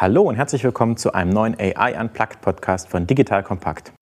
Hallo 0.00 0.22
und 0.22 0.36
herzlich 0.36 0.64
willkommen 0.64 0.96
zu 0.96 1.12
einem 1.12 1.30
neuen 1.30 1.54
AI 1.60 2.00
Unplugged 2.00 2.40
Podcast 2.40 2.88
von 2.88 3.06
Digital 3.06 3.42
Kompakt. 3.42 3.92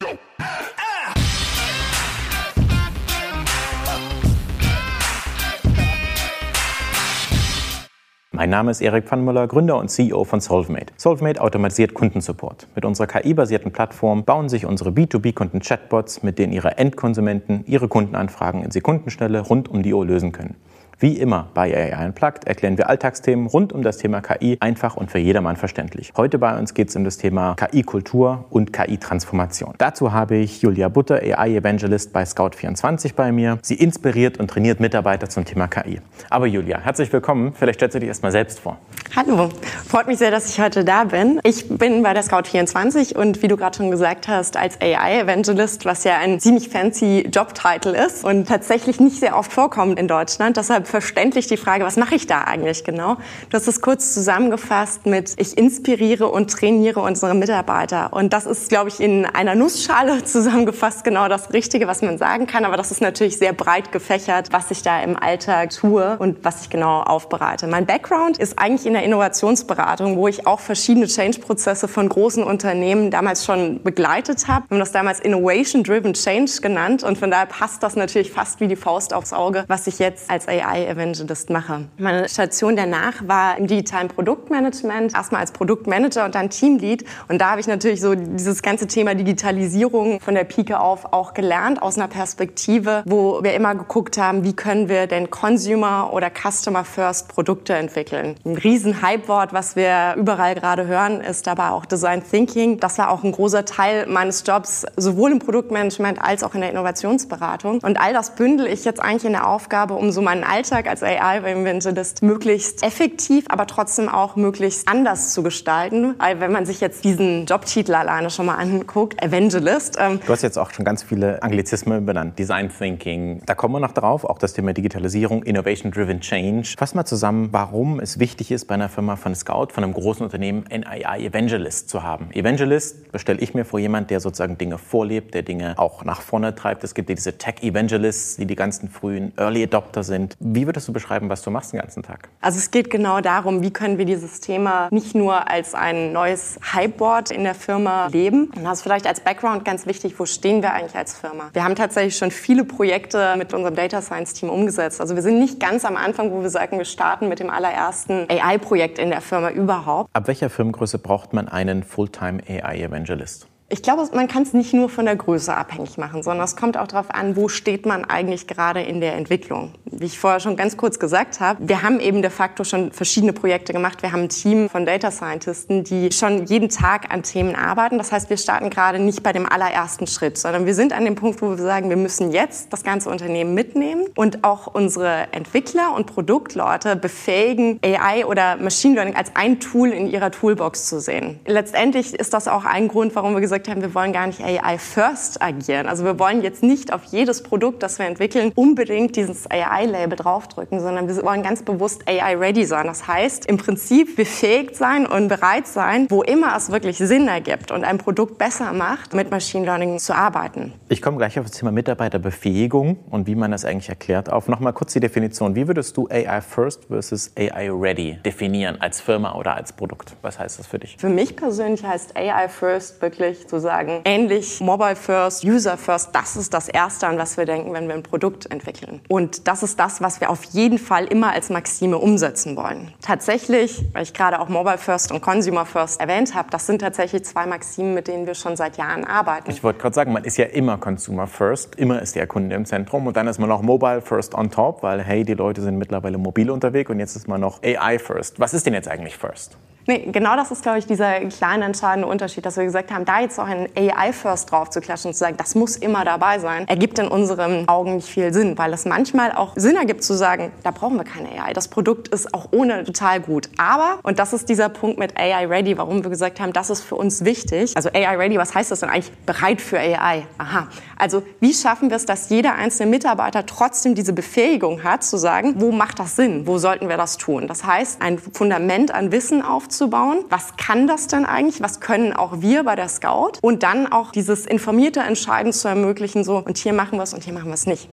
Mein 8.31 8.51
Name 8.51 8.71
ist 8.71 8.81
Erik 8.81 9.07
Pfannmüller, 9.07 9.49
Gründer 9.49 9.77
und 9.79 9.89
CEO 9.89 10.23
von 10.23 10.39
Solvemate. 10.39 10.93
Solvemate 10.97 11.41
automatisiert 11.41 11.95
Kundensupport. 11.95 12.69
Mit 12.77 12.85
unserer 12.85 13.09
KI-basierten 13.09 13.73
Plattform 13.73 14.25
bauen 14.25 14.49
sich 14.49 14.67
unsere 14.67 14.91
B2B-Kunden 14.91 15.59
Chatbots, 15.59 16.23
mit 16.23 16.39
denen 16.39 16.53
ihre 16.53 16.79
Endkonsumenten 16.79 17.65
ihre 17.67 17.89
Kundenanfragen 17.89 18.63
in 18.63 18.71
Sekundenschnelle 18.71 19.41
rund 19.41 19.69
um 19.69 19.83
die 19.83 19.93
Uhr 19.93 20.07
lösen 20.07 20.31
können. 20.31 20.55
Wie 21.01 21.17
immer 21.17 21.47
bei 21.55 21.73
AI 21.73 22.07
Unplugged 22.07 22.45
erklären 22.49 22.77
wir 22.77 22.89
Alltagsthemen 22.89 23.47
rund 23.47 23.73
um 23.73 23.83
das 23.83 23.99
Thema 23.99 24.21
KI 24.21 24.57
einfach 24.59 24.97
und 24.97 25.13
für 25.13 25.21
jedermann 25.21 25.55
verständlich. 25.55 26.13
Heute 26.17 26.41
bei 26.41 26.59
uns 26.59 26.75
geht 26.75 26.89
es 26.89 26.97
um 26.97 27.05
das 27.05 27.19
Thema 27.19 27.55
KI-Kultur 27.55 28.47
und 28.51 28.73
KI-Transformation. 28.73 29.75
Dazu 29.79 30.13
habe 30.13 30.35
ich 30.35 30.61
Julia 30.61 30.89
Butter, 30.89 31.21
AI-Evangelist 31.23 32.13
bei 32.13 32.25
Scout24 32.25 33.15
bei 33.15 33.31
mir. 33.31 33.61
Sie 33.63 33.77
inspiriert 33.77 34.41
und 34.41 34.51
trainiert 34.51 34.81
Mitarbeiter 34.81 35.29
zum 35.29 35.45
Thema 35.45 35.69
KI. 35.69 36.01
Aber 36.31 36.49
Julia, 36.49 36.81
herzlich 36.81 37.13
willkommen. 37.13 37.53
Vielleicht 37.55 37.79
stellst 37.79 37.95
du 37.95 38.01
dich 38.01 38.09
erstmal 38.09 38.33
selbst 38.33 38.59
vor. 38.59 38.77
Hallo, 39.15 39.51
freut 39.87 40.09
mich 40.09 40.19
sehr, 40.19 40.33
dass 40.33 40.51
ich 40.51 40.61
heute 40.61 40.85
da 40.85 41.05
bin. 41.05 41.41
Ich 41.45 41.69
bin 41.69 42.03
bei 42.03 42.13
der 42.13 42.25
Scout24 42.25 43.17
und 43.17 43.41
wie 43.43 43.49
du 43.49 43.57
gerade 43.57 43.77
schon 43.77 43.93
gesagt 43.93 44.27
hast, 44.27 44.57
als 44.57 44.81
AI-Evangelist, 44.81 45.85
was 45.85 46.03
ja 46.03 46.19
ein 46.19 46.41
ziemlich 46.41 46.69
fancy 46.69 47.29
Jobtitel 47.33 47.91
ist 47.91 48.25
und 48.25 48.49
tatsächlich 48.49 48.99
nicht 48.99 49.21
sehr 49.21 49.37
oft 49.37 49.53
vorkommt 49.53 49.99
in 49.99 50.09
Deutschland. 50.09 50.57
Deshalb 50.57 50.88
verständlich 50.89 51.47
die 51.47 51.57
Frage, 51.57 51.85
was 51.85 51.97
mache 51.97 52.15
ich 52.15 52.27
da 52.27 52.43
eigentlich 52.43 52.85
genau? 52.85 53.17
Du 53.51 53.57
hast 53.57 53.69
es 53.69 53.81
kurz 53.81 54.15
zusammengefasst 54.15 55.07
mit, 55.07 55.35
ich 55.37 55.57
inspiriere 55.57 56.29
und 56.29 56.51
trainiere 56.51 57.01
unsere 57.01 57.35
Mitarbeiter. 57.35 58.13
Und 58.13 58.33
das 58.33 58.47
ist, 58.47 58.69
glaube 58.69 58.89
ich, 58.89 59.01
in 59.01 59.27
einer 59.27 59.55
Nussschale 59.55 60.25
zusammengefasst 60.25 61.05
genau 61.05 61.29
das 61.29 61.53
Richtige, 61.53 61.87
was 61.87 62.03
man 62.03 62.19
sagen 62.19 62.47
kann. 62.47 62.65
Aber 62.65 62.77
das 62.77 62.91
ist 62.91 63.01
natürlich 63.01 63.39
sehr 63.39 63.53
breit 63.53 63.93
gefächert, 63.93 64.49
was 64.53 64.71
ich 64.71 64.83
da 64.83 65.01
im 65.01 65.17
Alltag 65.17 65.71
tue 65.71 66.17
und 66.19 66.45
was 66.45 66.63
ich 66.63 66.71
genau 66.71 67.03
aufbereite. 67.03 67.67
Mein 67.67 67.87
Background 67.87 68.39
ist 68.39 68.59
eigentlich 68.59 68.87
in 68.87 68.95
der 68.95 69.03
Innovationsberatung, 69.03 70.17
wo 70.17 70.29
ich 70.29 70.47
auch 70.47 70.61
verschiedene 70.61 71.07
Change-Prozesse 71.07 71.89
von 71.89 72.09
großen 72.09 72.43
Unternehmen 72.43 73.11
damals 73.11 73.45
schon 73.45 73.83
begleitet 73.83 74.49
habe. 74.49 74.65
Wir 74.69 74.77
haben 74.77 74.81
das 74.81 74.93
damals 74.93 75.21
Innovation-Driven 75.21 76.15
Change 76.15 76.61
genannt. 76.61 77.03
Und 77.03 77.19
von 77.19 77.31
daher 77.31 77.47
passt 77.47 77.83
das 77.83 77.97
natürlich 77.97 78.33
fast 78.33 78.61
wie 78.61 78.69
die 78.69 78.77
Faust 78.77 79.13
aufs 79.13 79.33
Auge, 79.33 79.65
was 79.69 79.87
ich 79.87 79.99
jetzt 79.99 80.31
als 80.31 80.49
AI 80.49 80.78
AI-Evangelist 80.79 81.51
mache. 81.51 81.87
Meine 81.99 82.29
Station 82.29 82.77
danach 82.77 83.27
war 83.27 83.59
im 83.59 83.67
digitalen 83.67 84.09
Produktmanagement, 84.09 85.15
erstmal 85.15 85.41
als 85.41 85.53
Produktmanager 85.53 86.25
und 86.25 86.35
dann 86.35 86.51
Teamlead. 86.51 87.05
Und 87.29 87.41
da 87.41 87.51
habe 87.51 87.61
ich 87.61 87.67
natürlich 87.67 88.01
so 88.01 88.15
dieses 88.15 88.63
ganze 88.63 88.87
Thema 88.87 89.15
Digitalisierung 89.15 90.21
von 90.21 90.35
der 90.35 90.45
Pike 90.45 90.81
auf 90.81 91.13
auch 91.13 91.35
gelernt, 91.35 91.83
aus 91.83 91.97
einer 91.97 92.09
Perspektive, 92.09 93.03
wo 93.07 93.43
wir 93.43 93.55
immer 93.55 93.75
geguckt 93.75 94.19
haben, 94.19 94.45
wie 94.45 94.55
können 94.55 94.89
wir 94.89 95.07
denn 95.07 95.31
Consumer- 95.31 96.13
oder 96.13 96.31
Customer-First 96.31 97.29
Produkte 97.29 97.75
entwickeln. 97.75 98.37
Ein 98.45 98.57
riesen 98.57 99.03
Hype-Wort, 99.03 99.53
was 99.53 99.77
wir 99.77 100.15
überall 100.17 100.55
gerade 100.55 100.87
hören, 100.87 101.21
ist 101.21 101.47
dabei 101.47 101.71
auch 101.71 101.87
Design 101.87 102.23
Thinking. 102.29 102.81
Das 102.81 102.99
war 102.99 103.11
auch 103.11 103.25
ein 103.25 103.33
großer 103.33 103.65
Teil 103.65 104.07
meines 104.07 104.45
Jobs, 104.47 104.87
sowohl 104.97 105.33
im 105.33 105.39
Produktmanagement 105.39 106.21
als 106.23 106.43
auch 106.43 106.55
in 106.55 106.61
der 106.61 106.71
Innovationsberatung. 106.71 107.81
Und 107.83 108.01
all 108.01 108.13
das 108.13 108.35
bündel 108.35 108.67
ich 108.67 108.85
jetzt 108.85 109.01
eigentlich 109.01 109.25
in 109.25 109.33
der 109.33 109.49
Aufgabe, 109.49 109.95
um 109.95 110.11
so 110.13 110.21
meinen 110.21 110.45
Alltag 110.45 110.68
Alltag 110.71 110.91
als 110.91 111.03
AI-Evangelist 111.03 112.23
möglichst 112.23 112.83
effektiv, 112.83 113.47
aber 113.49 113.67
trotzdem 113.67 114.11
auch 114.11 114.37
möglichst 114.37 114.87
anders 114.87 115.33
zu 115.33 115.43
gestalten. 115.43 116.15
Weil 116.19 116.41
wenn 116.41 116.53
man 116.53 116.67
sich 116.67 116.83
jetzt 116.83 117.05
diesen 117.05 117.47
Jobtitel 117.47 117.95
alleine 117.95 118.29
schon 118.29 118.45
mal 118.45 118.57
anguckt, 118.57 119.23
Evangelist. 119.23 119.97
Ähm 119.99 120.21
du 120.27 120.31
hast 120.31 120.43
jetzt 120.43 120.59
auch 120.59 120.71
schon 120.71 120.85
ganz 120.85 121.03
viele 121.03 121.43
Anglizismen 121.43 122.05
benannt. 122.05 122.39
Design 122.39 122.71
Thinking. 122.71 123.41
Da 123.47 123.55
kommen 123.55 123.77
wir 123.77 123.81
noch 123.81 123.93
drauf. 123.93 124.25
Auch 124.25 124.37
das 124.37 124.53
Thema 124.53 124.75
Digitalisierung, 124.75 125.43
Innovation 125.43 125.91
Driven 125.91 126.21
Change. 126.21 126.75
Fass 126.77 126.95
mal 126.95 127.07
zusammen, 127.07 127.49
warum 127.51 127.99
es 127.99 128.19
wichtig 128.19 128.51
ist, 128.51 128.67
bei 128.67 128.75
einer 128.75 128.91
Firma 128.91 129.17
von 129.17 129.35
Scout, 129.35 129.69
von 129.73 129.85
einem 129.85 129.95
großen 129.95 130.23
Unternehmen, 130.23 130.67
einen 130.71 130.87
AI-Evangelist 130.87 131.89
zu 131.89 132.03
haben. 132.03 132.31
Evangelist 132.33 133.11
bestelle 133.11 133.41
ich 133.41 133.55
mir 133.55 133.65
vor 133.65 133.79
jemand, 133.79 134.11
der 134.11 134.21
sozusagen 134.21 134.59
Dinge 134.59 134.77
vorlebt, 134.77 135.33
der 135.33 135.45
Dinge 135.45 135.79
auch 135.79 136.05
nach 136.05 136.21
vorne 136.21 136.55
treibt. 136.55 136.85
Es 136.85 136.95
gibt 136.95 137.09
ja 137.09 137.15
diese 137.15 137.39
Tech-Evangelists, 137.39 138.37
die 138.37 138.45
die 138.45 138.57
ganzen 138.57 138.91
frühen 138.91 139.33
Early 139.39 139.63
Adopter 139.63 140.03
sind. 140.03 140.37
Wie 140.41 140.58
würdest 140.67 140.89
du 140.89 140.93
beschreiben, 140.93 141.29
was 141.29 141.43
du 141.43 141.51
machst 141.51 141.73
den 141.73 141.81
ganzen 141.81 142.03
Tag? 142.03 142.29
Also 142.41 142.59
es 142.59 142.71
geht 142.71 142.91
genau 142.91 143.21
darum, 143.21 143.63
wie 143.63 143.71
können 143.71 143.99
wir 143.99 144.05
dieses 144.05 144.41
Thema 144.41 144.89
nicht 144.91 145.15
nur 145.15 145.51
als 145.51 145.75
ein 145.75 146.13
neues 146.13 146.59
Hypeboard 146.73 147.31
in 147.31 147.45
der 147.45 147.55
Firma 147.55 148.09
leben. 148.09 148.51
Und 148.57 148.65
das 148.65 148.79
ist 148.79 148.83
vielleicht 148.83 149.07
als 149.07 149.21
Background 149.21 149.65
ganz 149.65 149.87
wichtig, 149.87 150.19
wo 150.19 150.27
stehen 150.27 150.63
wir 150.63 150.73
eigentlich 150.73 150.97
als 150.97 151.17
Firma? 151.17 151.51
Wir 151.53 151.65
haben 151.65 151.75
tatsächlich 151.75 152.17
schon 152.17 152.31
viele 152.31 152.65
Projekte 152.65 153.35
mit 153.37 153.53
unserem 153.55 153.75
Data 153.75 154.01
Science 154.03 154.35
Team 154.35 154.51
umgesetzt. 154.51 155.01
Also 155.01 155.15
wir 155.15 155.23
sind 155.23 155.39
nicht 155.39 155.61
ganz 155.61 155.85
am 155.85 155.97
Anfang, 155.97 156.31
wo 156.33 156.43
wir 156.43 156.51
sagen, 156.51 156.79
wir 156.79 156.85
starten 156.85 157.29
mit 157.29 157.41
dem 157.41 157.51
allerersten 157.51 158.27
AI-Projekt 158.29 158.99
in 158.99 159.11
der 159.11 159.21
Firma 159.21 159.51
überhaupt. 159.51 160.11
Ab 160.13 160.29
welcher 160.29 160.51
Firmengröße 160.51 160.99
braucht 160.99 161.33
man 161.33 161.49
einen 161.49 161.83
Fulltime 161.83 162.43
AI 162.49 162.83
Evangelist? 162.83 163.49
Ich 163.71 163.83
glaube, 163.83 164.03
man 164.15 164.29
kann 164.29 164.45
es 164.45 164.55
nicht 164.55 164.73
nur 164.73 164.89
von 164.89 165.05
der 165.05 165.15
Größe 165.15 165.55
abhängig 165.55 165.99
machen, 165.99 166.23
sondern 166.23 166.43
es 166.47 166.57
kommt 166.57 166.79
auch 166.79 166.87
darauf 166.87 167.11
an, 167.11 167.37
wo 167.37 167.49
steht 167.49 167.85
man 167.85 168.07
eigentlich 168.07 168.47
gerade 168.47 168.81
in 168.81 169.03
der 169.03 169.15
Entwicklung. 169.15 169.75
Wie 169.85 170.07
ich 170.07 170.19
vorher 170.19 170.41
schon 170.41 170.57
ganz 170.57 170.79
kurz 170.79 170.99
gesagt 170.99 171.41
habe, 171.41 171.69
wir 171.69 171.83
haben 171.83 172.01
eben 172.01 172.23
de 172.23 172.31
facto 172.31 172.65
schon 172.65 172.93
verschiedene 172.93 173.35
Projekte 173.35 173.75
gemacht. 173.75 174.01
Wir 174.01 174.13
haben 174.13 174.23
ein 174.23 174.29
Team 174.31 174.71
von 174.71 174.87
Data 174.87 175.11
Scientisten, 175.11 175.85
die 175.85 176.11
schon 176.13 176.47
jeden 176.47 176.71
Tag 176.71 177.13
an 177.13 177.23
Themen 177.23 177.57
arbeiten. 177.57 177.99
Das 177.99 178.11
heißt, 178.11 178.31
wir 178.31 178.39
starten 178.39 178.71
gerade 178.71 179.01
nicht 179.01 179.23
bei 179.23 179.35
dem 179.35 179.45
allerersten 179.45 180.07
Schritt, 180.07 180.39
sondern 180.39 180.65
wir 180.65 180.75
sind 180.75 180.95
an 180.95 181.05
dem 181.05 181.15
Punkt, 181.15 181.43
wo 181.43 181.51
wir 181.51 181.59
sagen, 181.59 181.91
wir 181.91 181.99
müssen 181.99 182.31
jetzt 182.31 182.73
das 182.73 182.85
ganze 182.85 183.11
Unternehmen 183.11 183.53
mitnehmen 183.53 184.07
und 184.17 184.45
auch 184.45 184.69
unsere 184.69 185.31
Entwickler 185.33 185.95
und 185.95 186.07
Produktleute 186.07 186.97
befähigen, 186.97 187.81
AI 187.85 188.25
oder 188.25 188.57
Machine 188.57 188.95
Learning 188.95 189.15
als 189.15 189.33
ein 189.35 189.61
Tool 189.61 189.91
in 189.91 190.09
ihrer 190.09 190.31
Toolbox 190.31 190.87
zu 190.87 191.03
sehen. 191.03 191.41
Letztendlich 191.45 192.15
ist 192.15 192.33
das 192.33 192.49
auch 192.49 192.65
ein 192.65 192.89
Grund, 192.89 193.15
warum 193.15 193.35
wir 193.35 193.43
gesagt 193.43 193.58
gesagt 193.59 193.69
haben, 193.69 193.83
wir 193.83 193.95
wollen 193.95 194.13
gar 194.13 194.27
nicht 194.27 194.41
AI 194.41 194.79
first 194.79 195.43
agieren. 195.43 195.89
Also 195.89 196.05
wir 196.05 196.19
wollen 196.19 196.43
jetzt 196.43 196.63
nicht 196.63 196.93
auf 196.93 197.05
jedes 197.05 197.43
Produkt, 197.43 197.83
das 197.83 197.99
wir 197.99 198.07
entwickeln, 198.07 198.53
unbedingt 198.55 199.17
dieses 199.17 199.51
AI-Label 199.51 200.17
draufdrücken, 200.17 200.81
sondern 200.81 201.09
wir 201.09 201.23
wollen 201.25 201.43
ganz 201.43 201.63
bewusst 201.63 202.09
AI 202.09 202.37
ready 202.37 202.65
sein. 202.65 202.87
Das 202.87 203.09
heißt, 203.09 203.47
im 203.47 203.57
Prinzip 203.57 204.17
befähigt 204.17 204.77
sein 204.77 205.07
und 205.07 205.29
bereit 205.29 205.67
sein, 205.67 206.07
wo 206.09 206.23
immer 206.23 206.57
es 206.57 206.71
wirklich 206.71 206.99
Sinn 206.99 207.27
ergibt 207.29 207.71
und 207.71 207.85
ein 207.85 207.99
Produkt 207.99 208.39
besser 208.39 208.73
macht, 208.73 209.15
mit 209.15 209.31
Machine 209.31 209.65
Learning 209.65 209.99
zu 209.99 210.15
arbeiten. 210.15 210.73
Ich 210.89 211.03
komme 211.03 211.17
gleich 211.17 211.39
auf 211.39 211.47
das 211.47 211.57
Thema 211.57 211.73
Mitarbeiterbefähigung 211.73 212.99
und 213.11 213.27
wie 213.27 213.35
man 213.35 213.51
das 213.51 213.65
eigentlich 213.65 213.89
erklärt 213.89 214.31
auf. 214.31 214.49
Nochmal 214.49 214.73
kurz 214.73 214.93
die 214.93 215.01
Definition. 215.01 215.57
Wie 215.57 215.67
würdest 215.67 215.97
du 215.97 216.09
AI 216.09 216.41
first 216.41 216.85
versus 216.87 217.33
AI 217.37 217.71
ready 217.71 218.19
definieren 218.25 218.81
als 218.81 219.01
Firma 219.01 219.35
oder 219.35 219.57
als 219.57 219.73
Produkt? 219.73 220.15
Was 220.23 220.39
heißt 220.39 220.59
das 220.59 220.67
für 220.67 220.79
dich? 220.79 220.97
Für 220.99 221.09
mich 221.09 221.35
persönlich 221.35 221.85
heißt 221.85 222.17
AI 222.17 222.49
first 222.49 223.03
wirklich 223.03 223.48
zu 223.49 223.59
sagen, 223.61 224.03
ähnlich 224.05 224.61
Mobile 224.61 224.97
First, 224.97 225.45
User 225.45 225.77
First, 225.77 226.11
das 226.15 226.37
ist 226.37 226.55
das 226.55 226.69
Erste, 226.69 227.07
an 227.07 227.19
was 227.19 227.37
wir 227.37 227.47
denken, 227.47 227.73
wenn 227.73 227.89
wir 227.89 227.95
ein 227.95 228.03
Produkt 228.03 228.51
entwickeln. 228.51 229.01
Und 229.09 229.49
das 229.49 229.63
ist 229.63 229.79
das, 229.81 230.01
was 230.01 230.21
wir 230.21 230.31
auf 230.31 230.45
jeden 230.45 230.79
Fall 230.79 231.07
immer 231.07 231.33
als 231.33 231.51
Maxime 231.51 231.99
umsetzen 231.99 232.57
wollen. 232.57 232.93
Tatsächlich, 233.03 233.85
weil 233.93 234.03
ich 234.03 234.15
gerade 234.15 234.41
auch 234.41 234.49
Mobile 234.49 234.79
First 234.79 235.13
und 235.13 235.21
Consumer 235.21 235.67
First 235.67 236.01
erwähnt 236.01 236.35
habe, 236.35 236.51
das 236.51 236.67
sind 236.67 236.81
tatsächlich 236.81 237.25
zwei 237.25 237.47
Maximen, 237.47 237.95
mit 237.95 238.09
denen 238.09 238.27
wir 238.27 238.35
schon 238.35 238.57
seit 238.57 238.77
Jahren 238.77 239.05
arbeiten. 239.05 239.51
Ich 239.51 239.63
wollte 239.65 239.81
gerade 239.81 239.95
sagen, 239.95 240.13
man 240.13 240.25
ist 240.25 240.37
ja 240.37 240.47
immer 240.47 240.79
Consumer 240.79 241.27
First, 241.27 241.77
immer 241.77 242.01
ist 242.03 242.15
der 242.17 242.27
Kunde 242.27 242.55
im 242.55 242.67
Zentrum 242.67 243.07
und 243.07 243.17
dann 243.17 243.27
ist 243.27 243.39
man 243.39 243.49
noch 243.49 243.63
Mobile 243.63 244.01
First 244.01 244.35
on 244.35 244.51
top, 244.51 244.83
weil 244.83 245.03
hey, 245.03 245.25
die 245.25 245.35
Leute 245.35 245.63
sind 245.63 245.79
mittlerweile 245.79 246.19
mobil 246.19 246.51
unterwegs 246.51 246.91
und 246.91 247.01
jetzt 247.01 247.17
ist 247.17 247.29
man 247.29 247.41
noch 247.41 247.63
AI 247.63 247.99
First. 247.99 248.39
Was 248.41 248.55
ist 248.55 248.67
denn 248.67 248.75
jetzt 248.75 248.89
eigentlich 248.89 249.17
First? 249.17 249.57
Nee, 249.89 250.07
genau 250.13 250.37
das 250.37 250.51
ist, 250.51 250.63
glaube 250.63 250.79
ich, 250.79 250.87
dieser 250.87 251.19
kleine 251.21 251.65
entscheidende 251.65 252.07
Unterschied, 252.07 252.45
dass 252.45 252.59
wir 252.59 252.65
gesagt 252.65 252.91
haben, 252.91 253.07
da 253.07 253.21
jetzt 253.21 253.41
auch 253.41 253.47
ein 253.47 253.71
AI-First 253.75 254.53
drauf 254.53 254.69
zu 254.69 254.83
klatschen 254.83 255.09
und 255.09 255.15
zu 255.15 255.21
sagen, 255.21 255.39
das 255.39 255.55
muss 255.55 255.77
immer 255.77 256.05
dabei 256.05 256.39
sein, 256.41 256.69
ergibt 256.69 256.99
in 256.99 257.09
unseren 257.09 257.67
Augen 257.69 257.97
nicht 257.97 258.07
viel 258.07 258.31
Sinn, 258.35 258.59
weil 258.59 258.75
es 258.75 258.85
manchmal 258.85 259.33
auch 259.33 259.55
Sinn 259.57 259.77
ergibt 259.77 260.05
zu 260.05 260.13
sagen, 260.13 260.53
da 260.63 260.73
brauchen 260.73 260.97
wir 260.97 261.05
keine 261.05 261.31
AI. 261.43 261.55
Das 261.55 261.69
Produkt 261.69 262.09
ist 262.09 262.35
auch 262.35 262.49
ohne 262.51 262.85
total 262.85 263.21
gut. 263.21 263.49
Aber, 263.57 263.99
und 264.03 264.19
das 264.19 264.35
ist 264.35 264.51
dieser 264.51 264.69
Punkt 264.69 264.99
mit 264.99 265.19
AI-Ready, 265.19 265.79
warum 265.79 266.05
wir 266.05 266.11
gesagt 266.11 266.39
haben, 266.39 266.53
das 266.53 266.69
ist 266.69 266.83
für 266.83 266.97
uns 266.97 267.25
wichtig. 267.25 267.75
Also 267.75 267.89
AI-Ready, 267.89 268.37
was 268.37 268.55
heißt 268.55 268.71
das 268.71 268.81
denn 268.81 268.91
eigentlich? 268.91 269.11
Bereit 269.25 269.63
für 269.63 269.79
AI. 269.79 270.27
Aha. 270.37 270.69
Also 270.99 271.23
wie 271.41 271.55
schaffen 271.55 271.89
wir 271.89 271.97
es, 271.97 272.05
dass 272.05 272.29
jeder 272.29 272.57
einzelne 272.57 272.91
Mitarbeiter 272.91 273.47
trotzdem 273.47 273.95
diese 273.95 274.13
Befähigung 274.13 274.85
hat, 274.85 275.03
zu 275.03 275.17
sagen, 275.17 275.55
wo 275.57 275.73
macht 275.73 275.99
das 275.99 276.15
Sinn? 276.15 276.47
Wo 276.47 276.59
sollten 276.59 276.91
wir 276.91 276.99
das 276.99 277.17
tun? 277.17 277.47
Das 277.49 277.65
heißt, 277.65 278.03
ein 278.03 278.19
Fundament 278.19 278.93
an 278.93 279.13
Wissen 279.13 279.41
aufzubauen, 279.41 279.78
aufzubauen. 279.79 280.25
Was 280.29 280.57
kann 280.57 280.87
das 280.87 281.07
denn 281.07 281.25
eigentlich? 281.25 281.63
Was 281.63 281.81
können 281.81 282.13
auch 282.13 282.41
wir 282.41 282.65
bei 282.65 282.75
der 282.75 282.89
Scout? 282.89 283.39
Und 283.43 283.63
dann 283.63 283.91
auch 283.91 284.13
dieses 284.13 284.47
informierte 284.47 285.01
Entscheiden 285.01 285.53
zu 285.53 285.69
ermöglichen, 285.69 286.25
so 286.25 286.39
und 286.39 286.59
hier 286.59 286.73
machen 286.73 286.99
wir 286.99 287.05
es 287.05 287.15
und 287.15 287.23
hier 287.23 287.33
machen 287.33 287.47
wir 287.47 287.55
es 287.55 287.67
nicht. 287.67 287.89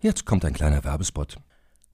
Jetzt 0.00 0.26
kommt 0.26 0.44
ein 0.44 0.52
kleiner 0.52 0.84
Werbespot. 0.84 1.36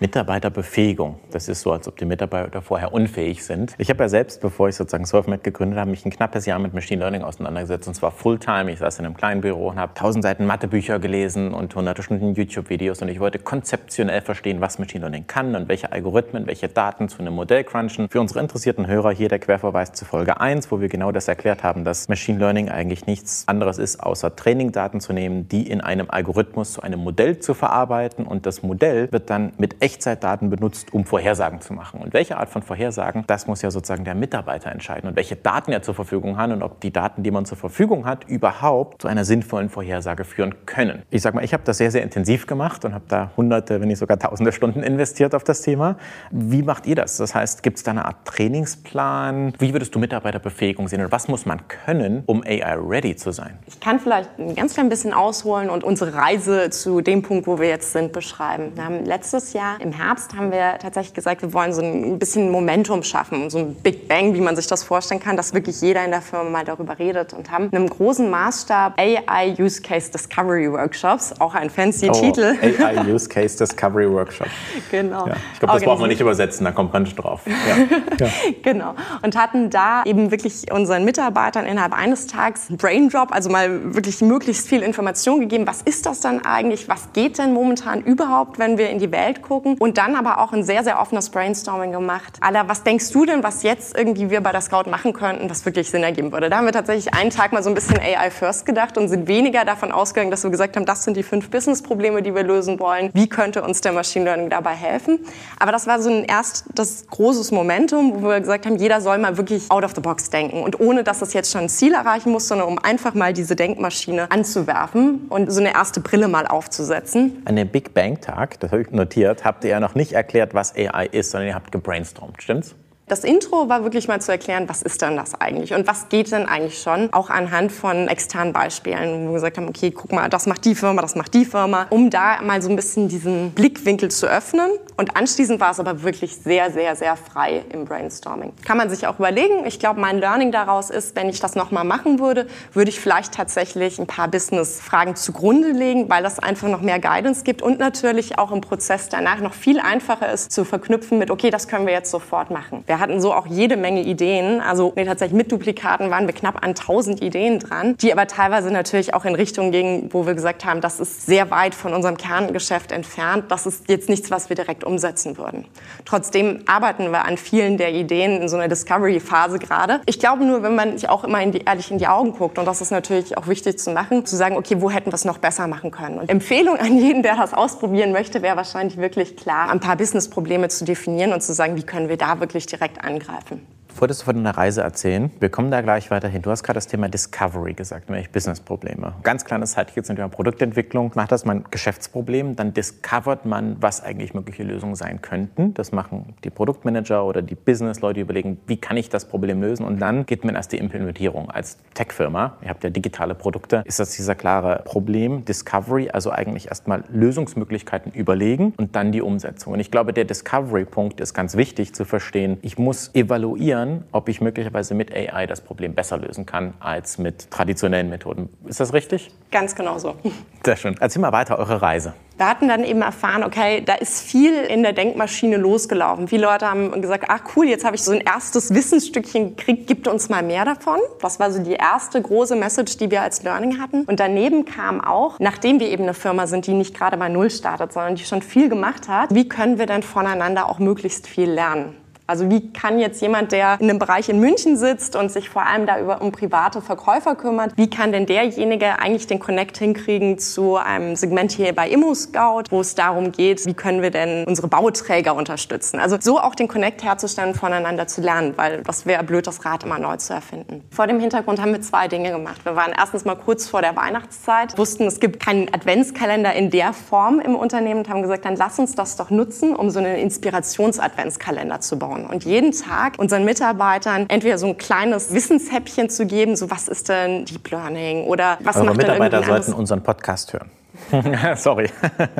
Mitarbeiterbefähigung. 0.00 1.20
Das 1.30 1.48
ist 1.48 1.60
so, 1.60 1.72
als 1.72 1.86
ob 1.86 1.96
die 1.96 2.04
Mitarbeiter 2.04 2.62
vorher 2.62 2.92
unfähig 2.92 3.44
sind. 3.44 3.74
Ich 3.78 3.90
habe 3.90 4.02
ja 4.02 4.08
selbst, 4.08 4.40
bevor 4.40 4.68
ich 4.68 4.74
sozusagen 4.74 5.06
SolveMed 5.06 5.44
gegründet 5.44 5.78
habe, 5.78 5.90
mich 5.90 6.04
ein 6.04 6.10
knappes 6.10 6.46
Jahr 6.46 6.58
mit 6.58 6.74
Machine 6.74 7.00
Learning 7.00 7.22
auseinandergesetzt 7.22 7.86
und 7.86 7.94
zwar 7.94 8.10
Fulltime. 8.10 8.72
Ich 8.72 8.80
saß 8.80 8.98
in 8.98 9.06
einem 9.06 9.16
kleinen 9.16 9.40
Büro 9.40 9.68
und 9.68 9.78
habe 9.78 9.94
tausend 9.94 10.24
Seiten 10.24 10.46
Mathebücher 10.46 10.98
gelesen 10.98 11.54
und 11.54 11.74
hunderte 11.76 12.02
Stunden 12.02 12.34
YouTube-Videos 12.34 13.02
und 13.02 13.08
ich 13.08 13.20
wollte 13.20 13.38
konzeptionell 13.38 14.20
verstehen, 14.20 14.60
was 14.60 14.80
Machine 14.80 15.02
Learning 15.02 15.26
kann 15.28 15.54
und 15.54 15.68
welche 15.68 15.92
Algorithmen, 15.92 16.46
welche 16.48 16.68
Daten 16.68 17.08
zu 17.08 17.20
einem 17.20 17.34
Modell 17.34 17.62
crunchen. 17.62 18.08
Für 18.08 18.20
unsere 18.20 18.40
interessierten 18.40 18.88
Hörer 18.88 19.12
hier 19.12 19.28
der 19.28 19.38
Querverweis 19.38 19.92
zu 19.92 20.04
Folge 20.04 20.40
1, 20.40 20.72
wo 20.72 20.80
wir 20.80 20.88
genau 20.88 21.12
das 21.12 21.28
erklärt 21.28 21.62
haben, 21.62 21.84
dass 21.84 22.08
Machine 22.08 22.40
Learning 22.40 22.68
eigentlich 22.68 23.06
nichts 23.06 23.44
anderes 23.46 23.78
ist, 23.78 24.02
außer 24.02 24.34
Trainingdaten 24.34 25.00
zu 25.00 25.12
nehmen, 25.12 25.48
die 25.48 25.70
in 25.70 25.80
einem 25.80 26.10
Algorithmus 26.10 26.72
zu 26.72 26.82
einem 26.82 26.98
Modell 26.98 27.38
zu 27.38 27.54
verarbeiten 27.54 28.26
und 28.26 28.44
das 28.44 28.64
Modell 28.64 29.12
wird 29.12 29.30
dann 29.30 29.52
mit 29.56 29.83
Echtzeitdaten 29.84 30.48
benutzt, 30.48 30.94
um 30.94 31.04
Vorhersagen 31.04 31.60
zu 31.60 31.74
machen. 31.74 32.00
Und 32.00 32.14
welche 32.14 32.38
Art 32.38 32.48
von 32.48 32.62
Vorhersagen, 32.62 33.24
das 33.26 33.46
muss 33.46 33.60
ja 33.60 33.70
sozusagen 33.70 34.04
der 34.04 34.14
Mitarbeiter 34.14 34.72
entscheiden 34.72 35.10
und 35.10 35.14
welche 35.14 35.36
Daten 35.36 35.72
er 35.72 35.82
zur 35.82 35.94
Verfügung 35.94 36.38
hat 36.38 36.50
und 36.50 36.62
ob 36.62 36.80
die 36.80 36.90
Daten, 36.90 37.22
die 37.22 37.30
man 37.30 37.44
zur 37.44 37.58
Verfügung 37.58 38.06
hat, 38.06 38.24
überhaupt 38.24 39.02
zu 39.02 39.08
einer 39.08 39.26
sinnvollen 39.26 39.68
Vorhersage 39.68 40.24
führen 40.24 40.54
können. 40.64 41.02
Ich 41.10 41.20
sage 41.20 41.36
mal, 41.36 41.44
ich 41.44 41.52
habe 41.52 41.64
das 41.64 41.76
sehr, 41.76 41.90
sehr 41.90 42.02
intensiv 42.02 42.46
gemacht 42.46 42.86
und 42.86 42.94
habe 42.94 43.04
da 43.08 43.30
hunderte, 43.36 43.78
wenn 43.82 43.88
nicht 43.88 43.98
sogar 43.98 44.18
tausende 44.18 44.52
Stunden 44.52 44.82
investiert 44.82 45.34
auf 45.34 45.44
das 45.44 45.60
Thema. 45.60 45.98
Wie 46.30 46.62
macht 46.62 46.86
ihr 46.86 46.94
das? 46.94 47.18
Das 47.18 47.34
heißt, 47.34 47.62
gibt 47.62 47.76
es 47.76 47.82
da 47.82 47.90
eine 47.90 48.06
Art 48.06 48.24
Trainingsplan? 48.24 49.52
Wie 49.58 49.74
würdest 49.74 49.94
du 49.94 49.98
Mitarbeiterbefähigung 49.98 50.88
sehen 50.88 51.02
und 51.02 51.12
was 51.12 51.28
muss 51.28 51.44
man 51.44 51.68
können, 51.68 52.22
um 52.24 52.42
AI-ready 52.42 53.16
zu 53.16 53.32
sein? 53.32 53.58
Ich 53.66 53.80
kann 53.80 54.00
vielleicht 54.00 54.30
ein 54.38 54.54
ganz 54.54 54.72
klein 54.72 54.88
bisschen 54.88 55.12
ausholen 55.12 55.68
und 55.68 55.84
unsere 55.84 56.14
Reise 56.14 56.70
zu 56.70 57.02
dem 57.02 57.20
Punkt, 57.20 57.46
wo 57.46 57.58
wir 57.58 57.68
jetzt 57.68 57.92
sind, 57.92 58.12
beschreiben. 58.14 58.72
Wir 58.76 58.86
haben 58.86 59.04
letztes 59.04 59.52
Jahr 59.52 59.73
im 59.80 59.92
Herbst 59.92 60.36
haben 60.36 60.50
wir 60.50 60.78
tatsächlich 60.78 61.14
gesagt, 61.14 61.42
wir 61.42 61.52
wollen 61.52 61.72
so 61.72 61.82
ein 61.82 62.18
bisschen 62.18 62.50
Momentum 62.50 63.02
schaffen, 63.02 63.50
so 63.50 63.58
ein 63.58 63.74
Big 63.74 64.08
Bang, 64.08 64.34
wie 64.34 64.40
man 64.40 64.56
sich 64.56 64.66
das 64.66 64.82
vorstellen 64.82 65.20
kann, 65.20 65.36
dass 65.36 65.54
wirklich 65.54 65.80
jeder 65.80 66.04
in 66.04 66.10
der 66.10 66.22
Firma 66.22 66.50
mal 66.50 66.64
darüber 66.64 66.98
redet 66.98 67.32
und 67.32 67.50
haben 67.50 67.68
in 67.70 67.76
einem 67.76 67.90
großen 67.90 68.28
Maßstab 68.30 68.98
AI 68.98 69.54
Use 69.58 69.82
Case 69.82 70.10
Discovery 70.10 70.70
Workshops, 70.70 71.34
auch 71.40 71.54
ein 71.54 71.70
fancy 71.70 72.08
oh, 72.08 72.12
Titel. 72.12 72.56
AI 72.62 73.12
Use 73.12 73.28
Case 73.28 73.56
Discovery 73.56 74.10
Workshop. 74.10 74.48
Genau. 74.90 75.26
Ja, 75.26 75.34
ich 75.52 75.58
glaube, 75.58 75.74
das 75.74 75.82
brauchen 75.82 76.02
wir 76.02 76.08
nicht 76.08 76.20
übersetzen, 76.20 76.64
da 76.64 76.72
kommt 76.72 76.92
man 76.92 77.06
schon 77.06 77.16
drauf. 77.16 77.40
Ja. 77.46 78.26
ja. 78.26 78.32
Genau. 78.62 78.94
Und 79.22 79.36
hatten 79.36 79.70
da 79.70 80.02
eben 80.04 80.30
wirklich 80.30 80.70
unseren 80.70 81.04
Mitarbeitern 81.04 81.66
innerhalb 81.66 81.92
eines 81.92 82.26
Tages 82.26 82.68
einen 82.68 82.78
Brain 82.78 83.08
Drop, 83.08 83.32
also 83.32 83.50
mal 83.50 83.94
wirklich 83.94 84.20
möglichst 84.20 84.68
viel 84.68 84.82
Information 84.82 85.40
gegeben. 85.40 85.66
Was 85.66 85.82
ist 85.82 86.06
das 86.06 86.20
dann 86.20 86.44
eigentlich? 86.44 86.88
Was 86.88 87.12
geht 87.12 87.38
denn 87.38 87.52
momentan 87.52 88.02
überhaupt, 88.02 88.58
wenn 88.58 88.78
wir 88.78 88.90
in 88.90 88.98
die 88.98 89.10
Welt 89.10 89.42
gucken? 89.42 89.63
Und 89.64 89.98
dann 89.98 90.16
aber 90.16 90.38
auch 90.38 90.52
ein 90.52 90.62
sehr, 90.62 90.84
sehr 90.84 91.00
offenes 91.00 91.30
Brainstorming 91.30 91.92
gemacht. 91.92 92.38
Aller, 92.40 92.68
was 92.68 92.82
denkst 92.82 93.10
du 93.10 93.24
denn, 93.24 93.42
was 93.42 93.62
jetzt 93.62 93.96
irgendwie 93.96 94.30
wir 94.30 94.40
bei 94.40 94.52
der 94.52 94.60
Scout 94.60 94.88
machen 94.90 95.12
könnten, 95.12 95.48
was 95.50 95.64
wirklich 95.64 95.90
Sinn 95.90 96.02
ergeben 96.02 96.32
würde? 96.32 96.50
Da 96.50 96.58
haben 96.58 96.66
wir 96.66 96.72
tatsächlich 96.72 97.14
einen 97.14 97.30
Tag 97.30 97.52
mal 97.52 97.62
so 97.62 97.70
ein 97.70 97.74
bisschen 97.74 97.98
AI 97.98 98.30
First 98.30 98.66
gedacht 98.66 98.98
und 98.98 99.08
sind 99.08 99.28
weniger 99.28 99.64
davon 99.64 99.92
ausgegangen, 99.92 100.30
dass 100.30 100.44
wir 100.44 100.50
gesagt 100.50 100.76
haben, 100.76 100.86
das 100.86 101.04
sind 101.04 101.16
die 101.16 101.22
fünf 101.22 101.50
Business-Probleme, 101.50 102.22
die 102.22 102.34
wir 102.34 102.42
lösen 102.42 102.78
wollen. 102.78 103.10
Wie 103.14 103.28
könnte 103.28 103.62
uns 103.62 103.80
der 103.80 103.92
Machine 103.92 104.24
Learning 104.24 104.50
dabei 104.50 104.74
helfen? 104.74 105.20
Aber 105.58 105.72
das 105.72 105.86
war 105.86 106.00
so 106.00 106.10
ein 106.10 106.24
erst 106.24 106.64
das 106.74 107.06
großes 107.06 107.50
Momentum, 107.50 108.22
wo 108.22 108.28
wir 108.28 108.40
gesagt 108.40 108.66
haben, 108.66 108.76
jeder 108.76 109.00
soll 109.00 109.18
mal 109.18 109.36
wirklich 109.36 109.70
out 109.70 109.84
of 109.84 109.92
the 109.94 110.00
box 110.00 110.30
denken. 110.30 110.62
Und 110.62 110.80
ohne, 110.80 111.04
dass 111.04 111.22
es 111.22 111.32
jetzt 111.32 111.50
schon 111.50 111.62
ein 111.62 111.68
Ziel 111.68 111.94
erreichen 111.94 112.30
muss, 112.30 112.48
sondern 112.48 112.68
um 112.68 112.78
einfach 112.78 113.14
mal 113.14 113.32
diese 113.32 113.56
Denkmaschine 113.56 114.30
anzuwerfen 114.30 115.26
und 115.28 115.50
so 115.52 115.60
eine 115.60 115.74
erste 115.74 116.00
Brille 116.00 116.28
mal 116.28 116.46
aufzusetzen. 116.46 117.42
An 117.44 117.56
dem 117.56 117.68
Big 117.68 117.94
Bang 117.94 118.20
Tag, 118.20 118.60
das 118.60 118.72
habe 118.72 118.82
ich 118.82 118.90
notiert, 118.90 119.44
habt 119.54 119.62
ihr 119.62 119.70
ja 119.70 119.78
noch 119.80 119.94
nicht 119.94 120.12
erklärt, 120.12 120.52
was 120.52 120.74
AI 120.74 121.06
ist, 121.06 121.30
sondern 121.30 121.48
ihr 121.48 121.54
habt 121.54 121.70
gebrainstormt, 121.70 122.42
stimmt's? 122.42 122.74
Das 123.14 123.22
Intro 123.22 123.68
war 123.68 123.84
wirklich 123.84 124.08
mal 124.08 124.20
zu 124.20 124.32
erklären, 124.32 124.68
was 124.68 124.82
ist 124.82 125.00
denn 125.00 125.16
das 125.16 125.40
eigentlich 125.40 125.72
und 125.72 125.86
was 125.86 126.08
geht 126.08 126.32
denn 126.32 126.46
eigentlich 126.46 126.82
schon, 126.82 127.12
auch 127.12 127.30
anhand 127.30 127.70
von 127.70 128.08
externen 128.08 128.52
Beispielen, 128.52 129.28
wo 129.28 129.28
wir 129.28 129.34
gesagt 129.34 129.56
haben, 129.56 129.68
okay, 129.68 129.92
guck 129.92 130.10
mal, 130.10 130.28
das 130.28 130.46
macht 130.46 130.64
die 130.64 130.74
Firma, 130.74 131.00
das 131.00 131.14
macht 131.14 131.32
die 131.32 131.44
Firma, 131.44 131.86
um 131.90 132.10
da 132.10 132.42
mal 132.42 132.60
so 132.60 132.68
ein 132.68 132.74
bisschen 132.74 133.06
diesen 133.06 133.52
Blickwinkel 133.52 134.10
zu 134.10 134.26
öffnen. 134.26 134.68
Und 134.96 135.16
anschließend 135.16 135.60
war 135.60 135.70
es 135.70 135.80
aber 135.80 136.02
wirklich 136.02 136.36
sehr, 136.36 136.72
sehr, 136.72 136.96
sehr 136.96 137.16
frei 137.16 137.64
im 137.72 137.84
Brainstorming. 137.84 138.52
Kann 138.64 138.76
man 138.76 138.90
sich 138.90 139.06
auch 139.06 139.18
überlegen. 139.18 139.64
Ich 139.66 139.78
glaube, 139.78 140.00
mein 140.00 140.18
Learning 140.18 140.52
daraus 140.52 140.90
ist, 140.90 141.16
wenn 141.16 141.28
ich 141.28 141.40
das 141.40 141.54
nochmal 141.56 141.84
machen 141.84 142.20
würde, 142.20 142.46
würde 142.72 142.90
ich 142.90 143.00
vielleicht 143.00 143.34
tatsächlich 143.34 143.98
ein 143.98 144.06
paar 144.06 144.28
Business-Fragen 144.28 145.16
zugrunde 145.16 145.70
legen, 145.70 146.08
weil 146.08 146.22
das 146.22 146.38
einfach 146.38 146.68
noch 146.68 146.80
mehr 146.80 147.00
Guidance 147.00 147.44
gibt 147.44 147.62
und 147.62 147.78
natürlich 147.78 148.38
auch 148.38 148.52
im 148.52 148.60
Prozess 148.60 149.08
danach 149.08 149.40
noch 149.40 149.54
viel 149.54 149.78
einfacher 149.80 150.32
ist 150.32 150.50
zu 150.50 150.64
verknüpfen 150.64 151.18
mit, 151.18 151.30
okay, 151.30 151.50
das 151.50 151.66
können 151.68 151.86
wir 151.86 151.92
jetzt 151.92 152.10
sofort 152.10 152.50
machen. 152.50 152.82
Wir 152.86 153.00
hatten 153.04 153.20
so 153.20 153.32
auch 153.32 153.46
jede 153.46 153.76
Menge 153.76 154.02
Ideen. 154.02 154.60
Also 154.60 154.92
nee, 154.96 155.04
tatsächlich 155.04 155.36
mit 155.36 155.52
Duplikaten 155.52 156.10
waren 156.10 156.26
wir 156.26 156.34
knapp 156.34 156.56
an 156.64 156.70
1000 156.70 157.22
Ideen 157.22 157.60
dran, 157.60 157.96
die 157.98 158.12
aber 158.12 158.26
teilweise 158.26 158.70
natürlich 158.70 159.14
auch 159.14 159.24
in 159.24 159.34
Richtungen 159.34 159.70
gingen, 159.70 160.08
wo 160.12 160.26
wir 160.26 160.34
gesagt 160.34 160.64
haben, 160.64 160.80
das 160.80 161.00
ist 161.00 161.26
sehr 161.26 161.50
weit 161.50 161.74
von 161.74 161.94
unserem 161.94 162.16
Kerngeschäft 162.16 162.92
entfernt. 162.92 163.44
Das 163.48 163.66
ist 163.66 163.88
jetzt 163.88 164.08
nichts, 164.08 164.30
was 164.30 164.48
wir 164.48 164.56
direkt 164.56 164.84
umsetzen 164.84 165.36
würden. 165.38 165.66
Trotzdem 166.04 166.60
arbeiten 166.66 167.10
wir 167.10 167.24
an 167.24 167.36
vielen 167.36 167.76
der 167.76 167.92
Ideen 167.92 168.42
in 168.42 168.48
so 168.48 168.56
einer 168.56 168.68
Discovery-Phase 168.68 169.58
gerade. 169.58 170.00
Ich 170.06 170.18
glaube 170.18 170.44
nur, 170.44 170.62
wenn 170.62 170.74
man 170.74 170.96
sich 170.96 171.08
auch 171.08 171.24
immer 171.24 171.42
in 171.42 171.52
die, 171.52 171.58
ehrlich 171.58 171.90
in 171.90 171.98
die 171.98 172.06
Augen 172.06 172.32
guckt, 172.32 172.58
und 172.58 172.64
das 172.64 172.80
ist 172.80 172.90
natürlich 172.90 173.36
auch 173.36 173.46
wichtig 173.46 173.78
zu 173.78 173.90
machen, 173.90 174.24
zu 174.24 174.36
sagen, 174.36 174.56
okay, 174.56 174.76
wo 174.80 174.90
hätten 174.90 175.10
wir 175.10 175.14
es 175.14 175.24
noch 175.24 175.38
besser 175.38 175.66
machen 175.66 175.90
können? 175.90 176.18
Und 176.18 176.30
Empfehlung 176.30 176.76
an 176.78 176.98
jeden, 176.98 177.22
der 177.22 177.36
das 177.36 177.52
ausprobieren 177.52 178.12
möchte, 178.12 178.40
wäre 178.40 178.56
wahrscheinlich 178.56 178.96
wirklich 178.96 179.36
klar, 179.36 179.70
ein 179.70 179.80
paar 179.80 179.96
Business-Probleme 179.96 180.68
zu 180.68 180.84
definieren 180.84 181.32
und 181.32 181.42
zu 181.42 181.52
sagen, 181.52 181.76
wie 181.76 181.82
können 181.82 182.08
wir 182.08 182.16
da 182.16 182.40
wirklich 182.40 182.66
direkt 182.66 182.83
direkt 182.84 183.02
angreifen. 183.02 183.73
Wolltest 183.96 184.22
du 184.22 184.24
von 184.24 184.34
deiner 184.34 184.56
Reise 184.56 184.80
erzählen? 184.80 185.30
Wir 185.38 185.50
kommen 185.50 185.70
da 185.70 185.80
gleich 185.80 186.10
weiter 186.10 186.26
hin. 186.26 186.42
Du 186.42 186.50
hast 186.50 186.64
gerade 186.64 186.78
das 186.78 186.88
Thema 186.88 187.08
Discovery 187.08 187.74
gesagt, 187.74 188.10
nämlich 188.10 188.28
Businessprobleme. 188.30 189.14
Ganz 189.22 189.44
kleines 189.44 189.70
Zeitchen 189.72 190.02
zum 190.02 190.16
Thema 190.16 190.28
Produktentwicklung. 190.28 191.12
Macht 191.14 191.30
das 191.30 191.44
mal 191.44 191.56
ein 191.56 191.64
Geschäftsproblem, 191.70 192.56
dann 192.56 192.74
discovert 192.74 193.46
man, 193.46 193.76
was 193.80 194.02
eigentlich 194.02 194.34
mögliche 194.34 194.64
Lösungen 194.64 194.96
sein 194.96 195.22
könnten. 195.22 195.74
Das 195.74 195.92
machen 195.92 196.34
die 196.42 196.50
Produktmanager 196.50 197.24
oder 197.24 197.40
die 197.40 197.54
Businessleute, 197.54 198.18
überlegen, 198.18 198.58
wie 198.66 198.78
kann 198.78 198.96
ich 198.96 199.10
das 199.10 199.26
Problem 199.26 199.60
lösen? 199.62 199.86
Und 199.86 200.00
dann 200.00 200.26
geht 200.26 200.44
man 200.44 200.56
erst 200.56 200.72
die 200.72 200.78
Implementierung. 200.78 201.52
Als 201.52 201.78
Tech-Firma, 201.94 202.58
ihr 202.62 202.70
habt 202.70 202.82
ja 202.82 202.90
digitale 202.90 203.36
Produkte, 203.36 203.84
ist 203.86 204.00
das 204.00 204.10
dieser 204.16 204.34
klare 204.34 204.82
Problem, 204.84 205.44
Discovery, 205.44 206.10
also 206.10 206.32
eigentlich 206.32 206.66
erstmal 206.66 207.04
Lösungsmöglichkeiten 207.12 208.10
überlegen 208.10 208.74
und 208.76 208.96
dann 208.96 209.12
die 209.12 209.22
Umsetzung. 209.22 209.72
Und 209.72 209.78
ich 209.78 209.92
glaube, 209.92 210.12
der 210.12 210.24
Discovery-Punkt 210.24 211.20
ist 211.20 211.32
ganz 211.32 211.56
wichtig 211.56 211.94
zu 211.94 212.04
verstehen. 212.04 212.58
Ich 212.62 212.76
muss 212.76 213.14
evaluieren, 213.14 213.83
simulieren, 213.84 214.04
ob 214.12 214.28
ich 214.28 214.40
möglicherweise 214.40 214.94
mit 214.94 215.14
AI 215.14 215.46
das 215.46 215.60
Problem 215.60 215.94
besser 215.94 216.18
lösen 216.18 216.46
kann 216.46 216.74
als 216.80 217.18
mit 217.18 217.50
traditionellen 217.50 218.08
Methoden. 218.08 218.48
Ist 218.66 218.80
das 218.80 218.92
richtig? 218.92 219.30
Ganz 219.50 219.74
genau 219.74 219.98
so. 219.98 220.16
Sehr 220.64 220.76
schön. 220.76 220.96
Erzähl 221.00 221.22
mal 221.22 221.32
weiter 221.32 221.58
eure 221.58 221.82
Reise. 221.82 222.14
Wir 222.36 222.48
hatten 222.48 222.66
dann 222.66 222.82
eben 222.82 223.00
erfahren, 223.02 223.44
okay, 223.44 223.82
da 223.84 223.94
ist 223.94 224.20
viel 224.20 224.52
in 224.64 224.82
der 224.82 224.92
Denkmaschine 224.92 225.56
losgelaufen. 225.56 226.26
Viele 226.26 226.46
Leute 226.46 226.68
haben 226.68 227.00
gesagt, 227.00 227.26
ach 227.28 227.42
cool, 227.54 227.68
jetzt 227.68 227.84
habe 227.84 227.94
ich 227.94 228.02
so 228.02 228.10
ein 228.10 228.20
erstes 228.20 228.74
Wissensstückchen 228.74 229.54
gekriegt, 229.54 229.86
gibt 229.86 230.08
uns 230.08 230.28
mal 230.28 230.42
mehr 230.42 230.64
davon. 230.64 230.98
Das 231.20 231.38
war 231.38 231.52
so 231.52 231.62
die 231.62 231.74
erste 231.74 232.20
große 232.20 232.56
Message, 232.56 232.96
die 232.96 233.12
wir 233.12 233.22
als 233.22 233.44
Learning 233.44 233.80
hatten. 233.80 234.02
Und 234.06 234.18
daneben 234.18 234.64
kam 234.64 235.00
auch, 235.00 235.38
nachdem 235.38 235.78
wir 235.78 235.88
eben 235.90 236.02
eine 236.02 236.14
Firma 236.14 236.48
sind, 236.48 236.66
die 236.66 236.72
nicht 236.72 236.92
gerade 236.96 237.16
bei 237.16 237.28
Null 237.28 237.50
startet, 237.50 237.92
sondern 237.92 238.16
die 238.16 238.24
schon 238.24 238.42
viel 238.42 238.68
gemacht 238.68 239.06
hat, 239.06 239.32
wie 239.32 239.48
können 239.48 239.78
wir 239.78 239.86
denn 239.86 240.02
voneinander 240.02 240.68
auch 240.68 240.80
möglichst 240.80 241.28
viel 241.28 241.48
lernen? 241.48 241.94
Also 242.26 242.48
wie 242.48 242.72
kann 242.72 242.98
jetzt 242.98 243.20
jemand, 243.20 243.52
der 243.52 243.76
in 243.80 243.90
einem 243.90 243.98
Bereich 243.98 244.30
in 244.30 244.40
München 244.40 244.78
sitzt 244.78 245.14
und 245.14 245.30
sich 245.30 245.50
vor 245.50 245.66
allem 245.66 245.84
da 245.84 246.00
über 246.00 246.22
um 246.22 246.32
private 246.32 246.80
Verkäufer 246.80 247.34
kümmert, 247.34 247.76
wie 247.76 247.90
kann 247.90 248.12
denn 248.12 248.24
derjenige 248.24 248.98
eigentlich 248.98 249.26
den 249.26 249.38
Connect 249.38 249.76
hinkriegen 249.76 250.38
zu 250.38 250.76
einem 250.76 251.16
Segment 251.16 251.52
hier 251.52 251.74
bei 251.74 251.90
ImmoScout, 251.90 252.64
wo 252.70 252.80
es 252.80 252.94
darum 252.94 253.30
geht, 253.30 253.66
wie 253.66 253.74
können 253.74 254.00
wir 254.00 254.10
denn 254.10 254.44
unsere 254.46 254.68
Bauträger 254.68 255.34
unterstützen? 255.34 256.00
Also 256.00 256.16
so 256.18 256.40
auch 256.40 256.54
den 256.54 256.66
Connect 256.66 257.04
herzustellen, 257.04 257.54
voneinander 257.54 258.06
zu 258.06 258.22
lernen, 258.22 258.54
weil 258.56 258.82
das 258.82 259.04
wäre 259.04 259.22
blöd, 259.22 259.46
das 259.46 259.66
Rad 259.66 259.84
immer 259.84 259.98
neu 259.98 260.16
zu 260.16 260.32
erfinden. 260.32 260.82
Vor 260.90 261.06
dem 261.06 261.20
Hintergrund 261.20 261.60
haben 261.60 261.72
wir 261.72 261.82
zwei 261.82 262.08
Dinge 262.08 262.30
gemacht. 262.30 262.64
Wir 262.64 262.74
waren 262.74 262.92
erstens 262.96 263.26
mal 263.26 263.36
kurz 263.36 263.68
vor 263.68 263.82
der 263.82 263.96
Weihnachtszeit, 263.96 264.78
wussten, 264.78 265.06
es 265.06 265.20
gibt 265.20 265.44
keinen 265.44 265.72
Adventskalender 265.74 266.54
in 266.54 266.70
der 266.70 266.94
Form 266.94 267.38
im 267.38 267.54
Unternehmen 267.54 268.00
und 268.00 268.08
haben 268.08 268.22
gesagt, 268.22 268.46
dann 268.46 268.56
lass 268.56 268.78
uns 268.78 268.94
das 268.94 269.16
doch 269.16 269.28
nutzen, 269.28 269.76
um 269.76 269.90
so 269.90 269.98
einen 269.98 270.16
Inspirations-Adventskalender 270.16 271.80
zu 271.80 271.98
bauen 271.98 272.13
bauen 272.14 272.26
und 272.26 272.44
jeden 272.44 272.72
Tag 272.72 273.18
unseren 273.18 273.44
Mitarbeitern 273.44 274.26
entweder 274.28 274.58
so 274.58 274.66
ein 274.66 274.76
kleines 274.76 275.32
Wissenshäppchen 275.32 276.10
zu 276.10 276.26
geben, 276.26 276.56
so 276.56 276.70
was 276.70 276.88
ist 276.88 277.08
denn 277.08 277.44
Deep 277.44 277.70
Learning 277.70 278.24
oder 278.24 278.58
was 278.62 278.76
Eure 278.76 278.86
macht 278.86 278.96
Mitarbeiter 278.98 279.40
denn 279.40 279.46
sollten 279.48 279.72
unseren 279.72 280.02
Podcast 280.02 280.52
hören. 280.52 280.70
Sorry. 281.56 281.88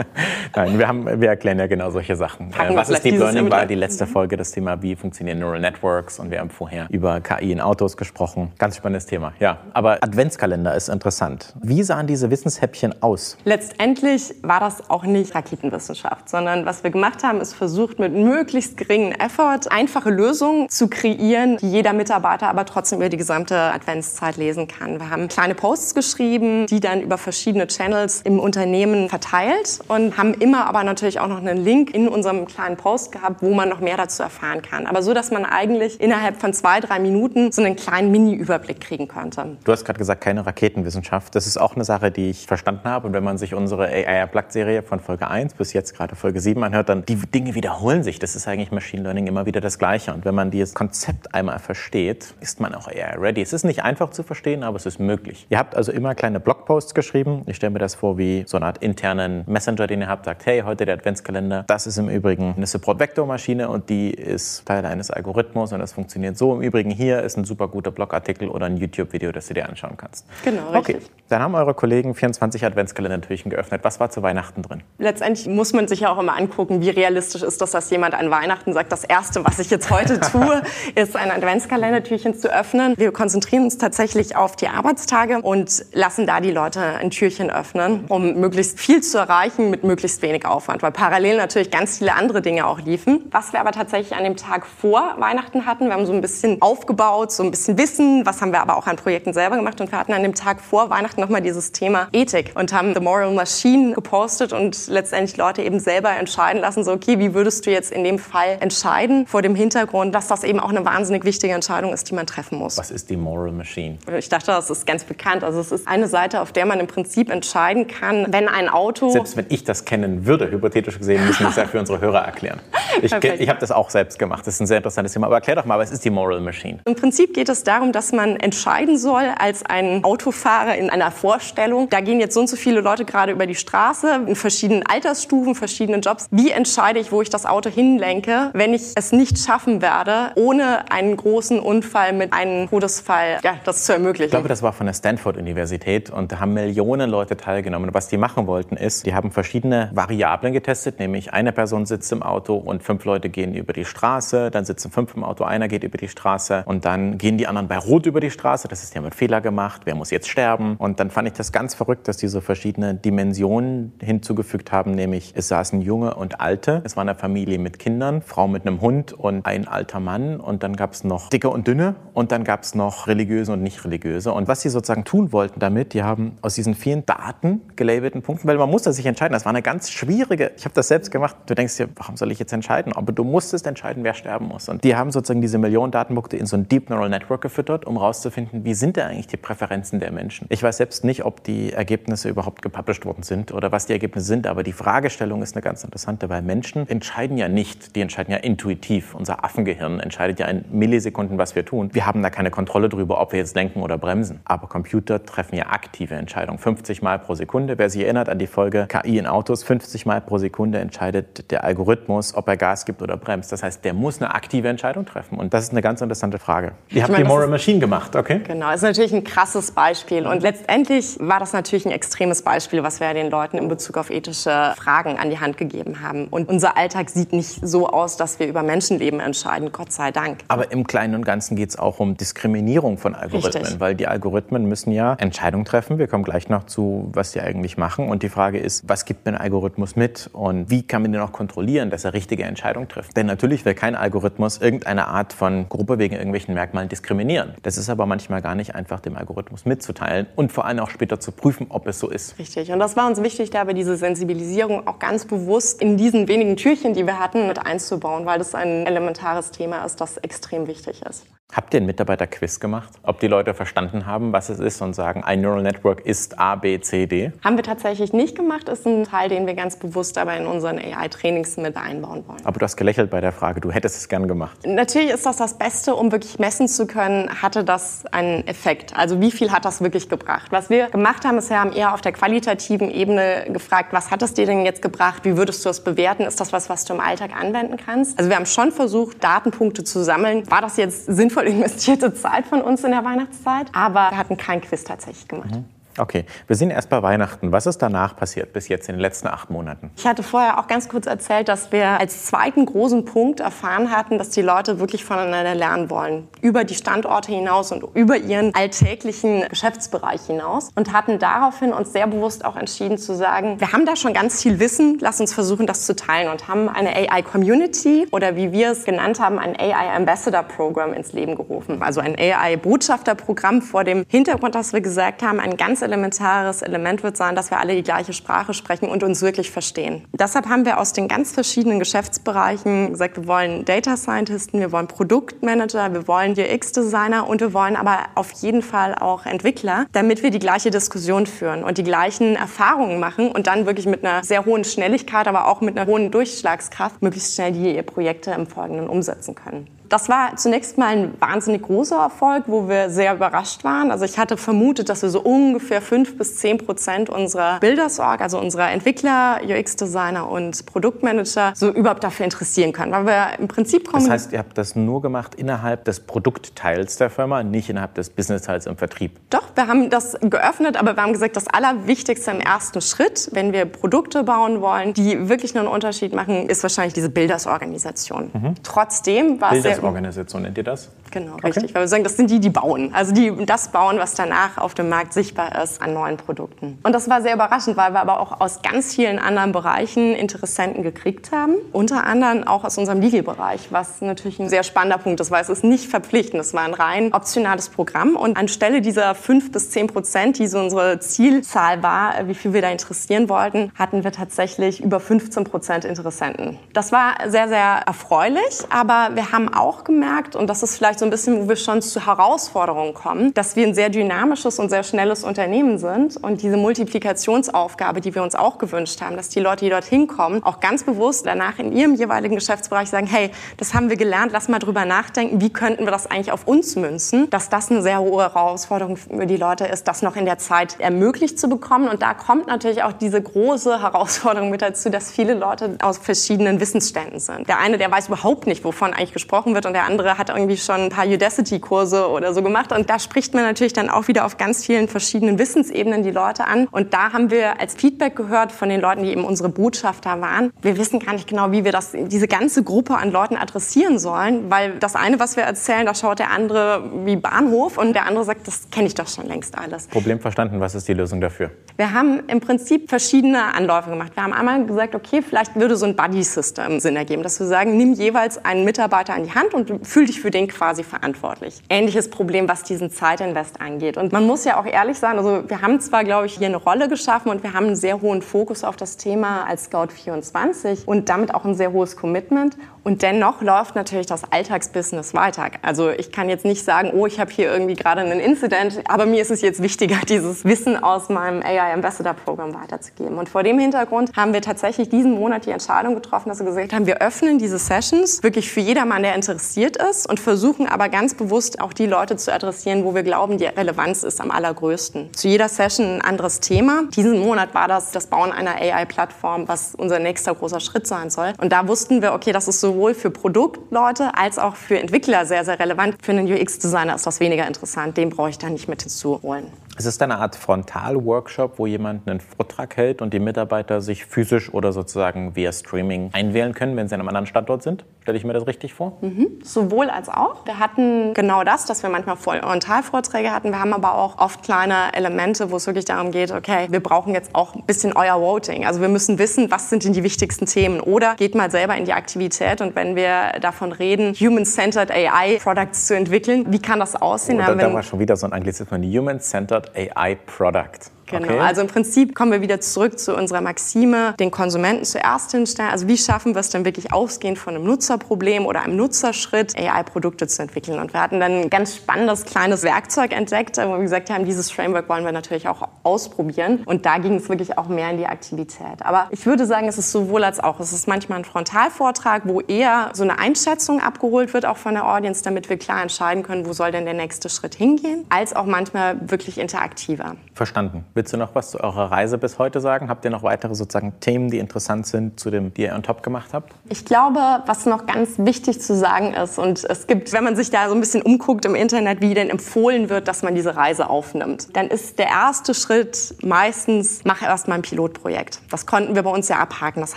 Nein, 0.54 0.78
wir, 0.78 0.88
haben, 0.88 1.20
wir 1.20 1.28
erklären 1.28 1.58
ja 1.58 1.66
genau 1.66 1.90
solche 1.90 2.16
Sachen. 2.16 2.50
Packen 2.50 2.76
Was 2.76 2.90
ist 2.90 3.04
Deep 3.04 3.18
Learning? 3.18 3.50
War 3.50 3.66
die 3.66 3.74
letzte 3.74 4.06
Folge 4.06 4.36
das 4.36 4.52
Thema, 4.52 4.80
wie 4.82 4.96
funktionieren 4.96 5.38
Neural 5.38 5.60
Networks 5.60 6.18
und 6.18 6.30
wir 6.30 6.40
haben 6.40 6.50
vorher 6.50 6.86
über 6.90 7.20
KI 7.20 7.52
in 7.52 7.60
Autos 7.60 7.96
gesprochen. 7.96 8.52
Ganz 8.58 8.76
spannendes 8.76 9.06
Thema, 9.06 9.32
ja. 9.40 9.58
Aber 9.72 9.98
Adventskalender 10.02 10.74
ist 10.74 10.88
interessant. 10.88 11.54
Wie 11.62 11.82
sahen 11.82 12.06
diese 12.06 12.30
Wissenshäppchen 12.30 13.02
aus? 13.02 13.36
Letztendlich 13.44 14.34
war 14.42 14.60
das 14.60 14.88
auch 14.88 15.04
nicht 15.04 15.34
Raketenwissenschaft, 15.34 16.28
sondern 16.28 16.66
was 16.66 16.84
wir 16.84 16.90
gemacht 16.90 17.24
haben, 17.24 17.40
ist 17.40 17.54
versucht, 17.54 17.98
mit 17.98 18.12
möglichst 18.12 18.76
geringen 18.76 19.12
Effort 19.12 19.70
einfache 19.70 20.10
Lösungen 20.10 20.68
zu 20.68 20.88
kreieren, 20.88 21.56
die 21.58 21.70
jeder 21.70 21.92
Mitarbeiter 21.92 22.48
aber 22.48 22.64
trotzdem 22.64 23.00
über 23.00 23.08
die 23.08 23.16
gesamte 23.16 23.56
Adventszeit 23.56 24.36
lesen 24.36 24.68
kann. 24.68 25.00
Wir 25.00 25.10
haben 25.10 25.28
kleine 25.28 25.54
Posts 25.54 25.94
geschrieben, 25.94 26.66
die 26.66 26.80
dann 26.80 27.00
über 27.00 27.18
verschiedene 27.18 27.66
Channels 27.66 28.22
im 28.22 28.43
Unternehmen 28.44 29.08
verteilt 29.08 29.80
und 29.88 30.18
haben 30.18 30.34
immer 30.34 30.66
aber 30.66 30.84
natürlich 30.84 31.18
auch 31.18 31.28
noch 31.28 31.38
einen 31.38 31.64
Link 31.64 31.94
in 31.94 32.08
unserem 32.08 32.46
kleinen 32.46 32.76
Post 32.76 33.10
gehabt, 33.10 33.42
wo 33.42 33.54
man 33.54 33.68
noch 33.68 33.80
mehr 33.80 33.96
dazu 33.96 34.22
erfahren 34.22 34.60
kann. 34.60 34.86
Aber 34.86 35.02
so, 35.02 35.14
dass 35.14 35.30
man 35.30 35.44
eigentlich 35.44 36.00
innerhalb 36.00 36.40
von 36.40 36.52
zwei, 36.52 36.80
drei 36.80 36.98
Minuten 36.98 37.50
so 37.50 37.62
einen 37.62 37.74
kleinen 37.74 38.12
Mini-Überblick 38.12 38.80
kriegen 38.80 39.08
konnte. 39.08 39.56
Du 39.64 39.72
hast 39.72 39.84
gerade 39.84 39.98
gesagt, 39.98 40.20
keine 40.20 40.44
Raketenwissenschaft. 40.44 41.34
Das 41.34 41.46
ist 41.46 41.56
auch 41.56 41.74
eine 41.74 41.84
Sache, 41.84 42.10
die 42.10 42.30
ich 42.30 42.46
verstanden 42.46 42.84
habe. 42.84 43.06
Und 43.06 43.14
wenn 43.14 43.24
man 43.24 43.38
sich 43.38 43.54
unsere 43.54 43.86
AI 43.88 44.24
Unplugged-Serie 44.24 44.82
von 44.82 45.00
Folge 45.00 45.28
1 45.28 45.54
bis 45.54 45.72
jetzt 45.72 45.96
gerade 45.96 46.14
Folge 46.14 46.40
7 46.40 46.62
anhört, 46.62 46.90
dann 46.90 47.06
die 47.06 47.16
Dinge 47.16 47.54
wiederholen 47.54 48.02
sich. 48.02 48.18
Das 48.18 48.36
ist 48.36 48.46
eigentlich 48.46 48.70
Machine 48.70 49.02
Learning 49.02 49.26
immer 49.26 49.46
wieder 49.46 49.62
das 49.62 49.78
Gleiche. 49.78 50.12
Und 50.12 50.26
wenn 50.26 50.34
man 50.34 50.50
dieses 50.50 50.74
Konzept 50.74 51.34
einmal 51.34 51.58
versteht, 51.58 52.34
ist 52.40 52.60
man 52.60 52.74
auch 52.74 52.88
AI-ready. 52.88 53.40
Es 53.40 53.54
ist 53.54 53.64
nicht 53.64 53.82
einfach 53.82 54.10
zu 54.10 54.22
verstehen, 54.22 54.62
aber 54.62 54.76
es 54.76 54.84
ist 54.84 55.00
möglich. 55.00 55.46
Ihr 55.48 55.58
habt 55.58 55.74
also 55.74 55.92
immer 55.92 56.14
kleine 56.14 56.40
Blogposts 56.40 56.94
geschrieben. 56.94 57.42
Ich 57.46 57.56
stelle 57.56 57.70
mir 57.72 57.78
das 57.78 57.94
vor 57.94 58.18
wie 58.18 58.33
so 58.46 58.56
eine 58.56 58.66
Art 58.66 58.78
internen 58.78 59.44
Messenger, 59.46 59.86
den 59.86 60.00
ihr 60.00 60.08
habt, 60.08 60.24
sagt, 60.24 60.44
hey, 60.46 60.62
heute 60.64 60.84
der 60.84 60.94
Adventskalender. 60.94 61.64
Das 61.68 61.86
ist 61.86 61.96
im 61.98 62.08
Übrigen 62.08 62.54
eine 62.56 62.66
Support-Vector-Maschine 62.66 63.68
und 63.68 63.88
die 63.88 64.10
ist 64.10 64.66
Teil 64.66 64.84
eines 64.84 65.10
Algorithmus 65.10 65.72
und 65.72 65.78
das 65.78 65.92
funktioniert 65.92 66.36
so. 66.36 66.54
Im 66.54 66.62
Übrigen 66.62 66.90
hier 66.90 67.22
ist 67.22 67.36
ein 67.36 67.44
super 67.44 67.68
guter 67.68 67.90
Blogartikel 67.92 68.48
oder 68.48 68.66
ein 68.66 68.76
YouTube-Video, 68.76 69.30
das 69.32 69.46
du 69.46 69.54
dir 69.54 69.68
anschauen 69.68 69.96
kannst. 69.96 70.26
Genau, 70.44 70.62
Okay, 70.74 70.94
richtig. 70.94 71.10
dann 71.28 71.42
haben 71.42 71.54
eure 71.54 71.74
Kollegen 71.74 72.14
24 72.14 72.64
Adventskalender-Türchen 72.64 73.50
geöffnet. 73.50 73.80
Was 73.84 74.00
war 74.00 74.10
zu 74.10 74.22
Weihnachten 74.22 74.62
drin? 74.62 74.82
Letztendlich 74.98 75.46
muss 75.48 75.72
man 75.72 75.86
sich 75.88 76.00
ja 76.00 76.10
auch 76.12 76.18
immer 76.18 76.36
angucken, 76.36 76.80
wie 76.80 76.90
realistisch 76.90 77.42
ist 77.42 77.60
das, 77.60 77.70
dass 77.72 77.90
jemand 77.90 78.14
an 78.14 78.30
Weihnachten 78.30 78.72
sagt, 78.72 78.90
das 78.92 79.04
Erste, 79.04 79.44
was 79.44 79.58
ich 79.58 79.70
jetzt 79.70 79.90
heute 79.90 80.20
tue, 80.32 80.62
ist 80.94 81.16
ein 81.16 81.30
Adventskalendertürchen 81.30 82.34
zu 82.34 82.52
öffnen. 82.52 82.94
Wir 82.96 83.12
konzentrieren 83.12 83.64
uns 83.64 83.78
tatsächlich 83.78 84.36
auf 84.36 84.56
die 84.56 84.68
Arbeitstage 84.68 85.40
und 85.42 85.84
lassen 85.92 86.26
da 86.26 86.40
die 86.40 86.50
Leute 86.50 86.80
ein 86.80 87.10
Türchen 87.10 87.50
öffnen, 87.50 88.04
um 88.08 88.23
möglichst 88.32 88.78
viel 88.78 89.02
zu 89.02 89.18
erreichen 89.18 89.70
mit 89.70 89.84
möglichst 89.84 90.22
wenig 90.22 90.46
Aufwand, 90.46 90.82
weil 90.82 90.92
parallel 90.92 91.36
natürlich 91.36 91.70
ganz 91.70 91.98
viele 91.98 92.14
andere 92.14 92.42
Dinge 92.42 92.66
auch 92.66 92.80
liefen. 92.80 93.24
Was 93.30 93.52
wir 93.52 93.60
aber 93.60 93.72
tatsächlich 93.72 94.16
an 94.16 94.24
dem 94.24 94.36
Tag 94.36 94.66
vor 94.66 95.14
Weihnachten 95.18 95.66
hatten, 95.66 95.86
wir 95.86 95.94
haben 95.94 96.06
so 96.06 96.12
ein 96.12 96.20
bisschen 96.20 96.60
aufgebaut, 96.60 97.32
so 97.32 97.42
ein 97.42 97.50
bisschen 97.50 97.78
Wissen, 97.78 98.26
was 98.26 98.40
haben 98.40 98.52
wir 98.52 98.60
aber 98.60 98.76
auch 98.76 98.86
an 98.86 98.96
Projekten 98.96 99.32
selber 99.32 99.56
gemacht 99.56 99.80
und 99.80 99.92
wir 99.92 99.98
hatten 99.98 100.12
an 100.12 100.22
dem 100.22 100.34
Tag 100.34 100.60
vor 100.60 100.90
Weihnachten 100.90 101.20
nochmal 101.20 101.42
dieses 101.42 101.72
Thema 101.72 102.08
Ethik 102.12 102.52
und 102.54 102.72
haben 102.72 102.94
The 102.94 103.00
Moral 103.00 103.32
Machine 103.32 103.92
gepostet 103.92 104.52
und 104.52 104.88
letztendlich 104.88 105.36
Leute 105.36 105.62
eben 105.62 105.80
selber 105.80 106.10
entscheiden 106.10 106.60
lassen, 106.60 106.84
so 106.84 106.92
okay, 106.92 107.18
wie 107.18 107.34
würdest 107.34 107.66
du 107.66 107.70
jetzt 107.70 107.92
in 107.92 108.04
dem 108.04 108.18
Fall 108.18 108.56
entscheiden 108.60 109.26
vor 109.26 109.42
dem 109.42 109.54
Hintergrund, 109.54 110.14
dass 110.14 110.28
das 110.28 110.44
eben 110.44 110.60
auch 110.60 110.70
eine 110.70 110.84
wahnsinnig 110.84 111.24
wichtige 111.24 111.52
Entscheidung 111.52 111.92
ist, 111.92 112.08
die 112.10 112.14
man 112.14 112.26
treffen 112.26 112.58
muss. 112.58 112.78
Was 112.78 112.90
ist 112.90 113.10
die 113.10 113.16
Moral 113.16 113.52
Machine? 113.52 113.98
Ich 114.18 114.28
dachte, 114.28 114.46
das 114.46 114.70
ist 114.70 114.86
ganz 114.86 115.04
bekannt. 115.04 115.44
Also 115.44 115.60
es 115.60 115.72
ist 115.72 115.88
eine 115.88 116.08
Seite, 116.08 116.40
auf 116.40 116.52
der 116.52 116.66
man 116.66 116.80
im 116.80 116.86
Prinzip 116.86 117.30
entscheiden 117.30 117.86
kann, 117.86 118.13
wenn 118.28 118.48
ein 118.48 118.68
Auto 118.68 119.10
Selbst 119.10 119.36
wenn 119.36 119.46
ich 119.48 119.64
das 119.64 119.84
kennen 119.84 120.26
würde, 120.26 120.50
hypothetisch 120.50 120.98
gesehen, 120.98 121.26
müssen 121.26 121.44
wir 121.44 121.50
es 121.50 121.56
ja 121.56 121.66
für 121.66 121.78
unsere 121.78 122.00
Hörer 122.00 122.20
erklären. 122.20 122.60
Ich, 123.02 123.12
ich 123.12 123.48
habe 123.48 123.58
das 123.60 123.72
auch 123.72 123.90
selbst 123.90 124.18
gemacht. 124.18 124.46
Das 124.46 124.54
ist 124.54 124.60
ein 124.60 124.66
sehr 124.66 124.76
interessantes 124.78 125.12
Thema. 125.12 125.26
Aber 125.26 125.36
erklär 125.36 125.56
doch 125.56 125.64
mal, 125.64 125.78
was 125.78 125.90
ist 125.90 126.04
die 126.04 126.10
Moral 126.10 126.40
Machine? 126.40 126.78
Im 126.86 126.94
Prinzip 126.94 127.34
geht 127.34 127.48
es 127.48 127.64
darum, 127.64 127.92
dass 127.92 128.12
man 128.12 128.36
entscheiden 128.36 128.96
soll 128.96 129.24
als 129.38 129.64
ein 129.64 130.04
Autofahrer 130.04 130.76
in 130.76 130.90
einer 130.90 131.10
Vorstellung. 131.10 131.88
Da 131.88 132.00
gehen 132.00 132.20
jetzt 132.20 132.34
so 132.34 132.40
und 132.40 132.48
so 132.48 132.56
viele 132.56 132.80
Leute 132.80 133.04
gerade 133.04 133.32
über 133.32 133.46
die 133.46 133.54
Straße 133.54 134.20
in 134.26 134.36
verschiedenen 134.36 134.84
Altersstufen, 134.86 135.54
verschiedenen 135.54 136.00
Jobs. 136.00 136.28
Wie 136.30 136.50
entscheide 136.50 137.00
ich, 137.00 137.10
wo 137.10 137.22
ich 137.22 137.30
das 137.30 137.46
Auto 137.46 137.70
hinlenke, 137.70 138.50
wenn 138.52 138.74
ich 138.74 138.92
es 138.94 139.12
nicht 139.12 139.38
schaffen 139.38 139.82
werde, 139.82 140.30
ohne 140.36 140.90
einen 140.90 141.16
großen 141.16 141.58
Unfall 141.58 142.12
mit 142.12 142.32
einem 142.32 142.68
Todesfall 142.68 143.38
ja, 143.42 143.54
das 143.64 143.84
zu 143.84 143.92
ermöglichen? 143.92 144.26
Ich 144.26 144.30
glaube, 144.30 144.48
das 144.48 144.62
war 144.62 144.72
von 144.72 144.86
der 144.86 144.94
Stanford-Universität 144.94 146.10
und 146.10 146.32
da 146.32 146.40
haben 146.40 146.54
Millionen 146.54 147.10
Leute 147.10 147.36
teilgenommen. 147.36 147.88
Und 147.88 147.94
was 148.04 148.10
die 148.10 148.18
machen 148.18 148.46
wollten, 148.46 148.76
ist, 148.76 149.06
die 149.06 149.14
haben 149.14 149.30
verschiedene 149.30 149.90
Variablen 149.94 150.52
getestet, 150.52 150.98
nämlich 150.98 151.32
eine 151.32 151.52
Person 151.52 151.86
sitzt 151.86 152.12
im 152.12 152.22
Auto 152.22 152.54
und 152.54 152.82
fünf 152.82 153.06
Leute 153.06 153.30
gehen 153.30 153.54
über 153.54 153.72
die 153.72 153.86
Straße, 153.86 154.50
dann 154.50 154.66
sitzen 154.66 154.90
fünf 154.90 155.16
im 155.16 155.24
Auto, 155.24 155.44
einer 155.44 155.68
geht 155.68 155.84
über 155.84 155.96
die 155.96 156.08
Straße 156.08 156.64
und 156.66 156.84
dann 156.84 157.16
gehen 157.16 157.38
die 157.38 157.46
anderen 157.46 157.66
bei 157.66 157.78
Rot 157.78 158.04
über 158.04 158.20
die 158.20 158.30
Straße. 158.30 158.68
Das 158.68 158.82
ist, 158.82 158.92
die 158.92 158.98
haben 158.98 159.06
einen 159.06 159.12
Fehler 159.12 159.40
gemacht, 159.40 159.82
wer 159.86 159.94
muss 159.94 160.10
jetzt 160.10 160.28
sterben? 160.28 160.76
Und 160.76 161.00
dann 161.00 161.10
fand 161.10 161.28
ich 161.28 161.32
das 161.32 161.50
ganz 161.50 161.74
verrückt, 161.74 162.06
dass 162.06 162.18
die 162.18 162.28
so 162.28 162.42
verschiedene 162.42 162.94
Dimensionen 162.94 163.94
hinzugefügt 164.02 164.70
haben, 164.70 164.90
nämlich 164.90 165.32
es 165.34 165.48
saßen 165.48 165.80
Junge 165.80 166.14
und 166.14 166.42
Alte, 166.42 166.82
es 166.84 166.96
war 166.96 167.02
eine 167.02 167.14
Familie 167.14 167.58
mit 167.58 167.78
Kindern, 167.78 168.20
Frau 168.20 168.48
mit 168.48 168.66
einem 168.66 168.82
Hund 168.82 169.14
und 169.14 169.46
ein 169.46 169.66
alter 169.66 170.00
Mann 170.00 170.40
und 170.40 170.62
dann 170.62 170.76
gab 170.76 170.92
es 170.92 171.04
noch 171.04 171.30
dicke 171.30 171.48
und 171.48 171.66
dünne 171.66 171.94
und 172.12 172.32
dann 172.32 172.44
gab 172.44 172.64
es 172.64 172.74
noch 172.74 173.06
religiöse 173.06 173.50
und 173.54 173.62
nicht 173.62 173.82
religiöse. 173.82 174.34
Und 174.34 174.46
was 174.46 174.60
sie 174.60 174.68
sozusagen 174.68 175.04
tun 175.04 175.32
wollten 175.32 175.58
damit, 175.58 175.94
die 175.94 176.02
haben 176.02 176.36
aus 176.42 176.54
diesen 176.54 176.74
vielen 176.74 177.06
Daten 177.06 177.62
gelabelten 177.94 178.22
Punkten, 178.22 178.48
weil 178.48 178.56
man 178.56 178.70
musste 178.70 178.92
sich 178.92 179.06
entscheiden, 179.06 179.32
das 179.32 179.44
war 179.44 179.50
eine 179.50 179.62
ganz 179.62 179.90
schwierige, 179.90 180.52
ich 180.56 180.64
habe 180.64 180.74
das 180.74 180.88
selbst 180.88 181.10
gemacht, 181.10 181.36
du 181.46 181.54
denkst 181.54 181.76
dir, 181.76 181.88
warum 181.96 182.16
soll 182.16 182.30
ich 182.32 182.38
jetzt 182.38 182.52
entscheiden? 182.52 182.92
Aber 182.92 183.12
du 183.12 183.24
musstest 183.24 183.66
entscheiden, 183.66 184.04
wer 184.04 184.14
sterben 184.14 184.48
muss. 184.48 184.68
Und 184.68 184.84
die 184.84 184.96
haben 184.96 185.10
sozusagen 185.10 185.40
diese 185.40 185.58
Millionen 185.58 185.92
Datenpunkte 185.92 186.36
in 186.36 186.46
so 186.46 186.56
ein 186.56 186.68
Deep 186.68 186.90
Neural 186.90 187.08
Network 187.08 187.40
gefüttert, 187.40 187.86
um 187.86 187.96
rauszufinden, 187.96 188.64
wie 188.64 188.74
sind 188.74 188.96
denn 188.96 189.06
eigentlich 189.06 189.26
die 189.26 189.36
Präferenzen 189.36 190.00
der 190.00 190.12
Menschen. 190.12 190.46
Ich 190.50 190.62
weiß 190.62 190.76
selbst 190.76 191.04
nicht, 191.04 191.24
ob 191.24 191.42
die 191.44 191.72
Ergebnisse 191.72 192.28
überhaupt 192.28 192.62
gepublished 192.62 193.04
worden 193.04 193.22
sind 193.22 193.52
oder 193.52 193.72
was 193.72 193.86
die 193.86 193.92
Ergebnisse 193.92 194.26
sind, 194.26 194.46
aber 194.46 194.62
die 194.62 194.72
Fragestellung 194.72 195.42
ist 195.42 195.54
eine 195.54 195.62
ganz 195.62 195.84
interessante, 195.84 196.28
weil 196.28 196.42
Menschen 196.42 196.88
entscheiden 196.88 197.36
ja 197.36 197.48
nicht, 197.48 197.96
die 197.96 198.00
entscheiden 198.00 198.32
ja 198.32 198.38
intuitiv. 198.38 199.14
Unser 199.14 199.44
Affengehirn 199.44 200.00
entscheidet 200.00 200.38
ja 200.40 200.46
in 200.46 200.64
Millisekunden, 200.70 201.38
was 201.38 201.54
wir 201.54 201.64
tun. 201.64 201.90
Wir 201.92 202.06
haben 202.06 202.22
da 202.22 202.30
keine 202.30 202.50
Kontrolle 202.50 202.88
darüber, 202.88 203.20
ob 203.20 203.32
wir 203.32 203.38
jetzt 203.38 203.54
lenken 203.54 203.82
oder 203.82 203.98
bremsen. 203.98 204.40
Aber 204.44 204.66
Computer 204.66 205.24
treffen 205.24 205.56
ja 205.56 205.66
aktive 205.66 206.14
Entscheidungen. 206.14 206.58
50 206.58 207.02
Mal 207.02 207.18
pro 207.18 207.34
Sekunde. 207.34 207.78
Wer 207.84 207.90
sich 207.90 208.00
erinnert 208.00 208.30
an 208.30 208.38
die 208.38 208.46
Folge 208.46 208.86
KI 208.88 209.18
in 209.18 209.26
Autos, 209.26 209.62
50 209.62 210.06
Mal 210.06 210.22
pro 210.22 210.38
Sekunde 210.38 210.78
entscheidet 210.78 211.50
der 211.50 211.64
Algorithmus, 211.64 212.34
ob 212.34 212.48
er 212.48 212.56
Gas 212.56 212.86
gibt 212.86 213.02
oder 213.02 213.18
bremst. 213.18 213.52
Das 213.52 213.62
heißt, 213.62 213.84
der 213.84 213.92
muss 213.92 214.22
eine 214.22 214.34
aktive 214.34 214.68
Entscheidung 214.68 215.04
treffen. 215.04 215.38
Und 215.38 215.52
das 215.52 215.64
ist 215.64 215.72
eine 215.72 215.82
ganz 215.82 216.00
interessante 216.00 216.38
Frage. 216.38 216.72
Ihr 216.88 217.02
habt 217.02 217.18
die 217.18 217.24
Moral 217.24 217.48
Machine 217.48 217.80
gemacht, 217.80 218.16
okay? 218.16 218.40
Genau, 218.46 218.68
das 218.68 218.76
ist 218.76 218.84
natürlich 218.84 219.12
ein 219.12 219.22
krasses 219.22 219.72
Beispiel. 219.72 220.26
Und 220.26 220.40
letztendlich 220.40 221.18
war 221.20 221.40
das 221.40 221.52
natürlich 221.52 221.84
ein 221.84 221.92
extremes 221.92 222.40
Beispiel, 222.40 222.82
was 222.82 223.00
wir 223.00 223.12
den 223.12 223.30
Leuten 223.30 223.58
in 223.58 223.68
Bezug 223.68 223.98
auf 223.98 224.08
ethische 224.08 224.72
Fragen 224.78 225.18
an 225.18 225.28
die 225.28 225.38
Hand 225.38 225.58
gegeben 225.58 226.00
haben. 226.00 226.28
Und 226.28 226.48
unser 226.48 226.78
Alltag 226.78 227.10
sieht 227.10 227.34
nicht 227.34 227.58
so 227.60 227.86
aus, 227.86 228.16
dass 228.16 228.38
wir 228.38 228.46
über 228.46 228.62
Menschenleben 228.62 229.20
entscheiden, 229.20 229.72
Gott 229.72 229.92
sei 229.92 230.10
Dank. 230.10 230.38
Aber 230.48 230.72
im 230.72 230.86
Kleinen 230.86 231.16
und 231.16 231.26
Ganzen 231.26 231.54
geht 231.54 231.68
es 231.68 231.78
auch 231.78 232.00
um 232.00 232.16
Diskriminierung 232.16 232.96
von 232.96 233.14
Algorithmen, 233.14 233.62
Richtig. 233.62 233.80
weil 233.80 233.94
die 233.94 234.06
Algorithmen 234.06 234.64
müssen 234.64 234.90
ja 234.90 235.16
Entscheidungen 235.20 235.66
treffen. 235.66 235.98
Wir 235.98 236.06
kommen 236.06 236.24
gleich 236.24 236.48
noch 236.48 236.64
zu, 236.64 237.10
was 237.12 237.32
sie 237.32 237.42
eigentlich 237.42 237.73
machen. 237.78 238.08
Und 238.08 238.22
die 238.22 238.28
Frage 238.28 238.58
ist, 238.58 238.88
was 238.88 239.04
gibt 239.04 239.26
mir 239.26 239.32
ein 239.32 239.38
Algorithmus 239.38 239.96
mit 239.96 240.30
und 240.32 240.70
wie 240.70 240.82
kann 240.82 241.02
man 241.02 241.12
den 241.12 241.20
auch 241.20 241.32
kontrollieren, 241.32 241.90
dass 241.90 242.04
er 242.04 242.14
richtige 242.14 242.44
Entscheidungen 242.44 242.88
trifft? 242.88 243.16
Denn 243.16 243.26
natürlich 243.26 243.64
will 243.64 243.74
kein 243.74 243.94
Algorithmus 243.94 244.58
irgendeine 244.58 245.08
Art 245.08 245.32
von 245.32 245.68
Gruppe 245.68 245.98
wegen 245.98 246.14
irgendwelchen 246.14 246.54
Merkmalen 246.54 246.88
diskriminieren. 246.88 247.54
Das 247.62 247.76
ist 247.76 247.90
aber 247.90 248.06
manchmal 248.06 248.42
gar 248.42 248.54
nicht 248.54 248.74
einfach 248.74 249.00
dem 249.00 249.16
Algorithmus 249.16 249.64
mitzuteilen 249.64 250.26
und 250.36 250.52
vor 250.52 250.64
allem 250.64 250.78
auch 250.78 250.90
später 250.90 251.20
zu 251.20 251.32
prüfen, 251.32 251.66
ob 251.68 251.86
es 251.86 251.98
so 251.98 252.10
ist. 252.10 252.38
Richtig. 252.38 252.70
Und 252.70 252.78
das 252.78 252.96
war 252.96 253.06
uns 253.06 253.22
wichtig, 253.22 253.50
dabei 253.50 253.72
diese 253.72 253.96
Sensibilisierung 253.96 254.86
auch 254.86 254.98
ganz 254.98 255.24
bewusst 255.24 255.80
in 255.80 255.96
diesen 255.96 256.28
wenigen 256.28 256.56
Türchen, 256.56 256.94
die 256.94 257.06
wir 257.06 257.18
hatten, 257.18 257.46
mit 257.46 257.64
einzubauen, 257.64 258.26
weil 258.26 258.38
das 258.38 258.54
ein 258.54 258.86
elementares 258.86 259.50
Thema 259.50 259.84
ist, 259.84 260.00
das 260.00 260.16
extrem 260.18 260.66
wichtig 260.66 261.02
ist. 261.08 261.24
Habt 261.52 261.72
ihr 261.72 261.78
einen 261.78 261.86
Mitarbeiter-Quiz 261.86 262.58
gemacht? 262.58 262.90
Ob 263.04 263.20
die 263.20 263.28
Leute 263.28 263.54
verstanden 263.54 264.06
haben, 264.06 264.32
was 264.32 264.48
es 264.48 264.58
ist 264.58 264.82
und 264.82 264.94
sagen, 264.94 265.22
ein 265.22 265.40
Neural 265.40 265.62
Network 265.62 266.00
ist 266.04 266.38
A, 266.40 266.56
B, 266.56 266.80
C, 266.80 267.06
D? 267.06 267.30
Haben 267.44 267.56
wir 267.56 267.62
tatsächlich 267.62 268.12
nicht 268.12 268.34
gemacht. 268.34 268.68
Ist 268.68 268.86
ein 268.86 269.04
Teil, 269.04 269.28
den 269.28 269.46
wir 269.46 269.54
ganz 269.54 269.76
bewusst 269.76 270.18
aber 270.18 270.36
in 270.36 270.46
unseren 270.46 270.78
AI-Trainings 270.78 271.56
mit 271.58 271.76
einbauen 271.76 272.26
wollen. 272.26 272.44
Aber 272.44 272.58
du 272.58 272.64
hast 272.64 272.76
gelächelt 272.76 273.10
bei 273.10 273.20
der 273.20 273.30
Frage, 273.30 273.60
du 273.60 273.70
hättest 273.70 273.96
es 273.98 274.08
gern 274.08 274.26
gemacht. 274.26 274.66
Natürlich 274.66 275.10
ist 275.10 275.26
das 275.26 275.36
das 275.36 275.56
Beste, 275.56 275.94
um 275.94 276.10
wirklich 276.10 276.40
messen 276.40 276.66
zu 276.66 276.88
können, 276.88 277.30
hatte 277.40 277.62
das 277.62 278.04
einen 278.06 278.44
Effekt? 278.48 278.96
Also 278.96 279.20
wie 279.20 279.30
viel 279.30 279.52
hat 279.52 279.64
das 279.64 279.80
wirklich 279.80 280.08
gebracht? 280.08 280.50
Was 280.50 280.70
wir 280.70 280.88
gemacht 280.88 281.24
haben, 281.24 281.38
ist, 281.38 281.50
wir 281.50 281.60
haben 281.60 281.72
eher 281.72 281.94
auf 281.94 282.00
der 282.00 282.12
qualitativen 282.12 282.90
Ebene 282.90 283.46
gefragt, 283.48 283.92
was 283.92 284.10
hat 284.10 284.22
es 284.22 284.34
dir 284.34 284.46
denn 284.46 284.64
jetzt 284.64 284.82
gebracht? 284.82 285.24
Wie 285.24 285.36
würdest 285.36 285.64
du 285.64 285.68
es 285.68 285.84
bewerten? 285.84 286.24
Ist 286.24 286.40
das 286.40 286.52
was, 286.52 286.68
was 286.68 286.84
du 286.84 286.94
im 286.94 287.00
Alltag 287.00 287.30
anwenden 287.38 287.76
kannst? 287.76 288.18
Also 288.18 288.28
wir 288.28 288.36
haben 288.36 288.46
schon 288.46 288.72
versucht, 288.72 289.22
Datenpunkte 289.22 289.84
zu 289.84 290.02
sammeln. 290.02 290.50
War 290.50 290.60
das 290.60 290.76
jetzt 290.78 291.06
sinnvoll? 291.06 291.43
Investierte 291.46 292.14
Zeit 292.14 292.46
von 292.46 292.62
uns 292.62 292.84
in 292.84 292.90
der 292.90 293.04
Weihnachtszeit. 293.04 293.68
Aber 293.72 294.10
wir 294.10 294.18
hatten 294.18 294.36
kein 294.36 294.60
Quiz 294.60 294.84
tatsächlich 294.84 295.28
gemacht. 295.28 295.50
Mhm. 295.50 295.64
Okay, 295.96 296.24
wir 296.48 296.56
sind 296.56 296.70
erst 296.70 296.88
bei 296.88 297.02
Weihnachten. 297.02 297.52
Was 297.52 297.66
ist 297.66 297.78
danach 297.78 298.16
passiert 298.16 298.52
bis 298.52 298.66
jetzt 298.66 298.88
in 298.88 298.96
den 298.96 299.00
letzten 299.00 299.28
acht 299.28 299.50
Monaten? 299.50 299.92
Ich 299.96 300.06
hatte 300.06 300.24
vorher 300.24 300.58
auch 300.58 300.66
ganz 300.66 300.88
kurz 300.88 301.06
erzählt, 301.06 301.48
dass 301.48 301.70
wir 301.70 302.00
als 302.00 302.26
zweiten 302.26 302.66
großen 302.66 303.04
Punkt 303.04 303.38
erfahren 303.38 303.92
hatten, 303.92 304.18
dass 304.18 304.30
die 304.30 304.42
Leute 304.42 304.80
wirklich 304.80 305.04
voneinander 305.04 305.54
lernen 305.54 305.90
wollen. 305.90 306.26
Über 306.40 306.64
die 306.64 306.74
Standorte 306.74 307.30
hinaus 307.30 307.70
und 307.70 307.84
über 307.94 308.16
ihren 308.16 308.52
alltäglichen 308.54 309.44
Geschäftsbereich 309.48 310.22
hinaus. 310.26 310.70
Und 310.74 310.92
hatten 310.92 311.20
daraufhin 311.20 311.72
uns 311.72 311.92
sehr 311.92 312.08
bewusst 312.08 312.44
auch 312.44 312.56
entschieden 312.56 312.98
zu 312.98 313.14
sagen, 313.14 313.60
wir 313.60 313.72
haben 313.72 313.86
da 313.86 313.94
schon 313.94 314.12
ganz 314.12 314.42
viel 314.42 314.58
Wissen, 314.58 314.98
lass 315.00 315.20
uns 315.20 315.32
versuchen, 315.32 315.66
das 315.66 315.86
zu 315.86 315.94
teilen. 315.94 316.28
Und 316.28 316.48
haben 316.48 316.68
eine 316.68 316.90
AI-Community 316.96 318.08
oder 318.10 318.34
wie 318.34 318.50
wir 318.50 318.72
es 318.72 318.84
genannt 318.84 319.20
haben, 319.20 319.38
ein 319.38 319.54
AI-Ambassador-Programm 319.56 320.92
ins 320.92 321.12
Leben 321.12 321.36
gerufen. 321.36 321.80
Also 321.82 322.00
ein 322.00 322.16
AI-Botschafter-Programm 322.18 323.62
vor 323.62 323.84
dem 323.84 324.04
Hintergrund, 324.08 324.56
dass 324.56 324.72
wir 324.72 324.80
gesagt 324.80 325.22
haben, 325.22 325.38
ein 325.38 325.56
ganz 325.56 325.83
elementares 325.84 326.62
Element 326.62 327.02
wird 327.02 327.16
sein, 327.16 327.36
dass 327.36 327.50
wir 327.50 327.60
alle 327.60 327.76
die 327.76 327.82
gleiche 327.82 328.12
Sprache 328.12 328.54
sprechen 328.54 328.88
und 328.88 329.04
uns 329.04 329.22
wirklich 329.22 329.50
verstehen. 329.50 330.04
Deshalb 330.12 330.48
haben 330.48 330.64
wir 330.64 330.80
aus 330.80 330.92
den 330.92 331.06
ganz 331.06 331.30
verschiedenen 331.30 331.78
Geschäftsbereichen 331.78 332.90
gesagt, 332.90 333.16
wir 333.16 333.26
wollen 333.28 333.64
Data 333.64 333.96
Scientisten, 333.96 334.58
wir 334.58 334.72
wollen 334.72 334.88
Produktmanager, 334.88 335.92
wir 335.92 336.08
wollen 336.08 336.32
UX-Designer 336.32 337.28
und 337.28 337.40
wir 337.40 337.52
wollen 337.52 337.76
aber 337.76 337.98
auf 338.14 338.32
jeden 338.32 338.62
Fall 338.62 338.94
auch 338.94 339.26
Entwickler, 339.26 339.86
damit 339.92 340.22
wir 340.22 340.30
die 340.30 340.38
gleiche 340.38 340.70
Diskussion 340.70 341.26
führen 341.26 341.62
und 341.62 341.78
die 341.78 341.84
gleichen 341.84 342.34
Erfahrungen 342.34 342.98
machen 342.98 343.30
und 343.30 343.46
dann 343.46 343.66
wirklich 343.66 343.86
mit 343.86 344.04
einer 344.04 344.24
sehr 344.24 344.44
hohen 344.44 344.64
Schnelligkeit, 344.64 345.28
aber 345.28 345.46
auch 345.46 345.60
mit 345.60 345.78
einer 345.78 345.86
hohen 345.86 346.10
Durchschlagskraft 346.10 347.02
möglichst 347.02 347.34
schnell 347.34 347.52
die 347.52 347.82
Projekte 347.82 348.32
im 348.32 348.46
Folgenden 348.46 348.88
umsetzen 348.88 349.34
können. 349.34 349.68
Das 349.88 350.08
war 350.08 350.36
zunächst 350.36 350.78
mal 350.78 350.88
ein 350.88 351.14
wahnsinnig 351.20 351.62
großer 351.62 351.96
Erfolg, 351.96 352.44
wo 352.46 352.68
wir 352.68 352.90
sehr 352.90 353.14
überrascht 353.14 353.64
waren. 353.64 353.90
Also 353.90 354.04
ich 354.04 354.18
hatte 354.18 354.36
vermutet, 354.36 354.88
dass 354.88 355.02
wir 355.02 355.10
so 355.10 355.20
ungefähr 355.20 355.82
fünf 355.82 356.16
bis 356.16 356.36
zehn 356.36 356.58
Prozent 356.58 357.10
unserer 357.10 357.60
Bildersorg, 357.60 358.20
also 358.20 358.38
unserer 358.38 358.70
Entwickler, 358.70 359.40
UX-Designer 359.44 360.28
und 360.28 360.66
Produktmanager, 360.66 361.52
so 361.54 361.70
überhaupt 361.70 362.04
dafür 362.04 362.24
interessieren 362.24 362.72
können. 362.72 362.92
Weil 362.92 363.06
wir 363.06 363.38
im 363.38 363.48
Prinzip 363.48 363.90
kommen. 363.90 364.04
Das 364.04 364.10
heißt, 364.10 364.32
ihr 364.32 364.38
habt 364.38 364.56
das 364.58 364.74
nur 364.74 365.02
gemacht 365.02 365.34
innerhalb 365.34 365.84
des 365.84 366.00
Produktteils 366.00 366.96
der 366.96 367.10
Firma, 367.10 367.42
nicht 367.42 367.68
innerhalb 367.68 367.94
des 367.94 368.10
Businessteils 368.10 368.66
im 368.66 368.76
Vertrieb? 368.76 369.18
Doch, 369.30 369.44
wir 369.54 369.66
haben 369.66 369.90
das 369.90 370.16
geöffnet, 370.20 370.76
aber 370.76 370.96
wir 370.96 371.02
haben 371.02 371.12
gesagt, 371.12 371.36
das 371.36 371.46
Allerwichtigste 371.46 372.30
im 372.30 372.40
ersten 372.40 372.80
Schritt, 372.80 373.28
wenn 373.32 373.52
wir 373.52 373.66
Produkte 373.66 374.24
bauen 374.24 374.60
wollen, 374.60 374.94
die 374.94 375.28
wirklich 375.28 375.56
einen 375.56 375.68
Unterschied 375.68 376.14
machen, 376.14 376.48
ist 376.48 376.62
wahrscheinlich 376.62 376.94
diese 376.94 377.10
Bildersorganisation. 377.10 378.30
Mhm. 378.32 378.54
Trotzdem 378.62 379.40
war 379.40 379.52
es 379.52 379.62
sehr 379.62 379.73
Organisation 379.82 380.42
nennt 380.42 380.58
ihr 380.58 380.64
das? 380.64 380.90
Genau, 381.10 381.34
okay. 381.34 381.46
richtig. 381.46 381.74
Weil 381.74 381.82
wir 381.82 381.88
sagen, 381.88 382.04
das 382.04 382.16
sind 382.16 382.30
die, 382.30 382.40
die 382.40 382.50
bauen. 382.50 382.90
Also 382.92 383.12
die 383.12 383.32
das 383.46 383.68
bauen, 383.68 383.98
was 383.98 384.14
danach 384.14 384.58
auf 384.58 384.74
dem 384.74 384.88
Markt 384.88 385.12
sichtbar 385.12 385.62
ist 385.62 385.80
an 385.80 385.94
neuen 385.94 386.16
Produkten. 386.16 386.78
Und 386.82 386.92
das 386.92 387.08
war 387.08 387.22
sehr 387.22 387.34
überraschend, 387.34 387.76
weil 387.76 387.92
wir 387.92 388.00
aber 388.00 388.20
auch 388.20 388.40
aus 388.40 388.62
ganz 388.62 388.94
vielen 388.94 389.18
anderen 389.18 389.52
Bereichen 389.52 390.14
Interessenten 390.14 390.82
gekriegt 390.82 391.32
haben. 391.32 391.54
Unter 391.72 392.04
anderem 392.04 392.46
auch 392.46 392.64
aus 392.64 392.78
unserem 392.78 393.00
Legal-Bereich, 393.00 393.68
was 393.70 394.00
natürlich 394.00 394.38
ein 394.38 394.48
sehr 394.48 394.62
spannender 394.62 394.98
Punkt 394.98 395.20
ist, 395.20 395.30
weil 395.30 395.42
es 395.42 395.48
ist 395.48 395.64
nicht 395.64 395.88
verpflichtend. 395.88 396.40
Es 396.40 396.54
war 396.54 396.62
ein 396.62 396.74
rein 396.74 397.12
optionales 397.12 397.68
Programm. 397.68 398.16
Und 398.16 398.36
anstelle 398.36 398.80
dieser 398.80 399.14
5 399.14 399.52
bis 399.52 399.70
10 399.70 399.86
Prozent, 399.88 400.38
die 400.38 400.46
so 400.46 400.58
unsere 400.58 401.00
Zielzahl 401.00 401.82
war, 401.82 402.26
wie 402.26 402.34
viel 402.34 402.52
wir 402.52 402.62
da 402.62 402.70
interessieren 402.70 403.28
wollten, 403.28 403.72
hatten 403.74 404.04
wir 404.04 404.12
tatsächlich 404.12 404.82
über 404.82 405.00
15 405.00 405.44
Prozent 405.44 405.84
Interessenten. 405.84 406.58
Das 406.72 406.92
war 406.92 407.14
sehr, 407.26 407.48
sehr 407.48 407.82
erfreulich, 407.86 408.60
aber 408.70 409.10
wir 409.14 409.32
haben 409.32 409.52
auch 409.52 409.63
auch 409.64 409.82
gemerkt, 409.82 410.36
und 410.36 410.48
das 410.48 410.62
ist 410.62 410.76
vielleicht 410.76 410.98
so 410.98 411.04
ein 411.06 411.10
bisschen, 411.10 411.42
wo 411.42 411.48
wir 411.48 411.56
schon 411.56 411.80
zu 411.80 412.06
Herausforderungen 412.06 412.92
kommen, 412.92 413.32
dass 413.32 413.56
wir 413.56 413.66
ein 413.66 413.74
sehr 413.74 413.88
dynamisches 413.88 414.58
und 414.58 414.68
sehr 414.68 414.82
schnelles 414.82 415.24
Unternehmen 415.24 415.78
sind 415.78 416.16
und 416.22 416.42
diese 416.42 416.56
Multiplikationsaufgabe, 416.56 418.00
die 418.00 418.14
wir 418.14 418.22
uns 418.22 418.34
auch 418.34 418.58
gewünscht 418.58 419.00
haben, 419.00 419.16
dass 419.16 419.30
die 419.30 419.40
Leute, 419.40 419.64
die 419.64 419.70
dorthin 419.70 420.06
kommen, 420.06 420.42
auch 420.44 420.60
ganz 420.60 420.84
bewusst 420.84 421.24
danach 421.24 421.58
in 421.58 421.72
ihrem 421.72 421.94
jeweiligen 421.94 422.34
Geschäftsbereich 422.34 422.90
sagen, 422.90 423.06
hey, 423.06 423.30
das 423.56 423.72
haben 423.72 423.88
wir 423.88 423.96
gelernt, 423.96 424.32
lass 424.32 424.48
mal 424.48 424.58
drüber 424.58 424.84
nachdenken, 424.84 425.40
wie 425.40 425.50
könnten 425.50 425.84
wir 425.84 425.92
das 425.92 426.10
eigentlich 426.10 426.32
auf 426.32 426.46
uns 426.46 426.76
münzen, 426.76 427.30
dass 427.30 427.48
das 427.48 427.70
eine 427.70 427.80
sehr 427.80 428.00
hohe 428.00 428.22
Herausforderung 428.22 428.96
für 428.96 429.26
die 429.26 429.36
Leute 429.36 429.64
ist, 429.64 429.88
das 429.88 430.02
noch 430.02 430.16
in 430.16 430.26
der 430.26 430.38
Zeit 430.38 430.78
ermöglicht 430.78 431.38
zu 431.38 431.48
bekommen. 431.48 431.88
Und 431.88 432.02
da 432.02 432.12
kommt 432.12 432.48
natürlich 432.48 432.82
auch 432.82 432.92
diese 432.92 433.22
große 433.22 433.80
Herausforderung 433.80 434.50
mit 434.50 434.60
dazu, 434.60 434.90
dass 434.90 435.10
viele 435.10 435.32
Leute 435.34 435.78
aus 435.80 435.98
verschiedenen 435.98 436.60
Wissensständen 436.60 437.18
sind. 437.18 437.48
Der 437.48 437.58
eine, 437.58 437.78
der 437.78 437.90
weiß 437.90 438.08
überhaupt 438.08 438.46
nicht, 438.46 438.62
wovon 438.64 438.92
eigentlich 438.92 439.12
gesprochen 439.12 439.53
wird, 439.54 439.64
wird 439.64 439.66
und 439.66 439.72
der 439.72 439.84
andere 439.84 440.18
hat 440.18 440.28
irgendwie 440.28 440.56
schon 440.56 440.76
ein 440.76 440.88
paar 440.90 441.06
Udacity-Kurse 441.06 442.08
oder 442.08 442.34
so 442.34 442.42
gemacht. 442.42 442.72
Und 442.72 442.90
da 442.90 442.98
spricht 442.98 443.34
man 443.34 443.44
natürlich 443.44 443.72
dann 443.72 443.90
auch 443.90 444.08
wieder 444.08 444.24
auf 444.24 444.36
ganz 444.36 444.64
vielen 444.64 444.88
verschiedenen 444.88 445.38
Wissensebenen 445.38 446.02
die 446.02 446.10
Leute 446.10 446.46
an. 446.46 446.66
Und 446.70 446.94
da 446.94 447.12
haben 447.12 447.30
wir 447.30 447.60
als 447.60 447.74
Feedback 447.74 448.16
gehört 448.16 448.52
von 448.52 448.68
den 448.68 448.80
Leuten, 448.80 449.02
die 449.02 449.10
eben 449.10 449.24
unsere 449.24 449.48
Botschafter 449.48 450.20
waren. 450.20 450.52
Wir 450.62 450.76
wissen 450.76 451.00
gar 451.00 451.14
nicht 451.14 451.28
genau, 451.28 451.50
wie 451.52 451.64
wir 451.64 451.72
das, 451.72 451.92
diese 451.92 452.28
ganze 452.28 452.62
Gruppe 452.62 452.96
an 452.96 453.10
Leuten 453.10 453.36
adressieren 453.36 453.98
sollen, 453.98 454.50
weil 454.50 454.78
das 454.78 454.96
eine, 454.96 455.18
was 455.18 455.36
wir 455.36 455.44
erzählen, 455.44 455.86
da 455.86 455.94
schaut 455.94 456.18
der 456.18 456.30
andere 456.30 456.90
wie 457.04 457.16
Bahnhof 457.16 457.78
und 457.78 457.94
der 457.94 458.06
andere 458.06 458.24
sagt, 458.24 458.46
das 458.46 458.70
kenne 458.70 458.86
ich 458.86 458.94
doch 458.94 459.08
schon 459.08 459.26
längst 459.26 459.56
alles. 459.56 459.86
Problem 459.88 460.20
verstanden. 460.20 460.60
Was 460.60 460.74
ist 460.74 460.88
die 460.88 460.94
Lösung 460.94 461.20
dafür? 461.20 461.50
Wir 461.76 461.92
haben 461.92 462.22
im 462.28 462.40
Prinzip 462.40 462.88
verschiedene 462.88 463.54
Anläufe 463.54 463.90
gemacht. 463.90 464.12
Wir 464.14 464.22
haben 464.22 464.32
einmal 464.32 464.64
gesagt, 464.64 464.94
okay, 464.94 465.22
vielleicht 465.22 465.56
würde 465.56 465.76
so 465.76 465.86
ein 465.86 465.96
Buddy-System 465.96 466.80
Sinn 466.80 466.96
ergeben, 466.96 467.22
dass 467.22 467.40
wir 467.40 467.46
sagen, 467.46 467.76
nimm 467.76 467.94
jeweils 467.94 468.44
einen 468.44 468.64
Mitarbeiter 468.64 469.14
an 469.14 469.24
die 469.24 469.34
Hand 469.34 469.43
und 469.52 469.86
fühl 469.86 470.06
dich 470.06 470.20
für 470.20 470.30
den 470.30 470.48
quasi 470.48 470.82
verantwortlich. 470.82 471.60
Ähnliches 471.68 472.08
Problem, 472.08 472.48
was 472.48 472.62
diesen 472.62 472.90
Zeitinvest 472.90 473.60
angeht. 473.60 473.96
Und 473.96 474.12
man 474.12 474.26
muss 474.26 474.44
ja 474.44 474.58
auch 474.58 474.66
ehrlich 474.66 474.98
sein, 474.98 475.18
also 475.18 475.48
wir 475.48 475.60
haben 475.60 475.80
zwar, 475.80 476.04
glaube 476.04 476.26
ich, 476.26 476.38
hier 476.38 476.46
eine 476.46 476.56
Rolle 476.56 476.88
geschaffen 476.88 477.30
und 477.30 477.42
wir 477.42 477.52
haben 477.52 477.66
einen 477.66 477.76
sehr 477.76 478.00
hohen 478.00 478.22
Fokus 478.22 478.64
auf 478.64 478.76
das 478.76 478.96
Thema 478.96 479.44
als 479.44 479.70
Scout24 479.70 480.86
und 480.86 481.08
damit 481.08 481.34
auch 481.34 481.44
ein 481.44 481.54
sehr 481.54 481.72
hohes 481.72 481.96
Commitment. 481.96 482.56
Und 482.84 483.02
dennoch 483.02 483.40
läuft 483.42 483.74
natürlich 483.74 484.06
das 484.06 484.22
Alltagsbusiness 484.30 485.14
weiter. 485.14 485.46
Also 485.62 485.90
ich 485.90 486.12
kann 486.12 486.28
jetzt 486.28 486.44
nicht 486.44 486.64
sagen, 486.64 486.92
oh, 486.94 487.06
ich 487.06 487.20
habe 487.20 487.30
hier 487.30 487.50
irgendwie 487.50 487.74
gerade 487.74 488.02
einen 488.02 488.20
Incident, 488.20 488.80
aber 488.88 489.06
mir 489.06 489.22
ist 489.22 489.30
es 489.30 489.40
jetzt 489.40 489.62
wichtiger, 489.62 489.96
dieses 490.08 490.44
Wissen 490.44 490.82
aus 490.82 491.08
meinem 491.08 491.42
AI 491.42 491.72
Ambassador 491.72 492.14
Programm 492.14 492.54
weiterzugeben. 492.54 493.18
Und 493.18 493.28
vor 493.28 493.42
dem 493.42 493.58
Hintergrund 493.58 494.10
haben 494.16 494.32
wir 494.32 494.42
tatsächlich 494.42 494.88
diesen 494.88 495.12
Monat 495.12 495.46
die 495.46 495.50
Entscheidung 495.50 495.94
getroffen, 495.94 496.28
dass 496.28 496.38
wir 496.38 496.46
gesagt 496.46 496.72
haben, 496.72 496.86
wir 496.86 497.00
öffnen 497.00 497.38
diese 497.38 497.58
Sessions 497.58 498.22
wirklich 498.22 498.50
für 498.50 498.60
jedermann, 498.60 499.02
der 499.02 499.14
Interesse 499.14 499.34
adressiert 499.34 499.76
ist 499.76 500.08
und 500.08 500.20
versuchen 500.20 500.66
aber 500.66 500.88
ganz 500.88 501.14
bewusst 501.14 501.60
auch 501.60 501.72
die 501.72 501.86
Leute 501.86 502.16
zu 502.16 502.32
adressieren, 502.32 502.84
wo 502.84 502.94
wir 502.94 503.02
glauben, 503.02 503.38
die 503.38 503.46
Relevanz 503.46 504.02
ist 504.02 504.20
am 504.20 504.30
allergrößten. 504.30 505.12
Zu 505.14 505.28
jeder 505.28 505.48
Session 505.48 505.96
ein 505.96 506.00
anderes 506.02 506.40
Thema. 506.40 506.84
Diesen 506.94 507.18
Monat 507.18 507.54
war 507.54 507.68
das 507.68 507.90
das 507.90 508.06
Bauen 508.06 508.32
einer 508.32 508.56
AI-Plattform, 508.56 509.48
was 509.48 509.74
unser 509.74 509.98
nächster 509.98 510.34
großer 510.34 510.60
Schritt 510.60 510.86
sein 510.86 511.10
soll. 511.10 511.32
Und 511.40 511.52
da 511.52 511.68
wussten 511.68 512.02
wir, 512.02 512.14
okay, 512.14 512.32
das 512.32 512.48
ist 512.48 512.60
sowohl 512.74 512.94
für 512.94 513.10
Produktleute 513.10 514.16
als 514.16 514.38
auch 514.38 514.56
für 514.56 514.78
Entwickler 514.78 515.26
sehr, 515.26 515.44
sehr 515.44 515.58
relevant. 515.58 515.96
Für 516.02 516.12
einen 516.12 516.30
UX-Designer 516.30 516.94
ist 516.96 517.06
das 517.06 517.20
weniger 517.20 517.46
interessant. 517.46 517.96
Den 517.96 518.10
brauche 518.10 518.30
ich 518.30 518.38
da 518.38 518.50
nicht 518.50 518.68
mit 518.68 518.82
hinzuholen. 518.82 519.46
Es 519.76 519.86
ist 519.86 520.00
eine 520.02 520.18
Art 520.18 520.36
Frontal-Workshop, 520.36 521.58
wo 521.58 521.66
jemand 521.66 522.08
einen 522.08 522.20
Vortrag 522.20 522.76
hält 522.76 523.02
und 523.02 523.12
die 523.12 523.18
Mitarbeiter 523.18 523.80
sich 523.80 524.06
physisch 524.06 524.54
oder 524.54 524.72
sozusagen 524.72 525.34
via 525.34 525.50
Streaming 525.50 526.10
einwählen 526.12 526.54
können, 526.54 526.76
wenn 526.76 526.86
sie 526.86 526.94
an 526.94 527.00
einem 527.00 527.08
anderen 527.08 527.26
Standort 527.26 527.64
sind. 527.64 527.84
Stelle 528.02 528.16
ich 528.16 528.24
mir 528.24 528.34
das 528.34 528.46
richtig 528.46 528.72
vor? 528.72 528.98
Mhm. 529.00 529.40
Sowohl 529.42 529.90
als 529.90 530.08
auch. 530.08 530.46
Wir 530.46 530.60
hatten 530.60 531.12
genau 531.14 531.42
das, 531.42 531.64
dass 531.66 531.82
wir 531.82 531.90
manchmal 531.90 532.16
Frontalvorträge 532.16 533.32
hatten. 533.32 533.50
Wir 533.50 533.58
haben 533.58 533.72
aber 533.72 533.96
auch 533.96 534.18
oft 534.18 534.44
kleine 534.44 534.94
Elemente, 534.94 535.50
wo 535.50 535.56
es 535.56 535.66
wirklich 535.66 535.86
darum 535.86 536.12
geht, 536.12 536.30
okay, 536.30 536.68
wir 536.70 536.80
brauchen 536.80 537.12
jetzt 537.12 537.34
auch 537.34 537.56
ein 537.56 537.64
bisschen 537.64 537.94
euer 537.94 538.20
Voting. 538.20 538.66
Also 538.66 538.80
wir 538.80 538.88
müssen 538.88 539.18
wissen, 539.18 539.50
was 539.50 539.70
sind 539.70 539.84
denn 539.84 539.92
die 539.92 540.04
wichtigsten 540.04 540.46
Themen. 540.46 540.80
Oder 540.80 541.16
geht 541.16 541.34
mal 541.34 541.50
selber 541.50 541.76
in 541.76 541.84
die 541.84 541.94
Aktivität 541.94 542.60
und 542.60 542.76
wenn 542.76 542.94
wir 542.94 543.40
davon 543.40 543.72
reden, 543.72 544.14
Human-Centered 544.14 544.92
AI-Products 544.92 545.88
zu 545.88 545.96
entwickeln, 545.96 546.44
wie 546.52 546.60
kann 546.60 546.78
das 546.78 546.94
aussehen? 546.94 547.40
Oh, 547.40 547.46
da, 547.46 547.54
da 547.56 547.72
war 547.72 547.82
schon 547.82 547.98
wieder 547.98 548.16
so 548.16 548.26
ein 548.26 548.32
Anglizismus, 548.32 548.80
Human-Centered 548.80 549.63
AI 549.74 550.14
product. 550.26 550.90
Genau. 551.06 551.24
Okay. 551.24 551.38
Also 551.38 551.60
im 551.60 551.66
Prinzip 551.66 552.14
kommen 552.14 552.32
wir 552.32 552.40
wieder 552.40 552.60
zurück 552.60 552.98
zu 552.98 553.14
unserer 553.16 553.40
Maxime, 553.40 554.14
den 554.18 554.30
Konsumenten 554.30 554.84
zuerst 554.84 555.32
hinstellen. 555.32 555.70
Also 555.70 555.88
wie 555.88 555.98
schaffen 555.98 556.34
wir 556.34 556.40
es 556.40 556.50
dann 556.50 556.64
wirklich 556.64 556.92
ausgehend 556.92 557.38
von 557.38 557.54
einem 557.54 557.64
Nutzerproblem 557.64 558.46
oder 558.46 558.62
einem 558.62 558.76
Nutzerschritt, 558.76 559.56
AI-Produkte 559.56 560.26
zu 560.26 560.42
entwickeln? 560.42 560.78
Und 560.78 560.92
wir 560.92 561.00
hatten 561.00 561.20
dann 561.20 561.32
ein 561.42 561.50
ganz 561.50 561.76
spannendes 561.76 562.24
kleines 562.24 562.62
Werkzeug 562.62 563.12
entdeckt, 563.12 563.58
wo 563.58 563.72
wir 563.72 563.78
gesagt 563.78 564.10
haben, 564.10 564.24
dieses 564.24 564.50
Framework 564.50 564.88
wollen 564.88 565.04
wir 565.04 565.12
natürlich 565.12 565.48
auch 565.48 565.68
ausprobieren. 565.82 566.62
Und 566.64 566.86
da 566.86 566.98
ging 566.98 567.16
es 567.16 567.28
wirklich 567.28 567.58
auch 567.58 567.68
mehr 567.68 567.90
in 567.90 567.98
die 567.98 568.06
Aktivität. 568.06 568.80
Aber 568.80 569.08
ich 569.10 569.26
würde 569.26 569.46
sagen, 569.46 569.68
es 569.68 569.78
ist 569.78 569.92
sowohl 569.92 570.24
als 570.24 570.40
auch. 570.40 570.60
Es 570.60 570.72
ist 570.72 570.88
manchmal 570.88 571.18
ein 571.18 571.24
Frontalvortrag, 571.24 572.22
wo 572.24 572.40
eher 572.40 572.90
so 572.92 573.02
eine 573.02 573.18
Einschätzung 573.18 573.80
abgeholt 573.80 574.32
wird, 574.34 574.46
auch 574.46 574.56
von 574.56 574.74
der 574.74 574.88
Audience, 574.88 575.22
damit 575.22 575.48
wir 575.48 575.58
klar 575.58 575.82
entscheiden 575.82 576.22
können, 576.22 576.46
wo 576.46 576.52
soll 576.52 576.72
denn 576.72 576.84
der 576.84 576.94
nächste 576.94 577.28
Schritt 577.28 577.54
hingehen, 577.54 578.04
als 578.08 578.34
auch 578.34 578.46
manchmal 578.46 579.10
wirklich 579.10 579.38
interaktiver. 579.38 580.16
Verstanden. 580.34 580.84
Willst 581.04 581.12
du 581.12 581.18
noch 581.18 581.34
was 581.34 581.50
zu 581.50 581.60
eurer 581.60 581.92
Reise 581.92 582.16
bis 582.16 582.38
heute 582.38 582.62
sagen? 582.62 582.88
Habt 582.88 583.04
ihr 583.04 583.10
noch 583.10 583.22
weitere 583.22 583.54
sozusagen 583.54 584.00
Themen, 584.00 584.30
die 584.30 584.38
interessant 584.38 584.86
sind, 584.86 585.20
zu 585.20 585.30
dem, 585.30 585.52
die 585.52 585.64
ihr 585.64 585.74
on 585.74 585.82
top 585.82 586.02
gemacht 586.02 586.30
habt? 586.32 586.54
Ich 586.70 586.86
glaube, 586.86 587.20
was 587.44 587.66
noch 587.66 587.84
ganz 587.84 588.12
wichtig 588.16 588.62
zu 588.62 588.74
sagen 588.74 589.12
ist, 589.12 589.38
und 589.38 589.62
es 589.64 589.86
gibt, 589.86 590.14
wenn 590.14 590.24
man 590.24 590.34
sich 590.34 590.50
da 590.50 590.66
so 590.66 590.74
ein 590.74 590.80
bisschen 590.80 591.02
umguckt 591.02 591.44
im 591.44 591.56
Internet, 591.56 592.00
wie 592.00 592.14
denn 592.14 592.30
empfohlen 592.30 592.88
wird, 592.88 593.06
dass 593.06 593.22
man 593.22 593.34
diese 593.34 593.54
Reise 593.54 593.90
aufnimmt, 593.90 594.56
dann 594.56 594.68
ist 594.68 594.98
der 594.98 595.08
erste 595.08 595.52
Schritt 595.52 596.14
meistens, 596.22 597.02
mach 597.04 597.20
erst 597.20 597.48
mal 597.48 597.56
ein 597.56 597.62
Pilotprojekt. 597.62 598.40
Das 598.50 598.64
konnten 598.64 598.94
wir 598.94 599.02
bei 599.02 599.10
uns 599.10 599.28
ja 599.28 599.36
abhaken, 599.40 599.82
das 599.82 599.96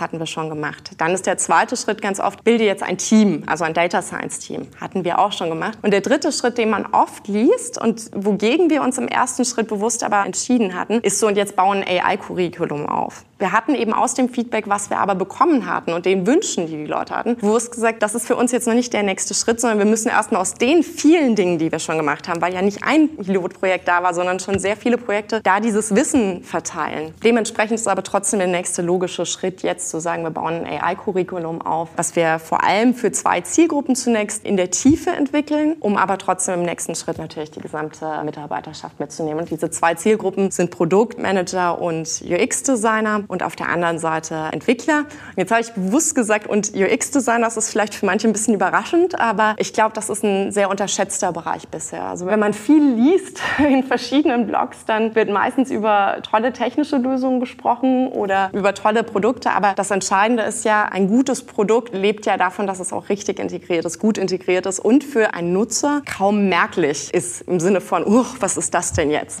hatten 0.00 0.18
wir 0.18 0.26
schon 0.26 0.50
gemacht. 0.50 0.90
Dann 0.98 1.12
ist 1.12 1.24
der 1.24 1.38
zweite 1.38 1.78
Schritt 1.78 2.02
ganz 2.02 2.20
oft, 2.20 2.44
bilde 2.44 2.64
jetzt 2.64 2.82
ein 2.82 2.98
Team, 2.98 3.44
also 3.46 3.64
ein 3.64 3.72
Data 3.72 4.02
Science 4.02 4.40
Team. 4.40 4.66
Hatten 4.78 5.04
wir 5.04 5.18
auch 5.20 5.32
schon 5.32 5.48
gemacht. 5.48 5.78
Und 5.80 5.90
der 5.90 6.02
dritte 6.02 6.32
Schritt, 6.32 6.58
den 6.58 6.68
man 6.68 6.84
oft 6.84 7.28
liest 7.28 7.80
und 7.80 8.10
wogegen 8.14 8.68
wir 8.68 8.82
uns 8.82 8.98
im 8.98 9.08
ersten 9.08 9.46
Schritt 9.46 9.68
bewusst 9.68 10.04
aber 10.04 10.26
entschieden 10.26 10.78
hatten, 10.78 10.87
hatten, 10.88 11.00
ist 11.04 11.18
so, 11.18 11.26
und 11.26 11.36
jetzt 11.36 11.56
bauen 11.56 11.82
ein 11.82 12.00
AI-Curriculum 12.04 12.86
auf. 12.86 13.24
Wir 13.38 13.52
hatten 13.52 13.76
eben 13.76 13.92
aus 13.92 14.14
dem 14.14 14.28
Feedback, 14.28 14.68
was 14.68 14.90
wir 14.90 14.98
aber 14.98 15.14
bekommen 15.14 15.72
hatten 15.72 15.92
und 15.92 16.06
den 16.06 16.26
Wünschen, 16.26 16.66
die 16.66 16.76
die 16.76 16.86
Leute 16.86 17.14
hatten, 17.14 17.36
bewusst 17.36 17.70
gesagt, 17.70 18.02
das 18.02 18.16
ist 18.16 18.26
für 18.26 18.34
uns 18.34 18.50
jetzt 18.50 18.66
noch 18.66 18.74
nicht 18.74 18.92
der 18.92 19.04
nächste 19.04 19.32
Schritt, 19.32 19.60
sondern 19.60 19.78
wir 19.78 19.86
müssen 19.86 20.08
erstmal 20.08 20.40
aus 20.40 20.54
den 20.54 20.82
vielen 20.82 21.36
Dingen, 21.36 21.58
die 21.58 21.70
wir 21.70 21.78
schon 21.78 21.96
gemacht 21.96 22.26
haben, 22.26 22.42
weil 22.42 22.52
ja 22.52 22.62
nicht 22.62 22.82
ein 22.82 23.16
Pilotprojekt 23.16 23.86
da 23.86 24.02
war, 24.02 24.12
sondern 24.12 24.40
schon 24.40 24.58
sehr 24.58 24.76
viele 24.76 24.98
Projekte, 24.98 25.40
da 25.40 25.60
dieses 25.60 25.94
Wissen 25.94 26.42
verteilen. 26.42 27.14
Dementsprechend 27.22 27.78
ist 27.78 27.86
aber 27.86 28.02
trotzdem 28.02 28.40
der 28.40 28.48
nächste 28.48 28.82
logische 28.82 29.24
Schritt 29.24 29.62
jetzt 29.62 29.90
zu 29.90 30.00
sagen, 30.00 30.24
wir 30.24 30.30
bauen 30.30 30.64
ein 30.64 30.82
AI-Curriculum 30.82 31.62
auf, 31.62 31.90
was 31.94 32.16
wir 32.16 32.40
vor 32.40 32.64
allem 32.64 32.92
für 32.92 33.12
zwei 33.12 33.40
Zielgruppen 33.42 33.94
zunächst 33.94 34.44
in 34.44 34.56
der 34.56 34.72
Tiefe 34.72 35.10
entwickeln, 35.10 35.76
um 35.78 35.96
aber 35.96 36.18
trotzdem 36.18 36.54
im 36.54 36.62
nächsten 36.62 36.96
Schritt 36.96 37.18
natürlich 37.18 37.52
die 37.52 37.60
gesamte 37.60 38.20
Mitarbeiterschaft 38.24 38.98
mitzunehmen. 38.98 39.38
Und 39.38 39.50
diese 39.50 39.70
zwei 39.70 39.94
Zielgruppen 39.94 40.50
sind 40.50 40.72
Produktmanager 40.78 41.80
und 41.80 42.22
UX-Designer 42.24 43.24
und 43.26 43.42
auf 43.42 43.56
der 43.56 43.68
anderen 43.68 43.98
Seite 43.98 44.48
Entwickler. 44.52 44.98
Und 45.00 45.38
jetzt 45.38 45.50
habe 45.50 45.60
ich 45.60 45.72
bewusst 45.72 46.14
gesagt, 46.14 46.46
und 46.46 46.72
UX-Designer, 46.72 47.46
das 47.46 47.56
ist 47.56 47.70
vielleicht 47.70 47.96
für 47.96 48.06
manche 48.06 48.28
ein 48.28 48.32
bisschen 48.32 48.54
überraschend, 48.54 49.18
aber 49.18 49.56
ich 49.58 49.72
glaube, 49.72 49.90
das 49.94 50.08
ist 50.08 50.22
ein 50.22 50.52
sehr 50.52 50.70
unterschätzter 50.70 51.32
Bereich 51.32 51.66
bisher. 51.66 52.04
Also 52.04 52.26
wenn 52.26 52.38
man 52.38 52.52
viel 52.52 52.94
liest 52.94 53.40
in 53.58 53.82
verschiedenen 53.82 54.46
Blogs, 54.46 54.84
dann 54.86 55.16
wird 55.16 55.30
meistens 55.30 55.72
über 55.72 56.18
tolle 56.22 56.52
technische 56.52 56.98
Lösungen 56.98 57.40
gesprochen 57.40 58.06
oder 58.06 58.50
über 58.52 58.72
tolle 58.72 59.02
Produkte, 59.02 59.50
aber 59.50 59.72
das 59.74 59.90
Entscheidende 59.90 60.44
ist 60.44 60.64
ja, 60.64 60.84
ein 60.84 61.08
gutes 61.08 61.44
Produkt 61.44 61.92
lebt 61.92 62.24
ja 62.24 62.36
davon, 62.36 62.68
dass 62.68 62.78
es 62.78 62.92
auch 62.92 63.08
richtig 63.08 63.40
integriert 63.40 63.84
ist, 63.84 63.98
gut 63.98 64.16
integriert 64.16 64.64
ist 64.66 64.78
und 64.78 65.02
für 65.02 65.34
einen 65.34 65.52
Nutzer 65.52 66.02
kaum 66.06 66.48
merklich 66.48 67.12
ist 67.12 67.40
im 67.42 67.58
Sinne 67.58 67.80
von, 67.80 68.06
uch, 68.06 68.36
was 68.38 68.56
ist 68.56 68.74
das 68.74 68.92
denn 68.92 69.10
jetzt? 69.10 69.40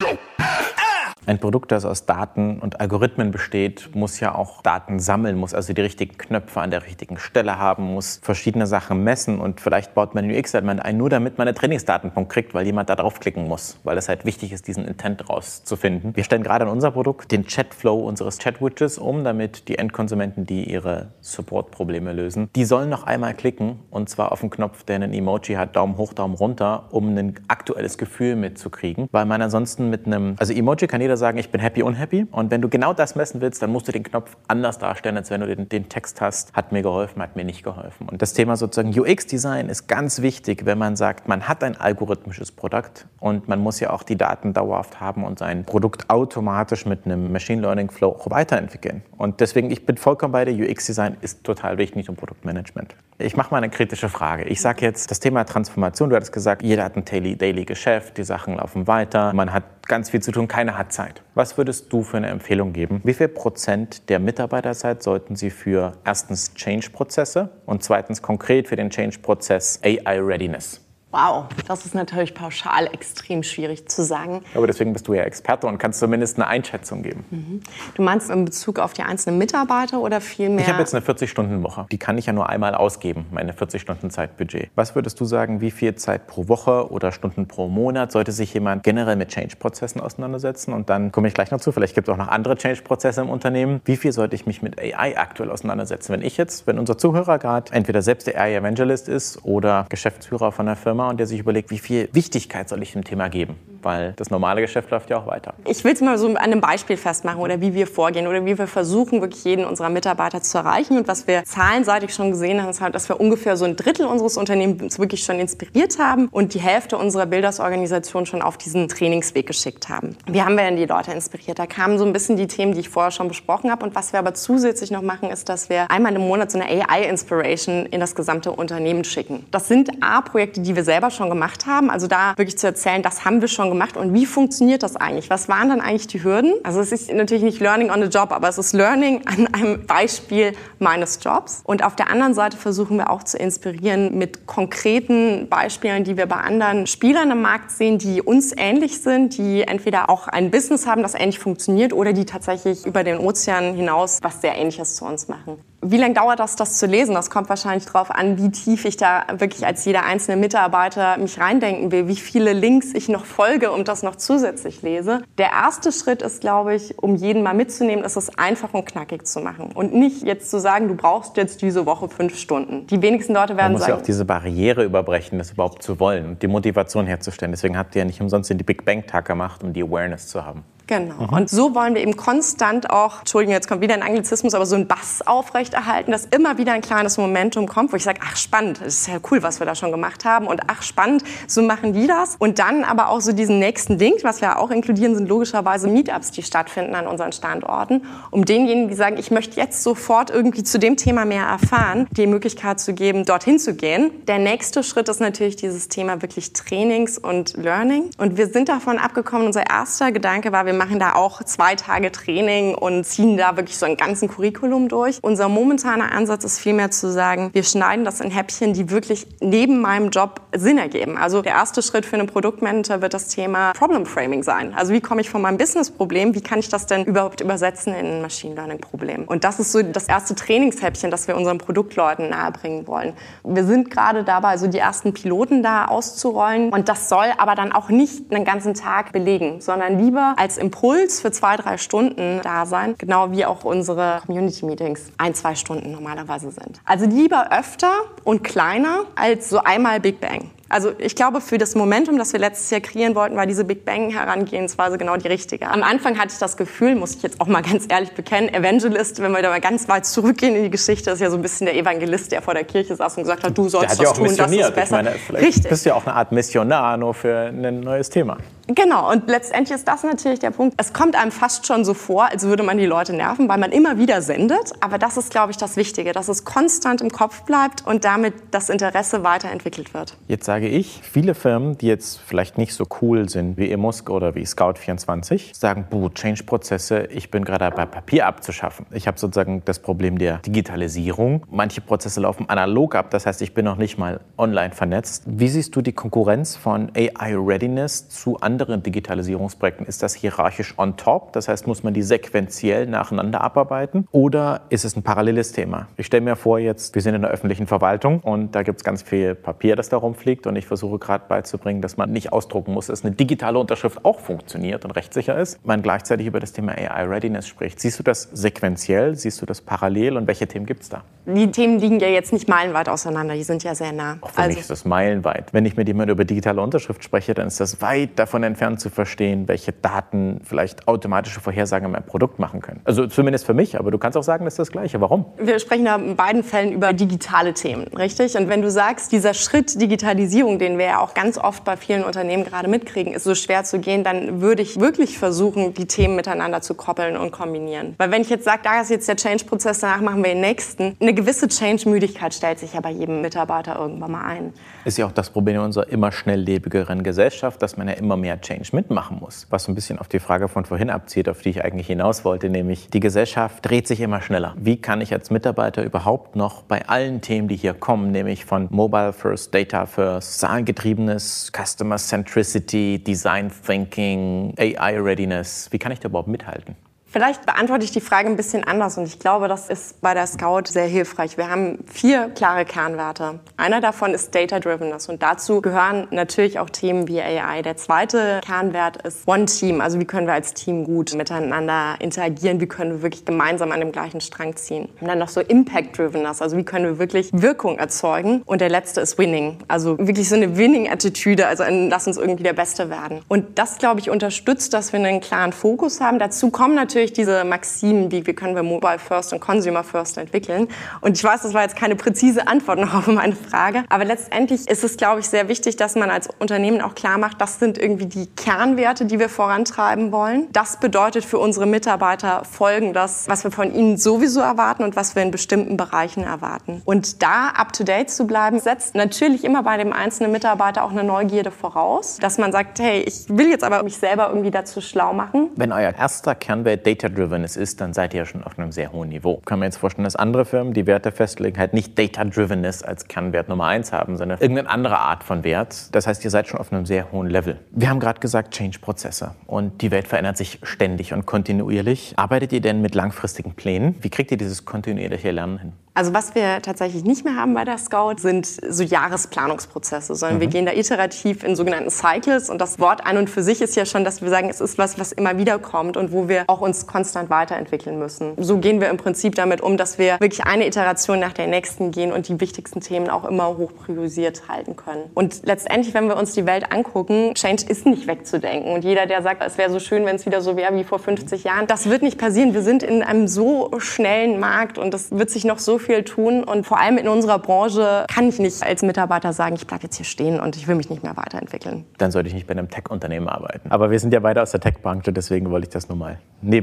Ein 1.27 1.37
Produkt, 1.39 1.71
das 1.71 1.85
aus 1.85 2.07
Daten 2.07 2.59
und 2.59 2.79
Algorithmen 2.79 3.29
besteht, 3.29 3.91
muss 3.93 4.19
ja 4.19 4.33
auch 4.33 4.63
Daten 4.63 4.97
sammeln, 4.97 5.37
muss 5.37 5.53
also 5.53 5.71
die 5.71 5.81
richtigen 5.81 6.17
Knöpfe 6.17 6.61
an 6.61 6.71
der 6.71 6.83
richtigen 6.83 7.17
Stelle 7.17 7.59
haben, 7.59 7.93
muss 7.93 8.19
verschiedene 8.23 8.65
Sachen 8.65 9.03
messen 9.03 9.39
und 9.39 9.61
vielleicht 9.61 9.93
baut 9.93 10.15
man 10.15 10.25
ein 10.25 10.35
UX-Element 10.35 10.83
ein, 10.83 10.97
nur 10.97 11.11
damit 11.11 11.37
man 11.37 11.47
einen 11.47 11.55
Trainingsdatenpunkt 11.55 12.31
kriegt, 12.31 12.55
weil 12.55 12.65
jemand 12.65 12.89
da 12.89 12.95
draufklicken 12.95 13.47
muss, 13.47 13.77
weil 13.83 13.99
es 13.99 14.09
halt 14.09 14.25
wichtig 14.25 14.51
ist, 14.51 14.67
diesen 14.67 14.83
Intent 14.83 15.29
rauszufinden. 15.29 16.15
Wir 16.15 16.23
stellen 16.23 16.41
gerade 16.41 16.65
in 16.65 16.71
unser 16.71 16.89
Produkt 16.89 17.31
den 17.31 17.45
Chatflow 17.45 17.99
unseres 17.99 18.39
Chat-Widgets 18.39 18.97
um, 18.97 19.23
damit 19.23 19.67
die 19.67 19.77
Endkonsumenten, 19.77 20.47
die 20.47 20.71
ihre 20.71 21.11
Support-Probleme 21.21 22.13
lösen, 22.13 22.49
die 22.55 22.65
sollen 22.65 22.89
noch 22.89 23.03
einmal 23.03 23.35
klicken 23.35 23.79
und 23.91 24.09
zwar 24.09 24.31
auf 24.31 24.39
den 24.39 24.49
Knopf, 24.49 24.83
der 24.85 24.95
einen 24.95 25.13
Emoji 25.13 25.53
hat, 25.53 25.75
Daumen 25.75 25.97
hoch, 25.97 26.13
Daumen 26.13 26.33
runter, 26.33 26.87
um 26.89 27.15
ein 27.15 27.39
aktuelles 27.47 27.99
Gefühl 27.99 28.35
mitzukriegen, 28.35 29.07
weil 29.11 29.27
man 29.27 29.39
ansonsten 29.43 29.91
mit 29.91 30.07
einem, 30.07 30.35
also 30.39 30.51
Emoji 30.51 30.87
kann 30.87 30.99
jeder 30.99 31.10
Mitglieder 31.11 31.17
sagen, 31.17 31.37
ich 31.37 31.51
bin 31.51 31.61
happy, 31.61 31.83
unhappy. 31.83 32.27
Und 32.31 32.51
wenn 32.51 32.61
du 32.61 32.69
genau 32.69 32.93
das 32.93 33.15
messen 33.15 33.41
willst, 33.41 33.61
dann 33.61 33.71
musst 33.71 33.87
du 33.87 33.91
den 33.91 34.03
Knopf 34.03 34.37
anders 34.47 34.77
darstellen, 34.77 35.17
als 35.17 35.29
wenn 35.29 35.41
du 35.41 35.47
den, 35.47 35.67
den 35.67 35.89
Text 35.89 36.21
hast, 36.21 36.53
hat 36.53 36.71
mir 36.71 36.81
geholfen, 36.81 37.21
hat 37.21 37.35
mir 37.35 37.43
nicht 37.43 37.63
geholfen. 37.63 38.07
Und 38.09 38.21
das 38.21 38.33
Thema 38.33 38.55
sozusagen 38.55 38.97
UX-Design 38.97 39.69
ist 39.69 39.87
ganz 39.87 40.21
wichtig, 40.21 40.65
wenn 40.65 40.77
man 40.77 40.95
sagt, 40.95 41.27
man 41.27 41.47
hat 41.47 41.63
ein 41.63 41.79
algorithmisches 41.79 42.51
Produkt 42.51 43.07
und 43.19 43.47
man 43.47 43.59
muss 43.59 43.79
ja 43.79 43.89
auch 43.91 44.03
die 44.03 44.15
Daten 44.15 44.53
dauerhaft 44.53 44.99
haben 44.99 45.23
und 45.23 45.39
sein 45.39 45.65
Produkt 45.65 46.09
automatisch 46.09 46.85
mit 46.85 47.05
einem 47.05 47.31
Machine 47.31 47.61
Learning 47.61 47.89
Flow 47.89 48.09
auch 48.09 48.29
weiterentwickeln. 48.29 49.01
Und 49.17 49.39
deswegen, 49.39 49.69
ich 49.71 49.85
bin 49.85 49.97
vollkommen 49.97 50.31
bei 50.31 50.45
der 50.45 50.53
UX-Design 50.53 51.17
ist 51.21 51.43
total 51.43 51.77
wichtig, 51.77 51.97
nicht 51.97 52.09
um 52.09 52.15
Produktmanagement. 52.15 52.95
Ich 53.17 53.35
mache 53.35 53.51
mal 53.51 53.57
eine 53.57 53.69
kritische 53.69 54.09
Frage. 54.09 54.45
Ich 54.45 54.61
sage 54.61 54.85
jetzt, 54.85 55.11
das 55.11 55.19
Thema 55.19 55.43
Transformation, 55.43 56.09
du 56.09 56.15
hattest 56.15 56.31
gesagt, 56.31 56.63
jeder 56.63 56.85
hat 56.85 56.95
ein 56.95 57.05
Daily, 57.05 57.35
Daily 57.35 57.65
Geschäft, 57.65 58.17
die 58.17 58.23
Sachen 58.23 58.55
laufen 58.55 58.87
weiter, 58.87 59.33
man 59.33 59.53
hat 59.53 59.63
ganz 59.91 60.09
viel 60.09 60.21
zu 60.21 60.31
tun, 60.31 60.47
keiner 60.47 60.77
hat 60.77 60.93
Zeit. 60.93 61.21
Was 61.35 61.57
würdest 61.57 61.91
du 61.91 62.01
für 62.01 62.15
eine 62.15 62.27
Empfehlung 62.27 62.71
geben? 62.71 63.01
Wie 63.03 63.13
viel 63.13 63.27
Prozent 63.27 64.07
der 64.09 64.19
Mitarbeiterzeit 64.19 65.03
sollten 65.03 65.35
sie 65.35 65.49
für 65.49 65.97
erstens 66.05 66.53
Change-Prozesse 66.53 67.49
und 67.65 67.83
zweitens 67.83 68.21
konkret 68.21 68.69
für 68.69 68.77
den 68.77 68.89
Change-Prozess 68.89 69.81
AI-Readiness 69.83 70.79
Wow, 71.11 71.47
das 71.67 71.85
ist 71.85 71.93
natürlich 71.93 72.33
pauschal 72.33 72.87
extrem 72.93 73.43
schwierig 73.43 73.89
zu 73.89 74.01
sagen. 74.01 74.43
Aber 74.55 74.65
deswegen 74.65 74.93
bist 74.93 75.09
du 75.09 75.13
ja 75.13 75.23
Experte 75.23 75.67
und 75.67 75.77
kannst 75.77 75.99
zumindest 75.99 76.37
eine 76.37 76.47
Einschätzung 76.47 77.03
geben. 77.03 77.25
Mhm. 77.29 77.61
Du 77.95 78.01
meinst 78.01 78.29
in 78.29 78.45
Bezug 78.45 78.79
auf 78.79 78.93
die 78.93 79.01
einzelnen 79.01 79.37
Mitarbeiter 79.37 79.99
oder 79.99 80.21
vielmehr? 80.21 80.61
Ich 80.61 80.71
habe 80.71 80.79
jetzt 80.79 80.95
eine 80.95 81.03
40-Stunden-Woche. 81.05 81.87
Die 81.91 81.97
kann 81.97 82.17
ich 82.17 82.27
ja 82.27 82.33
nur 82.33 82.47
einmal 82.47 82.75
ausgeben, 82.75 83.25
meine 83.31 83.51
40-Stunden-Zeitbudget. 83.51 84.69
Was 84.75 84.95
würdest 84.95 85.19
du 85.19 85.25
sagen, 85.25 85.59
wie 85.59 85.71
viel 85.71 85.95
Zeit 85.95 86.27
pro 86.27 86.47
Woche 86.47 86.89
oder 86.89 87.11
Stunden 87.11 87.45
pro 87.45 87.67
Monat 87.67 88.13
sollte 88.13 88.31
sich 88.31 88.53
jemand 88.53 88.83
generell 88.83 89.17
mit 89.17 89.29
Change-Prozessen 89.29 89.99
auseinandersetzen? 89.99 90.71
Und 90.71 90.89
dann 90.89 91.11
komme 91.11 91.27
ich 91.27 91.33
gleich 91.33 91.51
noch 91.51 91.59
zu, 91.59 91.73
vielleicht 91.73 91.93
gibt 91.93 92.07
es 92.07 92.13
auch 92.13 92.17
noch 92.17 92.29
andere 92.29 92.55
Change-Prozesse 92.55 93.19
im 93.19 93.29
Unternehmen. 93.29 93.81
Wie 93.83 93.97
viel 93.97 94.13
sollte 94.13 94.35
ich 94.35 94.45
mich 94.45 94.61
mit 94.61 94.79
AI 94.79 95.17
aktuell 95.17 95.51
auseinandersetzen? 95.51 96.13
Wenn 96.13 96.21
ich 96.21 96.37
jetzt, 96.37 96.67
wenn 96.67 96.79
unser 96.79 96.97
Zuhörer 96.97 97.37
gerade 97.37 97.73
entweder 97.73 98.01
selbst 98.01 98.27
der 98.27 98.39
AI-Evangelist 98.39 99.09
ist 99.09 99.43
oder 99.43 99.87
Geschäftsführer 99.89 100.53
von 100.53 100.67
der 100.67 100.77
Firma, 100.77 101.00
Firma 101.01 101.09
und 101.09 101.17
der 101.17 101.27
sich 101.27 101.39
überlegt, 101.39 101.71
wie 101.71 101.79
viel 101.79 102.09
Wichtigkeit 102.13 102.69
soll 102.69 102.83
ich 102.83 102.93
dem 102.93 103.03
Thema 103.03 103.27
geben? 103.27 103.55
Weil 103.81 104.13
das 104.17 104.29
normale 104.29 104.61
Geschäft 104.61 104.91
läuft 104.91 105.09
ja 105.09 105.17
auch 105.17 105.27
weiter. 105.27 105.53
Ich 105.65 105.83
will 105.83 105.93
es 105.93 106.01
mal 106.01 106.17
so 106.17 106.27
an 106.27 106.37
einem 106.37 106.61
Beispiel 106.61 106.97
festmachen 106.97 107.39
oder 107.39 107.61
wie 107.61 107.73
wir 107.73 107.87
vorgehen 107.87 108.27
oder 108.27 108.45
wie 108.45 108.57
wir 108.57 108.67
versuchen, 108.67 109.21
wirklich 109.21 109.43
jeden 109.43 109.65
unserer 109.65 109.89
Mitarbeiter 109.89 110.41
zu 110.41 110.57
erreichen. 110.57 110.97
Und 110.97 111.07
was 111.07 111.27
wir 111.27 111.43
zahlenseitig 111.43 112.13
schon 112.13 112.31
gesehen 112.31 112.61
haben, 112.61 112.69
ist 112.69 112.81
halt, 112.81 112.95
dass 112.95 113.09
wir 113.09 113.19
ungefähr 113.19 113.57
so 113.57 113.65
ein 113.65 113.75
Drittel 113.75 114.05
unseres 114.05 114.37
Unternehmens 114.37 114.99
wirklich 114.99 115.23
schon 115.23 115.39
inspiriert 115.39 115.99
haben 115.99 116.27
und 116.31 116.53
die 116.53 116.59
Hälfte 116.59 116.97
unserer 116.97 117.25
Bildungsorganisation 117.25 118.25
schon 118.25 118.41
auf 118.41 118.57
diesen 118.57 118.87
Trainingsweg 118.87 119.47
geschickt 119.47 119.89
haben. 119.89 120.15
Wie 120.27 120.41
haben 120.41 120.55
wir 120.55 120.63
denn 120.63 120.75
die 120.75 120.85
Leute 120.85 121.11
inspiriert? 121.11 121.59
Da 121.59 121.65
kamen 121.65 121.97
so 121.97 122.05
ein 122.05 122.13
bisschen 122.13 122.37
die 122.37 122.47
Themen, 122.47 122.73
die 122.73 122.81
ich 122.81 122.89
vorher 122.89 123.11
schon 123.11 123.27
besprochen 123.27 123.71
habe. 123.71 123.85
Und 123.85 123.95
was 123.95 124.13
wir 124.13 124.19
aber 124.19 124.33
zusätzlich 124.33 124.91
noch 124.91 125.01
machen, 125.01 125.29
ist, 125.29 125.49
dass 125.49 125.69
wir 125.69 125.89
einmal 125.89 126.13
im 126.15 126.21
Monat 126.21 126.51
so 126.51 126.59
eine 126.59 126.69
AI-Inspiration 126.69 127.85
in 127.87 127.99
das 127.99 128.15
gesamte 128.15 128.51
Unternehmen 128.51 129.03
schicken. 129.03 129.45
Das 129.51 129.67
sind 129.67 129.89
A-Projekte, 130.01 130.61
die 130.61 130.75
wir 130.75 130.83
selber 130.83 131.09
schon 131.09 131.29
gemacht 131.29 131.65
haben. 131.65 131.89
Also 131.89 132.07
da 132.07 132.33
wirklich 132.37 132.57
zu 132.57 132.67
erzählen, 132.67 133.01
das 133.01 133.25
haben 133.25 133.41
wir 133.41 133.47
schon 133.47 133.70
gemacht 133.71 133.97
und 133.97 134.13
wie 134.13 134.25
funktioniert 134.25 134.83
das 134.83 134.95
eigentlich? 134.95 135.29
Was 135.29 135.49
waren 135.49 135.69
dann 135.69 135.81
eigentlich 135.81 136.07
die 136.07 136.23
Hürden? 136.23 136.53
Also 136.63 136.79
es 136.79 136.91
ist 136.91 137.11
natürlich 137.11 137.43
nicht 137.43 137.59
Learning 137.59 137.89
on 137.89 138.01
the 138.01 138.07
Job, 138.07 138.31
aber 138.31 138.47
es 138.47 138.57
ist 138.57 138.73
Learning 138.73 139.21
an 139.25 139.47
einem 139.53 139.85
Beispiel 139.87 140.53
meines 140.79 141.19
Jobs. 141.23 141.61
Und 141.63 141.83
auf 141.83 141.95
der 141.95 142.09
anderen 142.09 142.33
Seite 142.33 142.57
versuchen 142.57 142.97
wir 142.97 143.09
auch 143.09 143.23
zu 143.23 143.37
inspirieren 143.37 144.17
mit 144.17 144.45
konkreten 144.45 145.47
Beispielen, 145.49 146.03
die 146.03 146.17
wir 146.17 146.25
bei 146.25 146.37
anderen 146.37 146.85
Spielern 146.85 147.31
im 147.31 147.41
Markt 147.41 147.71
sehen, 147.71 147.97
die 147.97 148.21
uns 148.21 148.53
ähnlich 148.55 149.01
sind, 149.01 149.37
die 149.37 149.63
entweder 149.63 150.09
auch 150.09 150.27
ein 150.27 150.51
Business 150.51 150.85
haben, 150.85 151.01
das 151.01 151.15
ähnlich 151.15 151.39
funktioniert 151.39 151.93
oder 151.93 152.13
die 152.13 152.25
tatsächlich 152.25 152.85
über 152.85 153.03
den 153.03 153.17
Ozean 153.17 153.73
hinaus 153.73 154.19
was 154.21 154.41
sehr 154.41 154.57
Ähnliches 154.57 154.95
zu 154.95 155.05
uns 155.05 155.27
machen. 155.27 155.57
Wie 155.83 155.97
lange 155.97 156.13
dauert 156.13 156.39
das, 156.39 156.55
das 156.55 156.77
zu 156.77 156.85
lesen? 156.85 157.15
Das 157.15 157.31
kommt 157.31 157.49
wahrscheinlich 157.49 157.85
darauf 157.85 158.11
an, 158.11 158.37
wie 158.37 158.51
tief 158.51 158.85
ich 158.85 158.97
da 158.97 159.23
wirklich 159.37 159.65
als 159.65 159.83
jeder 159.83 160.05
einzelne 160.05 160.37
Mitarbeiter 160.37 161.17
mich 161.17 161.39
reindenken 161.39 161.91
will, 161.91 162.07
wie 162.07 162.15
viele 162.15 162.53
Links 162.53 162.93
ich 162.93 163.09
noch 163.09 163.25
folge 163.25 163.71
und 163.71 163.87
das 163.87 164.03
noch 164.03 164.15
zusätzlich 164.15 164.83
lese. 164.83 165.23
Der 165.39 165.51
erste 165.51 165.91
Schritt 165.91 166.21
ist, 166.21 166.41
glaube 166.41 166.75
ich, 166.75 167.01
um 167.01 167.15
jeden 167.15 167.41
mal 167.41 167.55
mitzunehmen, 167.55 168.05
ist 168.05 168.15
es 168.15 168.37
einfach 168.37 168.75
und 168.75 168.85
knackig 168.85 169.25
zu 169.25 169.39
machen 169.39 169.71
und 169.73 169.93
nicht 169.93 170.21
jetzt 170.21 170.51
zu 170.51 170.59
sagen, 170.59 170.87
du 170.87 170.95
brauchst 170.95 171.35
jetzt 171.37 171.63
diese 171.63 171.87
Woche 171.87 172.09
fünf 172.09 172.37
Stunden. 172.37 172.85
Die 172.85 173.01
wenigsten 173.01 173.33
Leute 173.33 173.57
werden 173.57 173.63
Man 173.63 173.71
muss 173.73 173.81
sagen, 173.81 173.93
ja 173.93 173.97
auch 173.97 174.05
diese 174.05 174.23
Barriere 174.23 174.83
überbrechen, 174.83 175.39
das 175.39 175.51
überhaupt 175.51 175.81
zu 175.81 175.99
wollen 175.99 176.25
und 176.27 176.43
die 176.43 176.47
Motivation 176.47 177.07
herzustellen. 177.07 177.51
Deswegen 177.51 177.75
habt 177.75 177.95
ihr 177.95 178.01
ja 178.01 178.05
nicht 178.05 178.21
umsonst 178.21 178.51
den 178.51 178.57
Big 178.59 178.85
Bang 178.85 179.07
Tag 179.07 179.25
gemacht, 179.25 179.63
um 179.63 179.73
die 179.73 179.81
Awareness 179.81 180.27
zu 180.27 180.45
haben. 180.45 180.63
Genau. 180.87 181.15
Mhm. 181.15 181.29
Und 181.29 181.49
so 181.49 181.73
wollen 181.73 181.95
wir 181.95 182.01
eben 182.01 182.17
konstant 182.17 182.89
auch, 182.89 183.19
Entschuldigung, 183.19 183.53
jetzt 183.53 183.67
kommt 183.67 183.81
wieder 183.81 183.93
ein 183.93 184.03
Anglizismus, 184.03 184.53
aber 184.53 184.65
so 184.65 184.75
ein 184.75 184.87
Bass 184.87 185.21
aufrechterhalten, 185.25 186.11
dass 186.11 186.25
immer 186.25 186.57
wieder 186.57 186.73
ein 186.73 186.81
kleines 186.81 187.17
Momentum 187.17 187.67
kommt, 187.67 187.93
wo 187.93 187.95
ich 187.95 188.03
sage, 188.03 188.19
ach 188.23 188.35
spannend, 188.35 188.81
das 188.81 188.95
ist 188.95 189.07
ja 189.07 189.19
cool, 189.31 189.41
was 189.41 189.59
wir 189.59 189.65
da 189.65 189.75
schon 189.75 189.91
gemacht 189.91 190.25
haben 190.25 190.47
und 190.47 190.61
ach 190.67 190.81
spannend, 190.81 191.23
so 191.47 191.61
machen 191.61 191.93
die 191.93 192.07
das. 192.07 192.35
Und 192.39 192.59
dann 192.59 192.83
aber 192.83 193.09
auch 193.09 193.21
so 193.21 193.31
diesen 193.31 193.59
nächsten 193.59 193.97
Link, 193.99 194.23
was 194.23 194.41
wir 194.41 194.59
auch 194.59 194.69
inkludieren, 194.69 195.15
sind 195.15 195.29
logischerweise 195.29 195.87
Meetups, 195.87 196.31
die 196.31 196.43
stattfinden 196.43 196.95
an 196.95 197.07
unseren 197.07 197.31
Standorten, 197.31 198.03
um 198.29 198.43
denjenigen, 198.43 198.89
die 198.89 198.95
sagen, 198.95 199.17
ich 199.17 199.31
möchte 199.31 199.57
jetzt 199.57 199.83
sofort 199.83 200.29
irgendwie 200.29 200.63
zu 200.63 200.77
dem 200.77 200.97
Thema 200.97 201.25
mehr 201.25 201.45
erfahren, 201.45 202.07
die 202.11 202.27
Möglichkeit 202.27 202.79
zu 202.79 202.93
geben, 202.93 203.25
dorthin 203.25 203.59
zu 203.59 203.75
gehen. 203.75 204.11
Der 204.27 204.39
nächste 204.39 204.83
Schritt 204.83 205.07
ist 205.07 205.21
natürlich 205.21 205.55
dieses 205.55 205.87
Thema 205.87 206.21
wirklich 206.21 206.53
Trainings 206.53 207.17
und 207.17 207.55
Learning. 207.55 208.09
Und 208.17 208.37
wir 208.37 208.47
sind 208.47 208.67
davon 208.67 208.97
abgekommen, 208.97 209.47
unser 209.47 209.69
erster 209.69 210.11
Gedanke 210.11 210.51
war, 210.51 210.65
wir 210.65 210.80
machen 210.81 210.97
da 210.97 211.13
auch 211.13 211.43
zwei 211.43 211.75
Tage 211.75 212.11
Training 212.11 212.73
und 212.73 213.03
ziehen 213.05 213.37
da 213.37 213.55
wirklich 213.55 213.77
so 213.77 213.85
ein 213.85 213.97
ganzen 213.97 214.27
Curriculum 214.27 214.89
durch. 214.89 215.19
Unser 215.21 215.47
momentaner 215.47 216.11
Ansatz 216.11 216.43
ist 216.43 216.57
vielmehr 216.57 216.89
zu 216.89 217.11
sagen, 217.11 217.51
wir 217.53 217.63
schneiden 217.63 218.03
das 218.03 218.19
in 218.19 218.31
Häppchen, 218.31 218.73
die 218.73 218.89
wirklich 218.89 219.27
neben 219.41 219.79
meinem 219.79 220.09
Job 220.09 220.41
Sinn 220.55 220.79
ergeben. 220.79 221.17
Also 221.17 221.43
der 221.43 221.53
erste 221.53 221.83
Schritt 221.83 222.03
für 222.07 222.15
einen 222.15 222.25
Produktmanager 222.25 222.99
wird 223.03 223.13
das 223.13 223.27
Thema 223.27 223.73
Problem 223.73 224.07
Framing 224.07 224.41
sein. 224.41 224.73
Also 224.75 224.91
wie 224.91 225.01
komme 225.01 225.21
ich 225.21 225.29
von 225.29 225.43
meinem 225.43 225.57
Business-Problem, 225.57 226.33
wie 226.33 226.41
kann 226.41 226.57
ich 226.57 226.69
das 226.69 226.87
denn 226.87 227.05
überhaupt 227.05 227.41
übersetzen 227.41 227.93
in 227.93 228.05
ein 228.07 228.21
Machine 228.23 228.55
Learning-Problem? 228.55 229.25
Und 229.25 229.43
das 229.43 229.59
ist 229.59 229.71
so 229.71 229.83
das 229.83 230.07
erste 230.07 230.33
Trainingshäppchen, 230.33 231.11
das 231.11 231.27
wir 231.27 231.37
unseren 231.37 231.59
Produktleuten 231.59 232.29
nahebringen 232.29 232.87
wollen. 232.87 233.13
Wir 233.43 233.65
sind 233.65 233.91
gerade 233.91 234.23
dabei, 234.23 234.57
so 234.57 234.65
die 234.65 234.79
ersten 234.79 235.13
Piloten 235.13 235.61
da 235.61 235.85
auszurollen. 235.85 236.69
Und 236.69 236.89
das 236.89 237.07
soll 237.07 237.27
aber 237.37 237.53
dann 237.53 237.71
auch 237.71 237.89
nicht 237.89 238.33
einen 238.33 238.45
ganzen 238.45 238.73
Tag 238.73 239.11
belegen, 239.11 239.61
sondern 239.61 239.99
lieber 239.99 240.33
als 240.37 240.57
Impuls 240.61 241.19
für 241.19 241.31
zwei, 241.31 241.57
drei 241.57 241.77
Stunden 241.77 242.39
da 242.43 242.65
sein, 242.65 242.95
genau 242.97 243.31
wie 243.31 243.45
auch 243.45 243.65
unsere 243.65 244.21
Community-Meetings 244.25 245.11
ein, 245.17 245.33
zwei 245.33 245.55
Stunden 245.55 245.91
normalerweise 245.91 246.51
sind. 246.51 246.79
Also 246.85 247.05
lieber 247.05 247.51
öfter 247.51 247.91
und 248.23 248.43
kleiner 248.43 249.05
als 249.15 249.49
so 249.49 249.59
einmal 249.59 249.99
Big 249.99 250.21
Bang. 250.21 250.51
Also 250.71 250.93
ich 250.97 251.15
glaube, 251.15 251.41
für 251.41 251.57
das 251.57 251.75
Momentum, 251.75 252.17
das 252.17 252.31
wir 252.31 252.39
letztes 252.39 252.69
Jahr 252.69 252.79
kreieren 252.79 253.13
wollten, 253.13 253.35
war 253.35 253.45
diese 253.45 253.65
Big 253.65 253.83
Bang 253.83 254.09
Herangehensweise 254.09 254.97
genau 254.97 255.17
die 255.17 255.27
richtige. 255.27 255.67
Am 255.69 255.83
Anfang 255.83 256.17
hatte 256.17 256.29
ich 256.31 256.39
das 256.39 256.55
Gefühl, 256.55 256.95
muss 256.95 257.15
ich 257.15 257.23
jetzt 257.23 257.41
auch 257.41 257.47
mal 257.47 257.61
ganz 257.69 257.85
ehrlich 257.89 258.13
bekennen, 258.13 258.53
Evangelist, 258.53 259.21
wenn 259.21 259.33
wir 259.33 259.41
da 259.41 259.49
mal 259.49 259.59
ganz 259.59 259.89
weit 259.89 260.05
zurückgehen 260.05 260.55
in 260.55 260.63
die 260.63 260.69
Geschichte, 260.69 261.11
ist 261.11 261.19
ja 261.19 261.29
so 261.29 261.35
ein 261.35 261.41
bisschen 261.41 261.65
der 261.65 261.75
Evangelist, 261.75 262.31
der 262.31 262.41
vor 262.41 262.53
der 262.53 262.63
Kirche 262.63 262.95
saß 262.95 263.17
und 263.17 263.23
gesagt 263.23 263.43
hat, 263.43 263.57
du 263.57 263.67
sollst 263.67 264.01
ja 264.01 264.13
tun, 264.13 264.33
das 264.35 264.49
ist 264.49 264.75
besser. 264.75 264.83
Ich 264.83 264.91
meine, 264.91 265.11
vielleicht 265.11 265.47
Richtig. 265.47 265.69
bist 265.69 265.85
du 265.85 265.89
ja 265.89 265.95
auch 265.95 266.05
eine 266.05 266.15
Art 266.15 266.31
Missionar 266.31 266.95
nur 266.95 267.13
für 267.13 267.47
ein 267.47 267.81
neues 267.81 268.09
Thema. 268.09 268.37
Genau, 268.75 269.11
und 269.11 269.27
letztendlich 269.29 269.75
ist 269.75 269.87
das 269.87 270.03
natürlich 270.03 270.39
der 270.39 270.51
Punkt. 270.51 270.75
Es 270.77 270.93
kommt 270.93 271.15
einem 271.15 271.31
fast 271.31 271.67
schon 271.67 271.83
so 271.83 271.93
vor, 271.93 272.31
als 272.31 272.43
würde 272.43 272.63
man 272.63 272.77
die 272.77 272.85
Leute 272.85 273.13
nerven, 273.13 273.49
weil 273.49 273.57
man 273.57 273.71
immer 273.71 273.97
wieder 273.97 274.21
sendet. 274.21 274.71
Aber 274.79 274.97
das 274.97 275.17
ist, 275.17 275.29
glaube 275.29 275.51
ich, 275.51 275.57
das 275.57 275.75
Wichtige, 275.75 276.13
dass 276.13 276.29
es 276.29 276.45
konstant 276.45 277.01
im 277.01 277.09
Kopf 277.09 277.41
bleibt 277.41 277.85
und 277.85 278.05
damit 278.05 278.33
das 278.51 278.69
Interesse 278.69 279.23
weiterentwickelt 279.23 279.93
wird. 279.93 280.15
Jetzt 280.27 280.45
sage 280.45 280.69
ich, 280.69 281.01
viele 281.03 281.35
Firmen, 281.35 281.77
die 281.77 281.87
jetzt 281.87 282.19
vielleicht 282.19 282.57
nicht 282.57 282.73
so 282.73 282.85
cool 283.01 283.27
sind 283.27 283.57
wie 283.57 283.69
Emusk 283.71 284.09
oder 284.09 284.35
wie 284.35 284.43
Scout24, 284.43 285.53
sagen, 285.53 285.87
buh, 285.89 286.07
Change-Prozesse, 286.09 287.07
ich 287.11 287.29
bin 287.29 287.43
gerade 287.43 287.65
dabei, 287.65 287.85
Papier 287.85 288.25
abzuschaffen. 288.25 288.85
Ich 288.91 289.07
habe 289.07 289.19
sozusagen 289.19 289.63
das 289.65 289.79
Problem 289.79 290.17
der 290.17 290.37
Digitalisierung. 290.37 291.45
Manche 291.49 291.81
Prozesse 291.81 292.21
laufen 292.21 292.47
analog 292.47 292.95
ab, 292.95 293.11
das 293.11 293.25
heißt, 293.25 293.41
ich 293.41 293.53
bin 293.53 293.65
noch 293.65 293.77
nicht 293.77 293.97
mal 293.97 294.21
online 294.37 294.73
vernetzt. 294.73 295.23
Wie 295.25 295.49
siehst 295.49 295.75
du 295.75 295.81
die 295.81 295.93
Konkurrenz 295.93 296.55
von 296.55 296.89
AI-Readiness 296.95 298.07
zu 298.07 298.39
anderen 298.39 298.60
anderen 298.61 298.83
Digitalisierungsprojekten? 298.83 299.85
Ist 299.85 300.03
das 300.03 300.13
hierarchisch 300.13 300.77
on 300.77 300.97
top? 300.97 301.33
Das 301.33 301.47
heißt, 301.47 301.67
muss 301.67 301.83
man 301.83 301.93
die 301.93 302.03
sequenziell 302.03 302.85
nacheinander 302.87 303.41
abarbeiten? 303.41 304.07
Oder 304.11 304.61
ist 304.69 304.85
es 304.85 304.95
ein 304.95 305.03
paralleles 305.03 305.51
Thema? 305.51 305.87
Ich 305.97 306.05
stelle 306.05 306.21
mir 306.21 306.35
vor, 306.35 306.59
jetzt, 306.59 306.95
wir 306.95 307.01
sind 307.01 307.15
in 307.15 307.21
der 307.21 307.31
öffentlichen 307.31 307.67
Verwaltung 307.67 308.19
und 308.19 308.55
da 308.55 308.63
gibt 308.63 308.79
es 308.79 308.83
ganz 308.83 309.01
viel 309.01 309.35
Papier, 309.35 309.75
das 309.75 309.89
da 309.89 309.97
rumfliegt 309.97 310.47
und 310.47 310.55
ich 310.55 310.65
versuche 310.67 310.99
gerade 310.99 311.25
beizubringen, 311.27 311.81
dass 311.81 311.97
man 311.97 312.11
nicht 312.11 312.31
ausdrucken 312.31 312.73
muss, 312.73 312.87
dass 312.87 313.03
eine 313.03 313.13
digitale 313.13 313.59
Unterschrift 313.59 314.05
auch 314.05 314.19
funktioniert 314.19 314.85
und 314.85 314.91
rechtssicher 314.91 315.37
ist. 315.37 315.65
Man 315.65 315.81
gleichzeitig 315.81 316.27
über 316.27 316.39
das 316.39 316.53
Thema 316.53 316.73
AI-Readiness 316.73 317.47
spricht. 317.47 317.79
Siehst 317.79 317.99
du 317.99 318.03
das 318.03 318.29
sequenziell? 318.31 319.15
Siehst 319.15 319.41
du 319.41 319.45
das 319.45 319.61
parallel? 319.61 320.17
Und 320.17 320.27
welche 320.27 320.47
Themen 320.47 320.65
gibt 320.65 320.83
es 320.83 320.89
da? 320.89 321.03
Die 321.25 321.51
Themen 321.51 321.79
liegen 321.79 321.99
ja 321.99 322.07
jetzt 322.07 322.33
nicht 322.33 322.47
meilenweit 322.47 322.89
auseinander, 322.89 323.35
die 323.35 323.43
sind 323.43 323.63
ja 323.63 323.75
sehr 323.75 323.91
nah. 323.91 324.17
Auch 324.21 324.31
für 324.31 324.39
also, 324.39 324.49
mich 324.49 324.59
ist 324.59 324.69
das 324.69 324.85
meilenweit. 324.85 325.53
Wenn 325.53 325.65
ich 325.65 325.77
mit 325.77 325.87
jemandem 325.87 326.15
über 326.15 326.25
digitale 326.25 326.61
Unterschrift 326.61 327.03
spreche, 327.03 327.33
dann 327.33 327.47
ist 327.47 327.59
das 327.59 327.81
weit 327.81 328.17
davon 328.17 328.40
davon 328.41 328.43
entfernt 328.43 328.79
zu 328.79 328.89
verstehen, 328.89 329.47
welche 329.47 329.71
Daten 329.71 330.41
vielleicht 330.43 330.87
automatische 330.87 331.39
Vorhersagen 331.39 331.85
in 331.85 331.91
meinem 331.91 332.05
Produkt 332.05 332.39
machen 332.39 332.61
können. 332.61 332.81
Also 332.83 333.07
zumindest 333.07 333.45
für 333.45 333.53
mich, 333.53 333.79
aber 333.79 333.91
du 333.91 333.97
kannst 333.97 334.17
auch 334.17 334.23
sagen, 334.23 334.45
das 334.45 334.53
ist 334.53 334.59
das 334.59 334.71
Gleiche. 334.71 334.99
Warum? 335.01 335.25
Wir 335.37 335.59
sprechen 335.59 335.85
da 335.85 335.95
in 335.95 336.15
beiden 336.15 336.43
Fällen 336.43 336.71
über 336.71 336.93
digitale 336.93 337.53
Themen, 337.53 337.87
richtig? 337.97 338.35
Und 338.37 338.49
wenn 338.49 338.61
du 338.61 338.69
sagst, 338.69 339.11
dieser 339.11 339.33
Schritt 339.33 339.79
Digitalisierung, 339.79 340.59
den 340.59 340.77
wir 340.77 340.85
ja 340.85 340.99
auch 340.99 341.13
ganz 341.13 341.37
oft 341.37 341.63
bei 341.63 341.77
vielen 341.77 342.03
Unternehmen 342.03 342.43
gerade 342.43 342.67
mitkriegen, 342.67 343.13
ist 343.13 343.23
so 343.23 343.35
schwer 343.35 343.63
zu 343.63 343.79
gehen, 343.79 344.03
dann 344.03 344.41
würde 344.41 344.61
ich 344.61 344.79
wirklich 344.79 345.17
versuchen, 345.17 345.73
die 345.73 345.85
Themen 345.85 346.15
miteinander 346.15 346.61
zu 346.61 346.73
koppeln 346.73 347.17
und 347.17 347.31
kombinieren. 347.31 347.95
Weil 347.97 348.11
wenn 348.11 348.21
ich 348.21 348.29
jetzt 348.29 348.45
sage, 348.45 348.61
da 348.63 348.81
ist 348.81 348.89
jetzt 348.89 349.07
der 349.07 349.15
Change-Prozess, 349.15 349.79
danach 349.79 350.01
machen 350.01 350.23
wir 350.23 350.31
den 350.31 350.41
nächsten, 350.41 350.95
eine 350.99 351.13
gewisse 351.13 351.47
Change-Müdigkeit 351.47 352.33
stellt 352.33 352.59
sich 352.59 352.73
ja 352.73 352.81
bei 352.81 352.91
jedem 352.91 353.21
Mitarbeiter 353.21 353.77
irgendwann 353.77 354.11
mal 354.11 354.25
ein. 354.25 354.53
Ist 354.85 354.97
ja 354.97 355.05
auch 355.05 355.11
das 355.11 355.29
Problem 355.29 355.55
in 355.55 355.61
unserer 355.61 355.87
immer 355.89 356.11
schnelllebigeren 356.11 357.03
Gesellschaft, 357.03 357.61
dass 357.61 357.77
man 357.77 357.87
ja 357.87 357.93
immer 357.95 358.17
mehr 358.17 358.30
Change 358.39 358.69
mitmachen 358.73 359.19
muss. 359.19 359.47
Was 359.49 359.63
so 359.65 359.71
ein 359.71 359.75
bisschen 359.75 359.99
auf 359.99 360.07
die 360.07 360.19
Frage 360.19 360.47
von 360.47 360.65
vorhin 360.65 360.89
abzieht, 360.89 361.27
auf 361.27 361.41
die 361.41 361.49
ich 361.49 361.63
eigentlich 361.63 361.87
hinaus 361.87 362.23
wollte, 362.23 362.49
nämlich 362.49 362.89
die 362.89 362.99
Gesellschaft 362.99 363.65
dreht 363.67 363.87
sich 363.87 363.99
immer 363.99 364.21
schneller. 364.21 364.55
Wie 364.57 364.77
kann 364.77 365.01
ich 365.01 365.13
als 365.13 365.31
Mitarbeiter 365.31 365.83
überhaupt 365.83 366.35
noch 366.35 366.63
bei 366.63 366.87
allen 366.87 367.21
Themen, 367.21 367.47
die 367.47 367.55
hier 367.55 367.73
kommen, 367.73 368.11
nämlich 368.11 368.45
von 368.45 368.67
Mobile 368.69 369.13
First, 369.13 369.53
Data 369.53 369.85
First, 369.85 370.39
zahlengetriebenes 370.39 371.51
Customer 371.51 371.97
Centricity, 371.97 373.03
Design 373.03 373.51
Thinking, 373.65 374.53
AI 374.57 374.99
Readiness, 374.99 375.67
wie 375.71 375.79
kann 375.79 375.91
ich 375.91 375.99
da 375.99 376.09
überhaupt 376.09 376.27
mithalten? 376.27 376.75
Vielleicht 377.11 377.45
beantworte 377.45 377.83
ich 377.83 377.91
die 377.91 377.99
Frage 377.99 378.29
ein 378.29 378.37
bisschen 378.37 378.63
anders 378.63 378.97
und 378.97 379.03
ich 379.03 379.19
glaube, 379.19 379.49
das 379.49 379.67
ist 379.67 379.99
bei 379.99 380.13
der 380.13 380.25
Scout 380.27 380.69
sehr 380.69 380.85
hilfreich. 380.85 381.37
Wir 381.37 381.49
haben 381.49 381.79
vier 381.85 382.29
klare 382.29 382.63
Kernwerte. 382.63 383.41
Einer 383.57 383.81
davon 383.81 384.13
ist 384.13 384.33
Data-Drivenness 384.33 385.09
und 385.09 385.21
dazu 385.21 385.59
gehören 385.59 386.07
natürlich 386.11 386.57
auch 386.57 386.69
Themen 386.69 387.09
wie 387.09 387.21
AI. 387.21 387.63
Der 387.63 387.75
zweite 387.75 388.39
Kernwert 388.45 389.05
ist 389.05 389.27
One 389.27 389.43
Team, 389.43 389.81
also 389.81 389.99
wie 389.99 390.05
können 390.05 390.25
wir 390.25 390.33
als 390.35 390.53
Team 390.53 390.85
gut 390.85 391.13
miteinander 391.13 391.95
interagieren, 391.99 392.61
wie 392.61 392.67
können 392.67 392.91
wir 392.93 393.01
wirklich 393.01 393.25
gemeinsam 393.25 393.73
an 393.73 393.81
dem 393.81 393.91
gleichen 393.91 394.21
Strang 394.21 394.55
ziehen. 394.55 394.87
Und 395.01 395.07
dann 395.09 395.19
noch 395.19 395.27
so 395.27 395.41
Impact-Drivenness, 395.41 396.41
also 396.41 396.55
wie 396.55 396.63
können 396.63 396.85
wir 396.85 396.97
wirklich 396.97 397.29
Wirkung 397.33 397.77
erzeugen. 397.77 398.41
Und 398.45 398.61
der 398.61 398.69
letzte 398.69 399.01
ist 399.01 399.17
Winning, 399.17 399.57
also 399.67 399.97
wirklich 399.97 400.29
so 400.29 400.35
eine 400.35 400.55
Winning-Attitüde, 400.55 401.45
also 401.45 401.63
ein, 401.63 401.89
lass 401.89 402.07
uns 402.07 402.15
irgendwie 402.15 402.43
der 402.43 402.53
Beste 402.53 402.89
werden. 402.89 403.19
Und 403.27 403.59
das, 403.59 403.79
glaube 403.79 403.99
ich, 403.99 404.09
unterstützt, 404.09 404.73
dass 404.73 404.93
wir 404.93 404.99
einen 405.01 405.19
klaren 405.19 405.51
Fokus 405.51 405.99
haben. 405.99 406.17
Dazu 406.17 406.51
kommen 406.51 406.73
natürlich 406.75 407.00
natürlich 407.01 407.13
diese 407.13 407.43
Maximen, 407.43 408.11
wie, 408.11 408.27
wie 408.27 408.33
können 408.33 408.55
wir 408.55 408.61
Mobile 408.61 408.99
First 408.99 409.33
und 409.33 409.39
Consumer 409.39 409.83
First 409.83 410.19
entwickeln. 410.19 410.67
Und 411.01 411.17
ich 411.17 411.23
weiß, 411.23 411.41
das 411.41 411.53
war 411.53 411.63
jetzt 411.63 411.75
keine 411.75 411.95
präzise 411.95 412.47
Antwort 412.47 412.77
noch 412.77 412.93
auf 412.93 413.07
meine 413.07 413.35
Frage. 413.35 413.83
Aber 413.89 414.05
letztendlich 414.05 414.67
ist 414.67 414.83
es, 414.83 414.97
glaube 414.97 415.21
ich, 415.21 415.27
sehr 415.27 415.47
wichtig, 415.47 415.77
dass 415.77 415.95
man 415.95 416.11
als 416.11 416.29
Unternehmen 416.39 416.79
auch 416.81 416.93
klar 416.93 417.17
macht, 417.17 417.41
das 417.41 417.57
sind 417.57 417.79
irgendwie 417.79 418.05
die 418.05 418.27
Kernwerte, 418.27 419.05
die 419.05 419.17
wir 419.17 419.29
vorantreiben 419.29 420.11
wollen. 420.11 420.47
Das 420.51 420.79
bedeutet 420.79 421.25
für 421.25 421.39
unsere 421.39 421.65
Mitarbeiter 421.65 422.43
folgendes, 422.45 423.25
was 423.27 423.43
wir 423.43 423.51
von 423.51 423.73
ihnen 423.73 423.97
sowieso 423.97 424.41
erwarten 424.41 424.83
und 424.83 424.95
was 424.95 425.15
wir 425.15 425.23
in 425.23 425.31
bestimmten 425.31 425.77
Bereichen 425.77 426.23
erwarten. 426.23 426.83
Und 426.85 427.23
da 427.23 427.47
up 427.47 427.73
to 427.73 427.83
date 427.83 428.11
zu 428.11 428.27
bleiben, 428.27 428.59
setzt 428.59 428.93
natürlich 428.93 429.43
immer 429.43 429.63
bei 429.63 429.77
dem 429.77 429.91
einzelnen 429.91 430.31
Mitarbeiter 430.31 430.83
auch 430.83 430.91
eine 430.91 431.03
Neugierde 431.03 431.49
voraus, 431.49 432.17
dass 432.21 432.37
man 432.37 432.51
sagt, 432.51 432.79
hey, 432.79 433.01
ich 433.01 433.25
will 433.27 433.49
jetzt 433.49 433.63
aber 433.63 433.81
mich 433.81 433.97
selber 433.97 434.29
irgendwie 434.29 434.51
dazu 434.51 434.81
schlau 434.81 435.13
machen. 435.13 435.49
Wenn 435.55 435.71
euer 435.71 435.95
erster 435.95 436.35
Kernwert 436.35 436.85
Data-Driven 436.91 437.43
ist, 437.43 437.81
dann 437.81 437.93
seid 437.93 438.13
ihr 438.13 438.19
ja 438.19 438.25
schon 438.25 438.43
auf 438.43 438.57
einem 438.57 438.71
sehr 438.71 438.91
hohen 438.91 439.09
Niveau. 439.09 439.41
Kann 439.45 439.59
man 439.59 439.67
jetzt 439.67 439.77
vorstellen, 439.77 440.03
dass 440.03 440.15
andere 440.15 440.45
Firmen, 440.45 440.73
die 440.73 440.87
Werte 440.87 441.11
festlegen, 441.11 441.57
halt 441.57 441.73
nicht 441.73 441.97
Data-Drivenness 441.97 442.83
als 442.83 443.07
Kernwert 443.07 443.49
Nummer 443.49 443.65
eins 443.65 443.91
haben, 443.91 444.17
sondern 444.17 444.39
irgendeine 444.39 444.69
andere 444.69 444.99
Art 444.99 445.23
von 445.23 445.43
Wert. 445.43 445.93
Das 445.95 446.07
heißt, 446.07 446.23
ihr 446.23 446.31
seid 446.31 446.47
schon 446.47 446.59
auf 446.59 446.71
einem 446.71 446.85
sehr 446.85 447.11
hohen 447.11 447.27
Level. 447.27 447.59
Wir 447.71 447.89
haben 447.89 447.99
gerade 447.99 448.19
gesagt, 448.19 448.53
Change-Prozesse. 448.53 449.35
Und 449.47 449.81
die 449.81 449.91
Welt 449.91 450.07
verändert 450.07 450.37
sich 450.37 450.59
ständig 450.63 451.13
und 451.13 451.25
kontinuierlich. 451.25 452.13
Arbeitet 452.17 452.53
ihr 452.53 452.61
denn 452.61 452.81
mit 452.81 452.95
langfristigen 452.95 453.53
Plänen? 453.53 453.95
Wie 454.01 454.09
kriegt 454.09 454.31
ihr 454.31 454.37
dieses 454.37 454.65
kontinuierliche 454.65 455.31
Lernen 455.31 455.59
hin? 455.59 455.73
Also 455.93 456.13
was 456.13 456.35
wir 456.35 456.61
tatsächlich 456.61 457.03
nicht 457.03 457.25
mehr 457.25 457.35
haben 457.35 457.53
bei 457.53 457.65
der 457.65 457.77
Scout, 457.77 458.15
sind 458.19 458.45
so 458.45 458.81
Jahresplanungsprozesse, 458.81 460.15
sondern 460.15 460.37
mhm. 460.37 460.41
wir 460.41 460.47
gehen 460.47 460.65
da 460.65 460.71
iterativ 460.71 461.43
in 461.43 461.57
sogenannten 461.57 461.89
Cycles. 461.89 462.49
Und 462.49 462.61
das 462.61 462.79
Wort 462.79 463.05
an 463.05 463.17
und 463.17 463.29
für 463.29 463.43
sich 463.43 463.61
ist 463.61 463.75
ja 463.75 463.85
schon, 463.85 464.05
dass 464.05 464.21
wir 464.21 464.29
sagen, 464.29 464.49
es 464.49 464.61
ist 464.61 464.77
was, 464.77 464.97
was 464.99 465.11
immer 465.11 465.37
wieder 465.37 465.59
kommt 465.59 465.97
und 465.97 466.13
wo 466.13 466.29
wir 466.29 466.45
auch 466.47 466.61
uns 466.61 466.80
konstant 466.87 467.29
weiterentwickeln 467.29 467.99
müssen. 467.99 468.33
So 468.37 468.57
gehen 468.57 468.81
wir 468.81 468.89
im 468.89 468.97
Prinzip 468.97 469.35
damit 469.35 469.61
um, 469.61 469.77
dass 469.77 469.97
wir 469.97 470.19
wirklich 470.19 470.45
eine 470.45 470.67
Iteration 470.67 471.19
nach 471.19 471.33
der 471.33 471.47
nächsten 471.47 471.91
gehen 471.91 472.11
und 472.11 472.27
die 472.27 472.39
wichtigsten 472.39 472.81
Themen 472.81 473.09
auch 473.09 473.25
immer 473.25 473.57
hoch 473.57 473.71
priorisiert 473.73 474.43
halten 474.47 474.75
können. 474.75 475.03
Und 475.13 475.45
letztendlich, 475.45 475.93
wenn 475.93 476.07
wir 476.07 476.17
uns 476.17 476.33
die 476.33 476.45
Welt 476.45 476.71
angucken, 476.71 477.33
Change 477.35 477.65
ist 477.67 477.85
nicht 477.85 478.07
wegzudenken. 478.07 478.73
Und 478.73 478.83
jeder, 478.83 479.05
der 479.05 479.21
sagt, 479.21 479.43
es 479.45 479.57
wäre 479.57 479.69
so 479.69 479.79
schön, 479.79 480.05
wenn 480.05 480.15
es 480.15 480.25
wieder 480.25 480.41
so 480.41 480.55
wäre 480.55 480.75
wie 480.75 480.83
vor 480.83 480.99
50 480.99 481.43
Jahren, 481.43 481.67
das 481.67 481.89
wird 481.89 482.01
nicht 482.01 482.17
passieren. 482.17 482.53
Wir 482.53 482.61
sind 482.61 482.83
in 482.83 483.03
einem 483.03 483.27
so 483.27 483.71
schnellen 483.79 484.39
Markt 484.39 484.77
und 484.77 484.93
das 484.93 485.11
wird 485.11 485.29
sich 485.29 485.45
noch 485.45 485.59
so 485.59 485.77
viel 485.77 486.03
tun. 486.03 486.43
Und 486.43 486.65
vor 486.65 486.79
allem 486.79 486.97
in 486.97 487.07
unserer 487.07 487.39
Branche 487.39 488.05
kann 488.13 488.29
ich 488.29 488.39
nicht 488.39 488.63
als 488.63 488.81
Mitarbeiter 488.81 489.33
sagen, 489.33 489.55
ich 489.55 489.67
bleibe 489.67 489.83
jetzt 489.83 489.97
hier 489.97 490.05
stehen 490.05 490.39
und 490.39 490.55
ich 490.55 490.67
will 490.67 490.75
mich 490.75 490.89
nicht 490.89 491.03
mehr 491.03 491.17
weiterentwickeln. 491.17 491.85
Dann 491.97 492.11
sollte 492.11 492.27
ich 492.27 492.33
nicht 492.33 492.47
bei 492.47 492.51
einem 492.51 492.69
Tech-Unternehmen 492.69 493.27
arbeiten. 493.27 493.71
Aber 493.71 493.91
wir 493.91 493.99
sind 493.99 494.13
ja 494.13 494.19
beide 494.19 494.41
aus 494.41 494.51
der 494.51 494.59
Tech-Branche, 494.59 495.13
deswegen 495.13 495.51
wollte 495.51 495.67
ich 495.67 495.73
das 495.73 495.89
nur 495.89 495.97
mal 495.97 496.19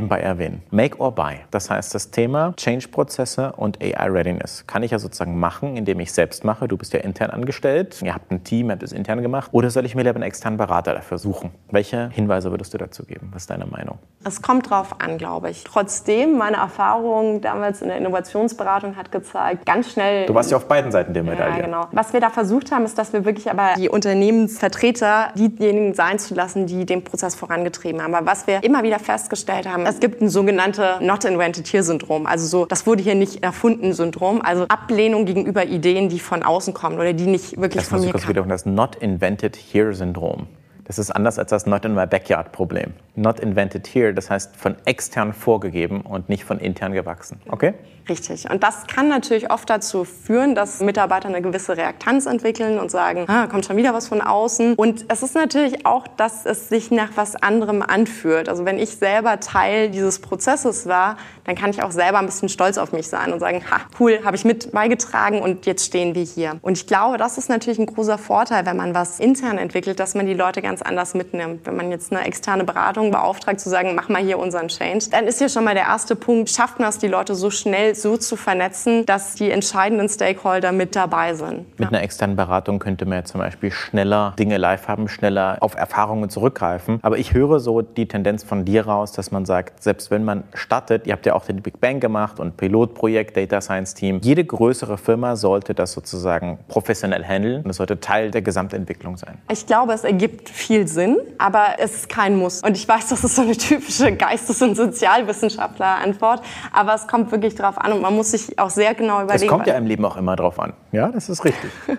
nebenbei 0.08 0.20
erwähnen. 0.20 0.62
Make 0.70 0.98
or 0.98 1.12
buy. 1.14 1.40
Das 1.50 1.70
heißt, 1.70 1.94
das 1.94 2.10
Thema 2.10 2.54
Change-Prozesse 2.56 3.52
und 3.56 3.82
AI-Readiness 3.82 4.64
kann 4.66 4.82
ich 4.82 4.90
ja 4.90 4.98
sozusagen 4.98 5.38
machen, 5.38 5.76
indem 5.76 6.00
ich 6.00 6.12
selbst 6.12 6.44
mache. 6.44 6.66
Du 6.66 6.76
bist 6.76 6.92
ja 6.92 7.00
intern 7.00 7.30
angestellt, 7.30 8.00
ihr 8.02 8.14
habt 8.14 8.30
ein 8.30 8.42
Team, 8.44 8.70
habt 8.70 8.82
es 8.82 8.92
intern 8.92 9.22
gemacht. 9.22 9.50
Oder 9.52 9.70
soll 9.70 9.84
ich 9.84 9.94
mir 9.94 10.02
lieber 10.02 10.16
einen 10.16 10.24
externen 10.24 10.56
Berater 10.56 10.94
dafür 10.94 11.18
suchen? 11.18 11.50
Welche 11.70 12.08
Hinweise 12.10 12.50
würdest 12.50 12.72
du 12.72 12.78
dazu 12.78 13.04
geben? 13.04 13.28
Was 13.32 13.42
ist 13.42 13.50
deine 13.50 13.66
Meinung? 13.66 13.98
Es 14.24 14.42
kommt 14.42 14.70
drauf 14.70 15.00
an, 15.00 15.18
glaube 15.18 15.50
ich. 15.50 15.64
Trotzdem, 15.64 16.38
meine 16.38 16.56
Erfahrung 16.56 17.40
damals 17.40 17.82
in 17.82 17.88
der 17.88 17.98
Innovationsberatung 17.98 18.96
hat 18.96 19.12
gezeigt, 19.12 19.66
ganz 19.66 19.92
schnell. 19.92 20.26
Du 20.26 20.34
warst 20.34 20.50
ja 20.50 20.56
auf 20.56 20.66
beiden 20.66 20.90
Seiten 20.90 21.12
der 21.12 21.22
Medaille. 21.22 21.58
Ja, 21.58 21.64
genau. 21.64 21.86
Was 21.92 22.12
wir 22.12 22.20
da 22.20 22.30
versucht 22.30 22.72
haben, 22.72 22.84
ist, 22.84 22.98
dass 22.98 23.12
wir 23.12 23.24
wirklich 23.24 23.50
aber 23.50 23.74
die 23.76 23.88
Unternehmensvertreter 23.88 25.32
diejenigen 25.36 25.94
sein 25.94 26.18
zu 26.18 26.34
lassen, 26.34 26.66
die 26.66 26.86
den 26.86 27.04
Prozess 27.04 27.34
vorangetrieben 27.34 28.02
haben. 28.02 28.14
Aber 28.14 28.26
was 28.26 28.46
wir 28.46 28.62
immer 28.64 28.82
wieder 28.82 28.98
festgestellt 28.98 29.68
haben, 29.68 29.86
es 29.86 29.97
gibt 30.00 30.20
ein 30.20 30.28
sogenannte 30.28 30.98
Not 31.00 31.24
Invented 31.24 31.66
Here 31.66 31.82
Syndrom. 31.82 32.26
Also 32.26 32.46
so, 32.46 32.66
das 32.66 32.86
wurde 32.86 33.02
hier 33.02 33.14
nicht 33.14 33.42
erfunden 33.42 33.92
Syndrom. 33.92 34.42
Also 34.42 34.66
Ablehnung 34.68 35.26
gegenüber 35.26 35.66
Ideen, 35.66 36.08
die 36.08 36.18
von 36.18 36.42
außen 36.42 36.74
kommen 36.74 36.96
oder 36.96 37.12
die 37.12 37.26
nicht 37.26 37.56
wirklich 37.60 37.82
das 37.82 37.88
von 37.88 38.00
mir 38.00 38.10
kurz 38.10 38.28
wiederholen, 38.28 38.50
das 38.50 38.66
Not 38.66 38.96
Invented 38.96 39.56
Here 39.56 39.94
Syndrom. 39.94 40.46
Das 40.88 40.98
ist 40.98 41.10
anders 41.10 41.38
als 41.38 41.50
das 41.50 41.66
Not 41.66 41.84
in 41.84 41.94
my 41.94 42.06
backyard 42.06 42.50
Problem. 42.50 42.94
Not 43.14 43.40
invented 43.40 43.86
here, 43.86 44.14
das 44.14 44.30
heißt 44.30 44.56
von 44.56 44.74
extern 44.86 45.34
vorgegeben 45.34 46.00
und 46.00 46.30
nicht 46.30 46.44
von 46.44 46.58
intern 46.58 46.94
gewachsen. 46.94 47.42
Okay? 47.50 47.74
Richtig. 48.08 48.48
Und 48.50 48.62
das 48.62 48.86
kann 48.86 49.08
natürlich 49.08 49.50
oft 49.50 49.68
dazu 49.68 50.04
führen, 50.04 50.54
dass 50.54 50.80
Mitarbeiter 50.80 51.28
eine 51.28 51.42
gewisse 51.42 51.76
Reaktanz 51.76 52.26
entwickeln 52.26 52.78
und 52.78 52.90
sagen, 52.90 53.24
ah, 53.28 53.46
kommt 53.46 53.66
schon 53.66 53.76
wieder 53.76 53.92
was 53.92 54.08
von 54.08 54.22
außen. 54.22 54.74
Und 54.74 55.04
es 55.08 55.22
ist 55.22 55.34
natürlich 55.34 55.84
auch, 55.84 56.06
dass 56.08 56.46
es 56.46 56.68
sich 56.68 56.90
nach 56.90 57.10
was 57.16 57.36
anderem 57.36 57.82
anfühlt. 57.82 58.48
Also 58.48 58.64
wenn 58.64 58.78
ich 58.78 58.96
selber 58.96 59.40
Teil 59.40 59.90
dieses 59.90 60.20
Prozesses 60.20 60.86
war, 60.86 61.16
dann 61.44 61.54
kann 61.54 61.70
ich 61.70 61.82
auch 61.82 61.90
selber 61.90 62.18
ein 62.18 62.26
bisschen 62.26 62.48
stolz 62.48 62.78
auf 62.78 62.92
mich 62.92 63.08
sein 63.08 63.32
und 63.32 63.40
sagen, 63.40 63.62
ha, 63.70 63.80
cool, 64.00 64.20
habe 64.24 64.36
ich 64.36 64.44
mit 64.44 64.72
beigetragen 64.72 65.40
und 65.40 65.66
jetzt 65.66 65.84
stehen 65.84 66.14
wir 66.14 66.22
hier. 66.22 66.58
Und 66.62 66.78
ich 66.78 66.86
glaube, 66.86 67.18
das 67.18 67.38
ist 67.38 67.48
natürlich 67.48 67.78
ein 67.78 67.86
großer 67.86 68.18
Vorteil, 68.18 68.64
wenn 68.66 68.76
man 68.76 68.94
was 68.94 69.20
intern 69.20 69.58
entwickelt, 69.58 70.00
dass 70.00 70.14
man 70.14 70.26
die 70.26 70.34
Leute 70.34 70.62
ganz 70.62 70.82
anders 70.82 71.14
mitnimmt. 71.14 71.66
Wenn 71.66 71.76
man 71.76 71.90
jetzt 71.90 72.12
eine 72.12 72.24
externe 72.24 72.64
Beratung 72.64 73.10
beauftragt, 73.10 73.60
zu 73.60 73.68
sagen, 73.68 73.94
mach 73.94 74.08
mal 74.08 74.22
hier 74.22 74.38
unseren 74.38 74.68
Change, 74.68 75.06
dann 75.10 75.26
ist 75.26 75.38
hier 75.38 75.48
schon 75.48 75.64
mal 75.64 75.74
der 75.74 75.84
erste 75.84 76.16
Punkt, 76.16 76.50
schafft 76.50 76.80
man 76.80 76.88
es, 76.88 76.98
die 76.98 77.08
Leute 77.08 77.34
so 77.34 77.50
schnell 77.50 77.94
so 78.02 78.16
zu 78.16 78.36
vernetzen, 78.36 79.06
dass 79.06 79.34
die 79.34 79.50
entscheidenden 79.50 80.08
Stakeholder 80.08 80.72
mit 80.72 80.94
dabei 80.94 81.34
sind. 81.34 81.78
Mit 81.78 81.88
einer 81.88 82.02
externen 82.02 82.36
Beratung 82.36 82.78
könnte 82.78 83.06
man 83.06 83.18
ja 83.18 83.24
zum 83.24 83.40
Beispiel 83.40 83.70
schneller 83.70 84.34
Dinge 84.38 84.58
live 84.58 84.86
haben, 84.86 85.08
schneller 85.08 85.56
auf 85.60 85.74
Erfahrungen 85.74 86.30
zurückgreifen. 86.30 86.98
Aber 87.02 87.18
ich 87.18 87.32
höre 87.32 87.60
so 87.60 87.80
die 87.80 88.06
Tendenz 88.06 88.44
von 88.44 88.66
dir 88.66 88.86
raus, 88.86 89.12
dass 89.12 89.30
man 89.30 89.46
sagt, 89.46 89.82
selbst 89.82 90.10
wenn 90.10 90.24
man 90.24 90.44
startet, 90.54 91.06
ihr 91.06 91.14
habt 91.14 91.24
ja 91.24 91.34
auch 91.34 91.46
den 91.46 91.62
Big 91.62 91.80
Bang 91.80 92.00
gemacht 92.00 92.40
und 92.40 92.56
Pilotprojekt, 92.56 93.36
Data 93.36 93.60
Science 93.60 93.94
Team, 93.94 94.20
jede 94.22 94.44
größere 94.44 94.98
Firma 94.98 95.36
sollte 95.36 95.74
das 95.74 95.92
sozusagen 95.92 96.58
professionell 96.68 97.24
handeln 97.24 97.62
und 97.62 97.70
es 97.70 97.76
sollte 97.76 98.00
Teil 98.00 98.30
der 98.30 98.42
Gesamtentwicklung 98.42 99.16
sein. 99.16 99.38
Ich 99.50 99.66
glaube, 99.66 99.94
es 99.94 100.04
ergibt 100.04 100.50
viel 100.50 100.86
Sinn, 100.86 101.16
aber 101.38 101.76
es 101.78 101.94
ist 101.94 102.08
kein 102.08 102.36
Muss. 102.36 102.62
Und 102.62 102.76
ich 102.76 102.86
weiß 102.86 102.98
weiß, 102.98 103.08
das 103.08 103.24
ist 103.24 103.36
so 103.36 103.42
eine 103.42 103.56
typische 103.56 104.12
Geistes- 104.12 104.60
und 104.62 104.74
Sozialwissenschaftler-Antwort, 104.76 106.42
aber 106.72 106.94
es 106.94 107.06
kommt 107.06 107.30
wirklich 107.30 107.54
darauf 107.54 107.77
an 107.84 107.92
und 107.92 108.02
man 108.02 108.14
muss 108.14 108.32
sich 108.32 108.58
auch 108.58 108.70
sehr 108.70 108.94
genau 108.94 109.22
überlegen. 109.22 109.44
Es 109.44 109.50
kommt 109.50 109.66
ja 109.66 109.74
im 109.74 109.86
Leben 109.86 110.04
auch 110.04 110.16
immer 110.16 110.36
drauf 110.36 110.58
an. 110.58 110.72
Ja, 110.92 111.08
das 111.08 111.28
ist 111.28 111.44
richtig. 111.44 111.70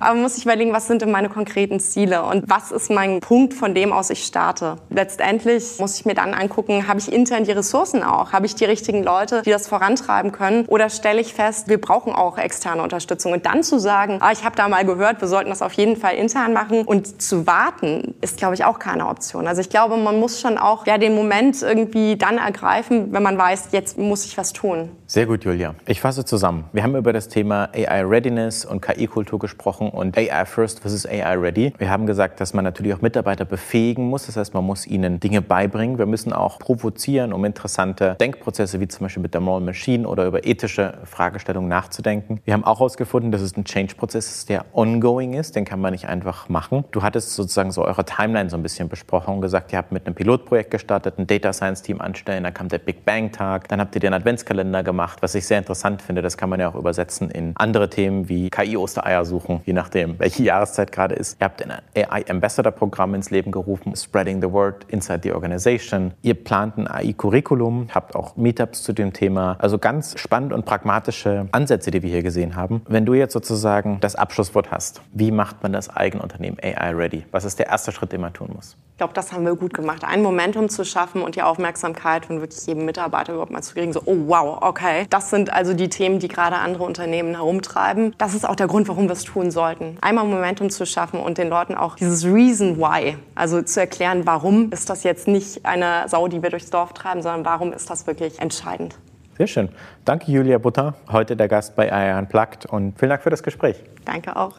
aber 0.00 0.14
man 0.14 0.22
muss 0.22 0.34
sich 0.34 0.44
überlegen, 0.44 0.72
was 0.72 0.86
sind 0.86 1.02
denn 1.02 1.10
meine 1.10 1.28
konkreten 1.28 1.80
Ziele 1.80 2.22
und 2.24 2.44
was 2.48 2.72
ist 2.72 2.90
mein 2.90 3.20
Punkt, 3.20 3.54
von 3.54 3.74
dem 3.74 3.92
aus 3.92 4.10
ich 4.10 4.24
starte. 4.24 4.76
Letztendlich 4.90 5.78
muss 5.78 5.98
ich 5.98 6.06
mir 6.06 6.14
dann 6.14 6.34
angucken, 6.34 6.88
habe 6.88 6.98
ich 6.98 7.12
intern 7.12 7.44
die 7.44 7.52
Ressourcen 7.52 8.02
auch? 8.02 8.32
Habe 8.32 8.46
ich 8.46 8.54
die 8.54 8.64
richtigen 8.64 9.02
Leute, 9.02 9.42
die 9.42 9.50
das 9.50 9.68
vorantreiben 9.68 10.32
können? 10.32 10.66
Oder 10.66 10.90
stelle 10.90 11.20
ich 11.20 11.34
fest, 11.34 11.68
wir 11.68 11.80
brauchen 11.80 12.12
auch 12.12 12.38
externe 12.38 12.82
Unterstützung? 12.82 13.32
Und 13.32 13.46
dann 13.46 13.62
zu 13.62 13.78
sagen, 13.78 14.18
ah, 14.20 14.32
ich 14.32 14.44
habe 14.44 14.56
da 14.56 14.68
mal 14.68 14.84
gehört, 14.84 15.20
wir 15.20 15.28
sollten 15.28 15.50
das 15.50 15.62
auf 15.62 15.72
jeden 15.72 15.96
Fall 15.96 16.14
intern 16.14 16.52
machen 16.52 16.82
und 16.82 17.20
zu 17.20 17.46
warten, 17.46 18.14
ist, 18.20 18.36
glaube 18.36 18.54
ich, 18.54 18.64
auch 18.64 18.78
keine 18.78 19.08
Option. 19.08 19.46
Also 19.46 19.60
ich 19.60 19.70
glaube, 19.70 19.96
man 19.96 20.18
muss 20.20 20.40
schon 20.40 20.58
auch 20.58 20.86
ja, 20.86 20.98
den 20.98 21.14
Moment 21.14 21.62
irgendwie 21.62 22.16
dann 22.16 22.38
ergreifen, 22.38 23.12
wenn 23.12 23.22
man 23.22 23.38
weiß, 23.38 23.68
jetzt 23.72 23.98
muss 23.98 24.24
ich 24.24 24.38
was 24.38 24.52
tun. 24.52 24.90
Sehr 25.10 25.24
gut, 25.24 25.42
Julia. 25.42 25.74
Ich 25.86 26.02
fasse 26.02 26.26
zusammen. 26.26 26.64
Wir 26.74 26.82
haben 26.82 26.94
über 26.94 27.14
das 27.14 27.28
Thema 27.28 27.70
AI 27.72 28.02
Readiness 28.02 28.66
und 28.66 28.82
KI-Kultur 28.82 29.38
gesprochen 29.38 29.88
und 29.88 30.18
AI 30.18 30.44
First 30.44 30.80
versus 30.80 31.06
AI 31.06 31.34
Ready. 31.34 31.72
Wir 31.78 31.88
haben 31.88 32.04
gesagt, 32.04 32.42
dass 32.42 32.52
man 32.52 32.62
natürlich 32.62 32.92
auch 32.92 33.00
Mitarbeiter 33.00 33.46
befähigen 33.46 34.10
muss. 34.10 34.26
Das 34.26 34.36
heißt, 34.36 34.52
man 34.52 34.66
muss 34.66 34.86
ihnen 34.86 35.18
Dinge 35.18 35.40
beibringen. 35.40 35.96
Wir 35.96 36.04
müssen 36.04 36.34
auch 36.34 36.58
provozieren, 36.58 37.32
um 37.32 37.46
interessante 37.46 38.16
Denkprozesse 38.20 38.80
wie 38.80 38.88
zum 38.88 39.06
Beispiel 39.06 39.22
mit 39.22 39.32
der 39.32 39.40
Moral 39.40 39.62
Machine 39.62 40.06
oder 40.06 40.26
über 40.26 40.46
ethische 40.46 40.98
Fragestellungen 41.04 41.70
nachzudenken. 41.70 42.42
Wir 42.44 42.52
haben 42.52 42.64
auch 42.64 42.80
herausgefunden, 42.80 43.32
dass 43.32 43.40
es 43.40 43.56
ein 43.56 43.64
Change-Prozess 43.64 44.28
ist, 44.28 44.50
der 44.50 44.66
ongoing 44.74 45.32
ist. 45.32 45.56
Den 45.56 45.64
kann 45.64 45.80
man 45.80 45.92
nicht 45.92 46.06
einfach 46.06 46.50
machen. 46.50 46.84
Du 46.90 47.02
hattest 47.02 47.34
sozusagen 47.34 47.70
so 47.70 47.82
eure 47.82 48.04
Timeline 48.04 48.50
so 48.50 48.58
ein 48.58 48.62
bisschen 48.62 48.90
besprochen 48.90 49.36
und 49.36 49.40
gesagt, 49.40 49.72
ihr 49.72 49.78
habt 49.78 49.90
mit 49.90 50.04
einem 50.04 50.14
Pilotprojekt 50.14 50.70
gestartet, 50.70 51.18
ein 51.18 51.26
Data 51.26 51.54
Science 51.54 51.80
Team 51.80 52.02
anstellen, 52.02 52.44
dann 52.44 52.52
kam 52.52 52.68
der 52.68 52.76
Big 52.76 53.06
Bang 53.06 53.32
Tag, 53.32 53.68
dann 53.68 53.80
habt 53.80 53.94
ihr 53.94 54.02
den 54.02 54.12
Adventskalender 54.12 54.82
gemacht, 54.82 54.97
was 54.98 55.34
ich 55.34 55.46
sehr 55.46 55.58
interessant 55.58 56.02
finde. 56.02 56.22
Das 56.22 56.36
kann 56.36 56.50
man 56.50 56.60
ja 56.60 56.68
auch 56.68 56.74
übersetzen 56.74 57.30
in 57.30 57.52
andere 57.56 57.88
Themen 57.88 58.28
wie 58.28 58.50
KI-Ostereier 58.50 59.24
suchen, 59.24 59.60
je 59.64 59.72
nachdem, 59.72 60.18
welche 60.18 60.42
Jahreszeit 60.42 60.92
gerade 60.92 61.14
ist. 61.14 61.40
Ihr 61.40 61.44
habt 61.44 61.62
ein 61.62 61.72
AI 61.96 62.24
Ambassador 62.28 62.72
Programm 62.72 63.14
ins 63.14 63.30
Leben 63.30 63.50
gerufen, 63.50 63.94
Spreading 63.96 64.42
the 64.42 64.50
Word 64.50 64.84
inside 64.88 65.20
the 65.22 65.32
Organization. 65.32 66.12
Ihr 66.22 66.34
plant 66.34 66.76
ein 66.78 66.88
AI-Curriculum, 66.88 67.88
habt 67.94 68.14
auch 68.14 68.36
Meetups 68.36 68.82
zu 68.82 68.92
dem 68.92 69.12
Thema. 69.12 69.56
Also 69.60 69.78
ganz 69.78 70.18
spannend 70.18 70.52
und 70.52 70.64
pragmatische 70.64 71.46
Ansätze, 71.52 71.90
die 71.90 72.02
wir 72.02 72.10
hier 72.10 72.22
gesehen 72.22 72.56
haben. 72.56 72.82
Wenn 72.88 73.06
du 73.06 73.14
jetzt 73.14 73.32
sozusagen 73.32 74.00
das 74.00 74.16
Abschlusswort 74.16 74.70
hast, 74.70 75.00
wie 75.12 75.30
macht 75.30 75.62
man 75.62 75.72
das 75.72 75.88
eigene 75.88 76.22
Unternehmen 76.22 76.58
AI 76.62 76.92
ready? 76.94 77.24
Was 77.30 77.44
ist 77.44 77.58
der 77.58 77.68
erste 77.68 77.92
Schritt, 77.92 78.12
den 78.12 78.20
man 78.20 78.32
tun 78.32 78.50
muss? 78.54 78.76
Ich 78.92 78.98
glaube, 78.98 79.14
das 79.14 79.32
haben 79.32 79.44
wir 79.44 79.54
gut 79.54 79.74
gemacht. 79.74 80.02
Ein 80.02 80.22
Momentum 80.22 80.68
zu 80.68 80.84
schaffen 80.84 81.22
und 81.22 81.36
die 81.36 81.42
Aufmerksamkeit 81.42 82.26
von 82.26 82.40
wirklich 82.40 82.66
jedem 82.66 82.84
Mitarbeiter 82.84 83.32
überhaupt 83.32 83.52
mal 83.52 83.62
zu 83.62 83.74
kriegen. 83.74 83.92
So, 83.92 84.02
oh 84.04 84.16
wow, 84.26 84.58
okay. 84.60 84.87
Das 85.10 85.30
sind 85.30 85.52
also 85.52 85.74
die 85.74 85.88
Themen, 85.88 86.18
die 86.18 86.28
gerade 86.28 86.56
andere 86.56 86.84
Unternehmen 86.84 87.34
herumtreiben. 87.34 88.14
Das 88.18 88.34
ist 88.34 88.48
auch 88.48 88.56
der 88.56 88.66
Grund, 88.66 88.88
warum 88.88 89.04
wir 89.04 89.12
es 89.12 89.24
tun 89.24 89.50
sollten. 89.50 89.96
Einmal 90.00 90.24
Momentum 90.24 90.70
zu 90.70 90.86
schaffen 90.86 91.20
und 91.20 91.38
den 91.38 91.48
Leuten 91.48 91.74
auch 91.74 91.96
dieses 91.96 92.24
Reason 92.24 92.78
Why, 92.78 93.16
also 93.34 93.62
zu 93.62 93.80
erklären, 93.80 94.26
warum 94.26 94.70
ist 94.72 94.90
das 94.90 95.04
jetzt 95.04 95.28
nicht 95.28 95.64
eine 95.64 96.04
Sau, 96.08 96.28
die 96.28 96.42
wir 96.42 96.50
durchs 96.50 96.70
Dorf 96.70 96.92
treiben, 96.92 97.22
sondern 97.22 97.44
warum 97.44 97.72
ist 97.72 97.90
das 97.90 98.06
wirklich 98.06 98.40
entscheidend. 98.40 98.96
Sehr 99.36 99.46
schön. 99.46 99.68
Danke, 100.04 100.32
Julia 100.32 100.58
Butter, 100.58 100.94
heute 101.12 101.36
der 101.36 101.46
Gast 101.46 101.76
bei 101.76 101.92
AI 101.92 102.18
Unplugged 102.18 102.66
und 102.66 102.98
vielen 102.98 103.10
Dank 103.10 103.22
für 103.22 103.30
das 103.30 103.42
Gespräch. 103.42 103.76
Danke 104.04 104.34
auch. 104.34 104.58